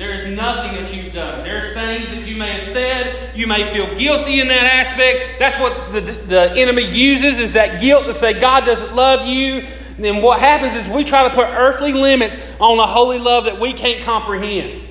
There 0.00 0.14
is 0.14 0.34
nothing 0.34 0.82
that 0.82 0.94
you've 0.94 1.12
done. 1.12 1.44
There's 1.44 1.74
things 1.74 2.08
that 2.08 2.26
you 2.26 2.34
may 2.34 2.58
have 2.58 2.66
said. 2.66 3.36
You 3.36 3.46
may 3.46 3.70
feel 3.70 3.94
guilty 3.94 4.40
in 4.40 4.48
that 4.48 4.64
aspect. 4.64 5.38
That's 5.38 5.58
what 5.60 5.92
the, 5.92 6.00
the 6.00 6.52
enemy 6.56 6.86
uses 6.90 7.38
is 7.38 7.52
that 7.52 7.82
guilt 7.82 8.06
to 8.06 8.14
say 8.14 8.40
God 8.40 8.64
doesn't 8.64 8.94
love 8.94 9.26
you. 9.26 9.58
And 9.58 10.02
then 10.02 10.22
what 10.22 10.40
happens 10.40 10.74
is 10.74 10.90
we 10.90 11.04
try 11.04 11.28
to 11.28 11.34
put 11.34 11.48
earthly 11.48 11.92
limits 11.92 12.38
on 12.58 12.78
a 12.78 12.86
holy 12.86 13.18
love 13.18 13.44
that 13.44 13.60
we 13.60 13.74
can't 13.74 14.02
comprehend. 14.02 14.88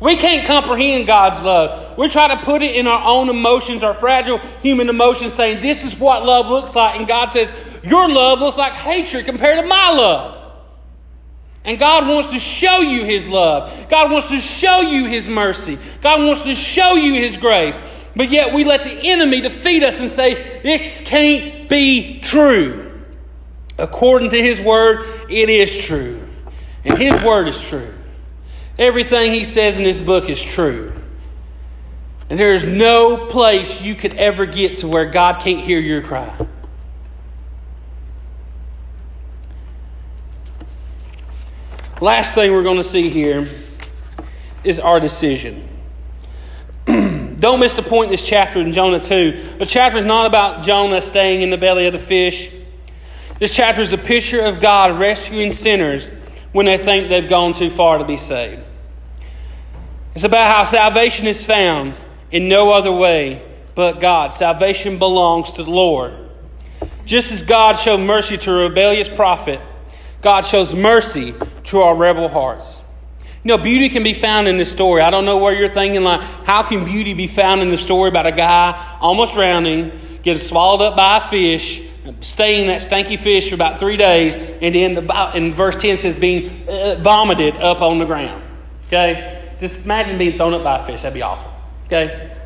We 0.00 0.16
can't 0.16 0.46
comprehend 0.46 1.06
God's 1.06 1.44
love. 1.44 1.98
We 1.98 2.08
try 2.08 2.28
to 2.28 2.42
put 2.42 2.62
it 2.62 2.76
in 2.76 2.86
our 2.86 3.02
own 3.04 3.28
emotions, 3.28 3.82
our 3.82 3.92
fragile 3.92 4.38
human 4.62 4.88
emotions, 4.88 5.34
saying, 5.34 5.60
This 5.60 5.84
is 5.84 5.94
what 5.98 6.24
love 6.24 6.46
looks 6.46 6.74
like. 6.74 6.98
And 6.98 7.06
God 7.06 7.30
says, 7.30 7.52
Your 7.82 8.08
love 8.08 8.38
looks 8.38 8.56
like 8.56 8.72
hatred 8.72 9.26
compared 9.26 9.60
to 9.60 9.66
my 9.66 9.90
love. 9.90 10.45
And 11.66 11.80
God 11.80 12.06
wants 12.06 12.30
to 12.30 12.38
show 12.38 12.78
you 12.78 13.04
His 13.04 13.26
love. 13.26 13.88
God 13.88 14.10
wants 14.12 14.28
to 14.28 14.40
show 14.40 14.82
you 14.82 15.06
His 15.06 15.28
mercy. 15.28 15.78
God 16.00 16.22
wants 16.22 16.44
to 16.44 16.54
show 16.54 16.94
you 16.94 17.14
His 17.14 17.36
grace. 17.36 17.78
But 18.14 18.30
yet 18.30 18.54
we 18.54 18.64
let 18.64 18.84
the 18.84 19.10
enemy 19.10 19.40
defeat 19.40 19.82
us 19.82 19.98
and 19.98 20.10
say, 20.10 20.60
This 20.62 21.00
can't 21.00 21.68
be 21.68 22.20
true. 22.20 23.02
According 23.78 24.30
to 24.30 24.40
His 24.40 24.60
word, 24.60 25.06
it 25.28 25.50
is 25.50 25.76
true. 25.76 26.26
And 26.84 26.96
His 26.96 27.20
word 27.22 27.48
is 27.48 27.60
true. 27.60 27.92
Everything 28.78 29.34
He 29.34 29.42
says 29.42 29.76
in 29.76 29.84
this 29.84 30.00
book 30.00 30.30
is 30.30 30.42
true. 30.42 30.92
And 32.30 32.38
there 32.38 32.54
is 32.54 32.64
no 32.64 33.26
place 33.26 33.82
you 33.82 33.96
could 33.96 34.14
ever 34.14 34.46
get 34.46 34.78
to 34.78 34.88
where 34.88 35.06
God 35.06 35.40
can't 35.40 35.60
hear 35.60 35.80
your 35.80 36.00
cry. 36.00 36.36
Last 42.06 42.36
thing 42.36 42.52
we're 42.52 42.62
going 42.62 42.76
to 42.76 42.84
see 42.84 43.08
here 43.08 43.48
is 44.62 44.78
our 44.78 45.00
decision. 45.00 45.68
Don't 46.86 47.58
miss 47.58 47.74
the 47.74 47.82
point 47.82 48.04
in 48.04 48.10
this 48.12 48.24
chapter 48.24 48.60
in 48.60 48.70
Jonah 48.70 49.00
2. 49.00 49.56
The 49.58 49.66
chapter 49.66 49.98
is 49.98 50.04
not 50.04 50.24
about 50.24 50.62
Jonah 50.62 51.00
staying 51.00 51.42
in 51.42 51.50
the 51.50 51.58
belly 51.58 51.88
of 51.88 51.92
the 51.92 51.98
fish. 51.98 52.52
This 53.40 53.56
chapter 53.56 53.80
is 53.80 53.92
a 53.92 53.98
picture 53.98 54.40
of 54.42 54.60
God 54.60 55.00
rescuing 55.00 55.50
sinners 55.50 56.12
when 56.52 56.66
they 56.66 56.78
think 56.78 57.08
they've 57.08 57.28
gone 57.28 57.54
too 57.54 57.70
far 57.70 57.98
to 57.98 58.04
be 58.04 58.18
saved. 58.18 58.62
It's 60.14 60.22
about 60.22 60.54
how 60.54 60.62
salvation 60.62 61.26
is 61.26 61.44
found 61.44 61.96
in 62.30 62.48
no 62.48 62.72
other 62.72 62.92
way 62.92 63.42
but 63.74 63.98
God. 64.00 64.32
Salvation 64.32 65.00
belongs 65.00 65.54
to 65.54 65.64
the 65.64 65.72
Lord. 65.72 66.14
Just 67.04 67.32
as 67.32 67.42
God 67.42 67.72
showed 67.76 67.98
mercy 67.98 68.38
to 68.38 68.52
a 68.52 68.68
rebellious 68.68 69.08
prophet, 69.08 69.60
God 70.22 70.42
shows 70.42 70.74
mercy 70.74 71.34
to 71.64 71.80
our 71.80 71.96
rebel 71.96 72.28
hearts. 72.28 72.78
You 73.44 73.56
know, 73.56 73.58
beauty 73.58 73.88
can 73.88 74.02
be 74.02 74.12
found 74.12 74.48
in 74.48 74.56
this 74.56 74.72
story. 74.72 75.02
I 75.02 75.10
don't 75.10 75.24
know 75.24 75.38
where 75.38 75.54
you're 75.54 75.68
thinking, 75.68 76.02
like, 76.02 76.20
how 76.20 76.64
can 76.64 76.84
beauty 76.84 77.14
be 77.14 77.28
found 77.28 77.60
in 77.60 77.70
the 77.70 77.78
story 77.78 78.08
about 78.08 78.26
a 78.26 78.32
guy 78.32 78.98
almost 79.00 79.34
drowning, 79.34 79.92
getting 80.22 80.42
swallowed 80.42 80.82
up 80.82 80.96
by 80.96 81.18
a 81.18 81.20
fish, 81.20 81.80
staying 82.22 82.66
that 82.68 82.82
stanky 82.82 83.18
fish 83.18 83.48
for 83.48 83.54
about 83.54 83.78
three 83.78 83.96
days, 83.96 84.34
and 84.34 84.74
then 84.74 84.94
the, 84.94 85.32
in 85.34 85.52
verse 85.52 85.76
10 85.76 85.96
says 85.96 86.18
being 86.18 86.68
uh, 86.68 86.96
vomited 86.98 87.56
up 87.56 87.82
on 87.82 87.98
the 87.98 88.04
ground. 88.04 88.42
Okay? 88.86 89.54
Just 89.60 89.84
imagine 89.84 90.18
being 90.18 90.36
thrown 90.36 90.54
up 90.54 90.64
by 90.64 90.78
a 90.78 90.84
fish. 90.84 91.02
That'd 91.02 91.14
be 91.14 91.22
awful. 91.22 91.52
Okay? 91.86 92.36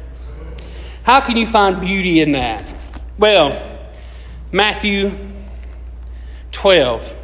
How 1.03 1.21
can 1.21 1.37
you 1.37 1.47
find 1.47 1.81
beauty 1.81 2.21
in 2.21 2.33
that? 2.33 2.75
Well, 3.19 3.89
Matthew 4.53 5.13
12. 6.53 7.17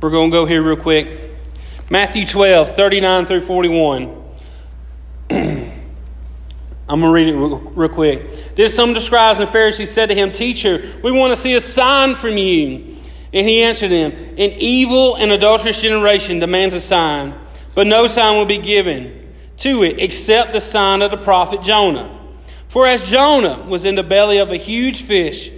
We're 0.00 0.10
going 0.10 0.30
to 0.30 0.34
go 0.34 0.44
here 0.44 0.62
real 0.62 0.76
quick. 0.76 1.30
Matthew 1.90 2.26
12, 2.26 2.68
39 2.70 3.24
through 3.24 3.40
41. 3.40 4.24
I'm 6.88 7.00
going 7.00 7.02
to 7.02 7.10
read 7.10 7.28
it 7.28 7.36
real, 7.36 7.88
quick. 7.88 8.54
Then 8.54 8.68
some 8.68 8.90
of 8.90 8.94
the 8.94 9.00
scribes 9.00 9.40
and 9.40 9.48
Pharisees 9.48 9.90
said 9.90 10.06
to 10.06 10.14
him, 10.14 10.32
Teacher, 10.32 11.00
we 11.02 11.12
want 11.12 11.32
to 11.32 11.36
see 11.36 11.54
a 11.54 11.60
sign 11.60 12.14
from 12.14 12.36
you. 12.36 12.96
And 13.32 13.48
he 13.48 13.62
answered 13.62 13.90
them, 13.90 14.12
An 14.12 14.52
evil 14.58 15.16
and 15.16 15.32
adulterous 15.32 15.80
generation 15.80 16.38
demands 16.38 16.74
a 16.74 16.80
sign, 16.80 17.34
but 17.74 17.86
no 17.86 18.06
sign 18.06 18.36
will 18.36 18.46
be 18.46 18.58
given 18.58 19.32
to 19.58 19.82
it 19.82 19.98
except 19.98 20.52
the 20.52 20.60
sign 20.60 21.00
of 21.00 21.10
the 21.10 21.16
prophet 21.16 21.62
Jonah. 21.62 22.12
For 22.68 22.86
as 22.86 23.08
Jonah 23.08 23.64
was 23.66 23.84
in 23.84 23.94
the 23.94 24.02
belly 24.02 24.38
of 24.38 24.52
a 24.52 24.56
huge 24.56 25.02
fish 25.02 25.50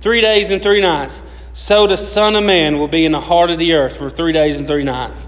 three 0.00 0.22
days 0.22 0.50
and 0.50 0.62
three 0.62 0.80
nights, 0.80 1.22
so 1.54 1.86
the 1.86 1.96
Son 1.96 2.34
of 2.34 2.42
Man 2.42 2.80
will 2.80 2.88
be 2.88 3.04
in 3.04 3.12
the 3.12 3.20
heart 3.20 3.48
of 3.48 3.60
the 3.60 3.74
earth 3.74 3.96
for 3.96 4.10
three 4.10 4.32
days 4.32 4.56
and 4.56 4.66
three 4.66 4.82
nights. 4.82 5.24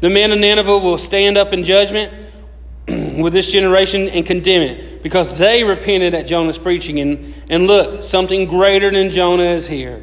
The 0.00 0.08
men 0.08 0.32
of 0.32 0.38
Nineveh 0.38 0.78
will 0.78 0.96
stand 0.96 1.36
up 1.36 1.52
in 1.52 1.64
judgment 1.64 2.12
with 2.88 3.34
this 3.34 3.52
generation 3.52 4.08
and 4.08 4.24
condemn 4.24 4.62
it 4.62 5.02
because 5.02 5.36
they 5.36 5.64
repented 5.64 6.14
at 6.14 6.26
Jonah's 6.26 6.58
preaching. 6.58 6.98
And, 6.98 7.34
and 7.50 7.66
look, 7.66 8.02
something 8.02 8.46
greater 8.46 8.90
than 8.90 9.10
Jonah 9.10 9.42
is 9.42 9.68
here. 9.68 10.02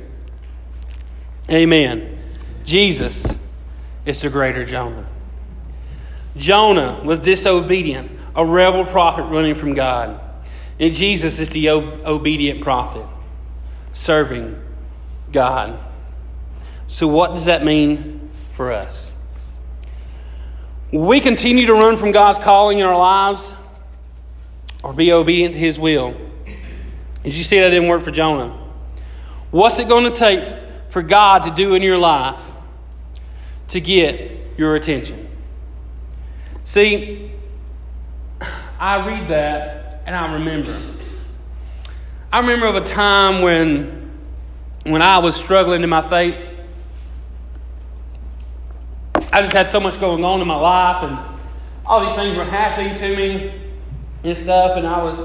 Amen. 1.50 2.20
Jesus 2.64 3.26
is 4.06 4.22
the 4.22 4.30
greater 4.30 4.64
Jonah. 4.64 5.08
Jonah 6.38 7.02
was 7.04 7.18
disobedient, 7.18 8.12
a 8.36 8.46
rebel 8.46 8.86
prophet 8.86 9.24
running 9.24 9.56
from 9.56 9.74
God. 9.74 10.22
And 10.80 10.94
Jesus 10.94 11.40
is 11.40 11.50
the 11.50 11.72
obedient 11.72 12.62
prophet 12.62 13.06
serving 13.94 14.63
God. 15.34 15.80
So, 16.88 17.08
what 17.08 17.32
does 17.32 17.46
that 17.46 17.66
mean 17.66 18.30
for 18.54 18.72
us? 18.72 19.12
We 20.92 21.20
continue 21.20 21.66
to 21.66 21.74
run 21.74 21.98
from 21.98 22.12
God's 22.12 22.38
calling 22.38 22.80
in 22.80 22.86
our 22.86 22.98
lives 22.98 23.56
or 24.84 24.94
be 24.94 25.12
obedient 25.12 25.54
to 25.56 25.60
His 25.60 25.80
will? 25.80 26.16
As 27.26 27.38
you 27.38 27.44
see, 27.44 27.60
that 27.60 27.70
didn't 27.70 27.88
work 27.88 28.02
for 28.02 28.12
Jonah. 28.12 28.50
What's 29.50 29.80
it 29.80 29.88
going 29.88 30.12
to 30.12 30.18
take 30.18 30.46
for 30.90 31.02
God 31.02 31.44
to 31.44 31.52
do 31.52 31.74
in 31.74 31.82
your 31.82 31.98
life 31.98 32.40
to 33.70 33.80
get 33.80 34.38
your 34.58 34.76
attention? 34.76 35.30
See, 36.66 37.32
I 38.80 39.08
read 39.08 39.30
that 39.30 40.04
and 40.06 40.16
I 40.16 40.34
remember. 40.34 40.80
I 42.32 42.40
remember 42.40 42.68
of 42.68 42.76
a 42.76 42.82
time 42.82 43.42
when 43.42 44.03
when 44.84 45.02
I 45.02 45.18
was 45.20 45.36
struggling 45.36 45.82
in 45.84 45.90
my 45.90 46.02
faith, 46.02 46.36
I 49.32 49.42
just 49.42 49.54
had 49.54 49.70
so 49.70 49.80
much 49.80 50.00
going 50.00 50.24
on 50.24 50.42
in 50.42 50.48
my 50.48 50.56
life, 50.56 51.04
and 51.04 51.18
all 51.86 52.06
these 52.06 52.16
things 52.16 52.38
were 52.38 52.44
happening 52.44 52.96
to 52.96 53.16
me 53.16 53.62
and 54.24 54.38
stuff. 54.38 54.78
And 54.78 54.86
I 54.86 55.02
was, 55.02 55.20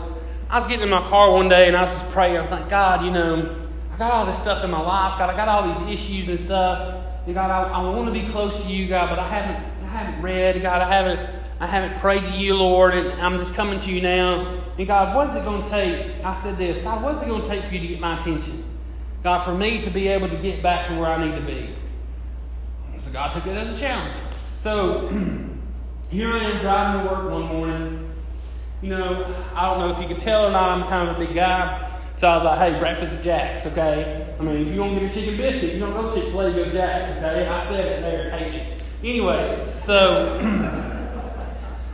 I 0.48 0.56
was 0.56 0.66
getting 0.66 0.84
in 0.84 0.90
my 0.90 1.06
car 1.08 1.32
one 1.32 1.48
day, 1.48 1.68
and 1.68 1.76
I 1.76 1.82
was 1.82 1.92
just 1.92 2.08
praying. 2.10 2.36
I 2.36 2.40
was 2.40 2.50
like, 2.50 2.68
God, 2.68 3.04
you 3.04 3.10
know, 3.10 3.54
I 3.92 3.96
got 3.98 4.12
all 4.12 4.26
this 4.26 4.38
stuff 4.38 4.64
in 4.64 4.70
my 4.70 4.80
life. 4.80 5.18
God, 5.18 5.28
I 5.28 5.36
got 5.36 5.48
all 5.48 5.86
these 5.86 6.00
issues 6.00 6.28
and 6.28 6.40
stuff. 6.40 7.04
And 7.26 7.34
God, 7.34 7.50
I, 7.50 7.68
I 7.68 7.80
want 7.82 8.06
to 8.06 8.12
be 8.12 8.30
close 8.30 8.58
to 8.62 8.68
you, 8.68 8.88
God, 8.88 9.10
but 9.10 9.18
I 9.18 9.28
haven't, 9.28 9.84
I 9.84 9.88
haven't 9.88 10.22
read. 10.22 10.62
God, 10.62 10.80
I 10.80 10.88
haven't, 10.88 11.30
I 11.60 11.66
haven't 11.66 11.98
prayed 11.98 12.22
to 12.22 12.30
you, 12.30 12.54
Lord, 12.54 12.94
and 12.94 13.20
I'm 13.20 13.38
just 13.38 13.54
coming 13.54 13.80
to 13.80 13.90
you 13.90 14.00
now. 14.00 14.62
And 14.78 14.86
God, 14.86 15.16
what 15.16 15.28
is 15.28 15.34
it 15.34 15.44
going 15.44 15.64
to 15.64 15.68
take? 15.68 16.24
I 16.24 16.40
said 16.40 16.56
this, 16.56 16.82
God, 16.82 17.02
what 17.02 17.16
is 17.16 17.22
it 17.22 17.26
going 17.26 17.42
to 17.42 17.48
take 17.48 17.64
for 17.64 17.74
you 17.74 17.80
to 17.80 17.88
get 17.88 18.00
my 18.00 18.20
attention? 18.20 18.64
God, 19.22 19.38
for 19.38 19.54
me 19.54 19.82
to 19.82 19.90
be 19.90 20.08
able 20.08 20.28
to 20.28 20.36
get 20.36 20.62
back 20.62 20.88
to 20.88 20.94
where 20.94 21.08
I 21.08 21.24
need 21.24 21.34
to 21.34 21.42
be. 21.42 21.74
So 23.04 23.10
God 23.10 23.34
took 23.34 23.46
it 23.46 23.56
as 23.56 23.76
a 23.76 23.80
challenge. 23.80 24.14
So 24.62 25.08
here 26.10 26.32
I 26.32 26.44
am 26.44 26.60
driving 26.60 27.02
to 27.02 27.14
work 27.14 27.30
one 27.30 27.42
morning. 27.44 28.12
You 28.80 28.90
know, 28.90 29.34
I 29.54 29.66
don't 29.66 29.80
know 29.80 29.90
if 29.90 30.00
you 30.00 30.06
can 30.06 30.22
tell 30.22 30.46
or 30.46 30.50
not, 30.50 30.70
I'm 30.70 30.86
kind 30.88 31.08
of 31.08 31.16
a 31.16 31.18
big 31.18 31.34
guy. 31.34 31.90
So 32.18 32.28
I 32.28 32.36
was 32.36 32.44
like, 32.44 32.58
hey, 32.58 32.78
breakfast 32.78 33.14
at 33.14 33.24
Jack's, 33.24 33.66
okay? 33.66 34.34
I 34.38 34.42
mean, 34.42 34.66
if 34.66 34.74
you 34.74 34.80
want 34.80 34.94
to 34.94 35.00
get 35.00 35.10
a 35.10 35.14
chicken 35.14 35.36
biscuit, 35.36 35.74
you 35.74 35.80
don't 35.80 35.92
go 35.92 36.14
Chick 36.14 36.30
fil 36.30 36.40
A, 36.40 36.52
go 36.52 36.70
Jack's, 36.70 37.16
okay? 37.18 37.46
I 37.46 37.66
said 37.66 37.86
it 37.86 38.00
there, 38.02 38.30
hate 38.30 38.54
it. 38.54 38.82
Anyways, 39.02 39.82
so. 39.82 40.84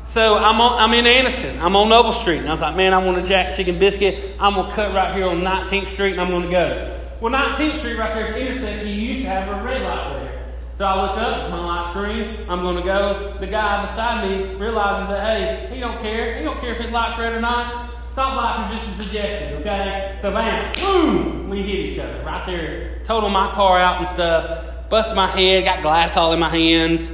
So 0.06 0.36
I'm, 0.36 0.60
on, 0.60 0.78
I'm 0.78 0.92
in 0.92 1.06
Anniston. 1.06 1.58
I'm 1.60 1.74
on 1.74 1.88
Noble 1.88 2.12
Street. 2.12 2.38
And 2.38 2.46
I 2.46 2.52
was 2.52 2.60
like, 2.60 2.76
man, 2.76 2.94
I 2.94 2.98
want 2.98 3.18
a 3.18 3.22
Jack's 3.22 3.56
chicken 3.56 3.80
biscuit. 3.80 4.36
I'm 4.38 4.54
going 4.54 4.68
to 4.68 4.72
cut 4.72 4.94
right 4.94 5.12
here 5.12 5.26
on 5.26 5.40
19th 5.40 5.92
Street 5.94 6.12
and 6.12 6.20
I'm 6.20 6.28
going 6.28 6.44
to 6.44 6.50
go. 6.50 7.03
Well, 7.20 7.32
19th 7.32 7.78
Street 7.78 7.96
right 7.96 8.14
there 8.14 8.28
at 8.28 8.34
the 8.34 8.40
intersection, 8.40 8.88
you 8.88 8.94
used 8.94 9.22
to 9.24 9.28
have 9.28 9.48
a 9.48 9.62
red 9.64 9.82
light 9.82 10.20
there. 10.20 10.44
So 10.76 10.84
I 10.84 11.00
look 11.00 11.16
up, 11.16 11.50
my 11.50 11.60
light 11.60 11.90
screen, 11.90 12.50
I'm 12.50 12.62
going 12.62 12.76
to 12.76 12.82
go. 12.82 13.36
The 13.38 13.46
guy 13.46 13.86
beside 13.86 14.28
me 14.28 14.54
realizes 14.56 15.08
that, 15.08 15.22
hey, 15.22 15.72
he 15.72 15.80
don't 15.80 16.02
care. 16.02 16.36
He 16.36 16.44
don't 16.44 16.60
care 16.60 16.72
if 16.72 16.78
his 16.78 16.90
light's 16.90 17.16
red 17.16 17.32
or 17.32 17.40
not. 17.40 17.90
Stop 18.10 18.36
lights 18.36 18.58
are 18.58 18.78
just 18.78 19.00
a 19.00 19.02
suggestion, 19.04 19.60
okay? 19.60 20.18
So 20.20 20.32
bam, 20.32 20.72
boom, 20.80 21.48
we 21.48 21.62
hit 21.62 21.92
each 21.92 21.98
other 21.98 22.22
right 22.24 22.44
there. 22.46 23.00
Total 23.04 23.28
my 23.28 23.52
car 23.54 23.78
out 23.80 23.98
and 23.98 24.08
stuff. 24.08 24.88
Bust 24.90 25.14
my 25.14 25.28
head, 25.28 25.64
got 25.64 25.82
glass 25.82 26.16
all 26.16 26.32
in 26.32 26.40
my 26.40 26.48
hands 26.48 27.08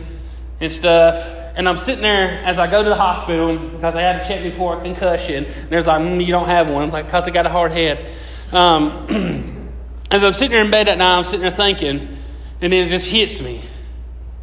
and 0.61 0.72
stuff. 0.72 1.16
And 1.55 1.68
I'm 1.68 1.76
sitting 1.76 2.03
there 2.03 2.42
as 2.44 2.59
I 2.59 2.70
go 2.70 2.82
to 2.82 2.88
the 2.88 2.96
hospital 2.96 3.59
because 3.70 3.94
I 3.94 4.01
had 4.01 4.22
to 4.22 4.28
check 4.28 4.42
me 4.42 4.51
for 4.51 4.78
a 4.78 4.82
concussion. 4.82 5.44
And 5.44 5.68
there's 5.68 5.86
like, 5.86 6.01
mm, 6.01 6.24
you 6.24 6.32
don't 6.32 6.46
have 6.46 6.70
one. 6.70 6.82
I 6.82 6.84
was 6.84 6.94
like, 6.94 7.07
because 7.07 7.28
I 7.28 7.30
got 7.30 7.44
a 7.44 7.51
hard 7.51 7.72
head. 7.72 8.07
Um, 8.53 9.57
As 10.11 10.25
I'm 10.25 10.33
sitting 10.33 10.51
there 10.51 10.65
in 10.65 10.71
bed 10.71 10.89
that 10.89 10.99
night, 10.99 11.19
I'm 11.19 11.25
sitting 11.25 11.43
there 11.43 11.51
thinking, 11.51 12.17
and 12.61 12.73
then 12.73 12.87
it 12.87 12.89
just 12.89 13.07
hits 13.07 13.41
me. 13.41 13.63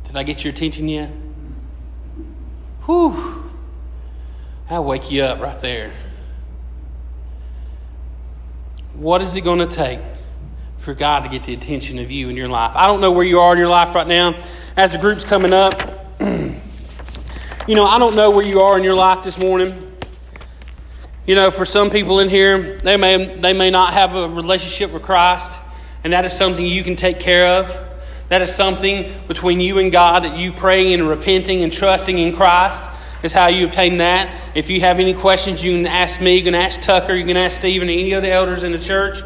Did 0.05 0.15
I 0.15 0.23
get 0.23 0.43
your 0.43 0.53
attention 0.53 0.87
yet? 0.87 1.09
Whew. 2.85 3.51
I'll 4.69 4.83
wake 4.83 5.11
you 5.11 5.23
up 5.23 5.41
right 5.41 5.59
there. 5.59 5.93
What 8.93 9.21
is 9.21 9.35
it 9.35 9.41
going 9.41 9.59
to 9.59 9.67
take 9.67 9.99
for 10.77 10.93
God 10.93 11.23
to 11.23 11.29
get 11.29 11.43
the 11.43 11.53
attention 11.53 11.99
of 11.99 12.11
you 12.11 12.29
in 12.29 12.37
your 12.37 12.47
life? 12.47 12.75
I 12.75 12.87
don't 12.87 13.01
know 13.01 13.11
where 13.11 13.25
you 13.25 13.39
are 13.39 13.51
in 13.51 13.59
your 13.59 13.67
life 13.67 13.93
right 13.93 14.07
now. 14.07 14.41
As 14.77 14.93
the 14.93 14.97
group's 14.97 15.25
coming 15.25 15.53
up, 15.53 15.81
you 16.21 16.55
know, 17.75 17.85
I 17.85 17.99
don't 17.99 18.15
know 18.15 18.31
where 18.31 18.45
you 18.45 18.61
are 18.61 18.77
in 18.77 18.83
your 18.85 18.95
life 18.95 19.23
this 19.23 19.37
morning. 19.37 19.86
You 21.27 21.35
know, 21.35 21.51
for 21.51 21.65
some 21.65 21.89
people 21.89 22.21
in 22.21 22.29
here, 22.29 22.77
they 22.77 22.95
may, 22.95 23.35
they 23.35 23.51
may 23.51 23.69
not 23.69 23.91
have 23.91 24.15
a 24.15 24.29
relationship 24.29 24.93
with 24.93 25.03
Christ, 25.03 25.59
and 26.05 26.13
that 26.13 26.23
is 26.23 26.31
something 26.31 26.65
you 26.65 26.85
can 26.85 26.95
take 26.95 27.19
care 27.19 27.59
of. 27.59 27.79
That 28.29 28.41
is 28.41 28.55
something 28.55 29.11
between 29.27 29.59
you 29.59 29.77
and 29.77 29.91
God 29.91 30.23
that 30.23 30.37
you 30.37 30.53
praying 30.53 30.93
and 30.93 31.05
repenting 31.05 31.63
and 31.63 31.71
trusting 31.71 32.17
in 32.17 32.33
Christ 32.33 32.81
is 33.23 33.33
how 33.33 33.47
you 33.47 33.65
obtain 33.65 33.97
that. 33.97 34.33
If 34.55 34.69
you 34.69 34.79
have 34.79 34.99
any 34.99 35.13
questions, 35.13 35.61
you 35.65 35.73
can 35.73 35.85
ask 35.85 36.21
me, 36.21 36.37
you 36.37 36.43
can 36.45 36.55
ask 36.55 36.79
Tucker, 36.81 37.13
you 37.13 37.25
can 37.25 37.35
ask 37.35 37.59
Stephen, 37.59 37.89
any 37.89 38.13
of 38.13 38.23
the 38.23 38.31
elders 38.31 38.63
in 38.63 38.71
the 38.71 38.79
church. 38.79 39.17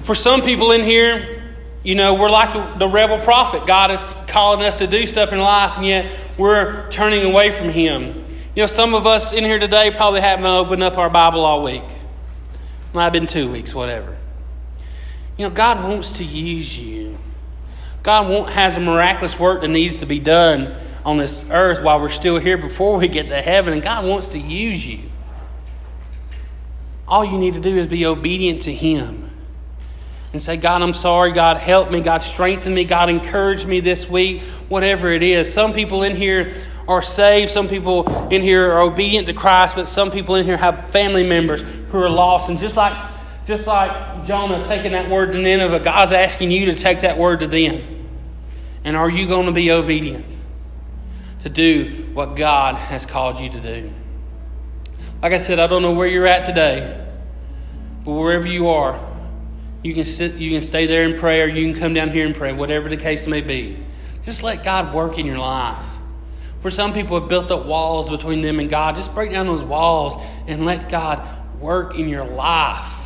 For 0.00 0.16
some 0.16 0.42
people 0.42 0.72
in 0.72 0.82
here, 0.82 1.42
you 1.84 1.94
know, 1.94 2.14
we're 2.14 2.30
like 2.30 2.54
the, 2.54 2.78
the 2.78 2.88
rebel 2.88 3.18
prophet. 3.18 3.66
God 3.68 3.92
is 3.92 4.00
calling 4.26 4.66
us 4.66 4.78
to 4.78 4.88
do 4.88 5.06
stuff 5.06 5.32
in 5.32 5.38
life, 5.38 5.76
and 5.76 5.86
yet 5.86 6.10
we're 6.36 6.88
turning 6.90 7.24
away 7.24 7.52
from 7.52 7.68
Him. 7.68 8.23
You 8.54 8.62
know, 8.62 8.66
some 8.68 8.94
of 8.94 9.04
us 9.04 9.32
in 9.32 9.42
here 9.42 9.58
today 9.58 9.90
probably 9.90 10.20
haven't 10.20 10.46
opened 10.46 10.82
up 10.82 10.96
our 10.96 11.10
Bible 11.10 11.44
all 11.44 11.64
week. 11.64 11.82
Might 12.92 13.04
have 13.04 13.12
been 13.12 13.26
two 13.26 13.50
weeks, 13.50 13.74
whatever. 13.74 14.16
You 15.36 15.48
know, 15.48 15.52
God 15.52 15.82
wants 15.82 16.12
to 16.12 16.24
use 16.24 16.78
you. 16.78 17.18
God 18.04 18.48
has 18.50 18.76
a 18.76 18.80
miraculous 18.80 19.36
work 19.40 19.62
that 19.62 19.68
needs 19.68 19.98
to 19.98 20.06
be 20.06 20.20
done 20.20 20.72
on 21.04 21.16
this 21.16 21.44
earth 21.50 21.82
while 21.82 21.98
we're 21.98 22.08
still 22.08 22.38
here 22.38 22.56
before 22.56 22.96
we 22.98 23.08
get 23.08 23.28
to 23.28 23.42
heaven, 23.42 23.72
and 23.72 23.82
God 23.82 24.04
wants 24.04 24.28
to 24.28 24.38
use 24.38 24.86
you. 24.86 25.00
All 27.08 27.24
you 27.24 27.38
need 27.38 27.54
to 27.54 27.60
do 27.60 27.76
is 27.76 27.88
be 27.88 28.06
obedient 28.06 28.62
to 28.62 28.72
Him 28.72 29.30
and 30.32 30.40
say, 30.40 30.56
God, 30.56 30.80
I'm 30.80 30.92
sorry. 30.92 31.32
God, 31.32 31.56
help 31.56 31.90
me. 31.90 32.00
God, 32.00 32.22
strengthen 32.22 32.72
me. 32.72 32.84
God, 32.84 33.10
encourage 33.10 33.66
me 33.66 33.80
this 33.80 34.08
week, 34.08 34.42
whatever 34.68 35.10
it 35.10 35.24
is. 35.24 35.52
Some 35.52 35.72
people 35.72 36.04
in 36.04 36.14
here 36.14 36.52
are 36.88 37.02
saved. 37.02 37.50
Some 37.50 37.68
people 37.68 38.28
in 38.28 38.42
here 38.42 38.72
are 38.72 38.82
obedient 38.82 39.26
to 39.26 39.32
Christ, 39.32 39.74
but 39.76 39.88
some 39.88 40.10
people 40.10 40.34
in 40.34 40.44
here 40.44 40.56
have 40.56 40.90
family 40.90 41.26
members 41.26 41.62
who 41.62 41.98
are 41.98 42.10
lost. 42.10 42.48
And 42.48 42.58
just 42.58 42.76
like, 42.76 42.96
just 43.44 43.66
like 43.66 44.24
Jonah 44.26 44.62
taking 44.64 44.92
that 44.92 45.08
word 45.08 45.32
to 45.32 45.40
Nineveh, 45.40 45.80
God's 45.80 46.12
asking 46.12 46.50
you 46.50 46.66
to 46.66 46.74
take 46.74 47.00
that 47.00 47.18
word 47.18 47.40
to 47.40 47.46
them. 47.46 48.06
And 48.84 48.96
are 48.96 49.10
you 49.10 49.26
going 49.26 49.46
to 49.46 49.52
be 49.52 49.70
obedient 49.70 50.26
to 51.42 51.48
do 51.48 52.10
what 52.12 52.36
God 52.36 52.76
has 52.76 53.06
called 53.06 53.38
you 53.40 53.50
to 53.50 53.60
do? 53.60 53.92
Like 55.22 55.32
I 55.32 55.38
said, 55.38 55.58
I 55.58 55.66
don't 55.66 55.80
know 55.80 55.94
where 55.94 56.06
you're 56.06 56.26
at 56.26 56.44
today, 56.44 57.06
but 58.04 58.12
wherever 58.12 58.46
you 58.46 58.68
are, 58.68 59.00
you 59.82 59.94
can 59.94 60.04
sit, 60.04 60.34
you 60.34 60.50
can 60.50 60.62
stay 60.62 60.86
there 60.86 61.04
and 61.04 61.16
pray, 61.16 61.40
or 61.40 61.46
you 61.46 61.70
can 61.70 61.80
come 61.80 61.94
down 61.94 62.10
here 62.10 62.26
and 62.26 62.34
pray, 62.34 62.52
whatever 62.52 62.90
the 62.90 62.96
case 62.98 63.26
may 63.26 63.40
be. 63.40 63.82
Just 64.22 64.42
let 64.42 64.62
God 64.62 64.94
work 64.94 65.18
in 65.18 65.24
your 65.24 65.38
life. 65.38 65.86
For 66.64 66.70
some 66.70 66.94
people 66.94 67.20
have 67.20 67.28
built 67.28 67.50
up 67.50 67.66
walls 67.66 68.08
between 68.08 68.40
them 68.40 68.58
and 68.58 68.70
God. 68.70 68.96
Just 68.96 69.14
break 69.14 69.30
down 69.30 69.44
those 69.44 69.62
walls 69.62 70.16
and 70.46 70.64
let 70.64 70.88
God 70.88 71.28
work 71.60 71.98
in 71.98 72.08
your 72.08 72.24
life. 72.24 73.03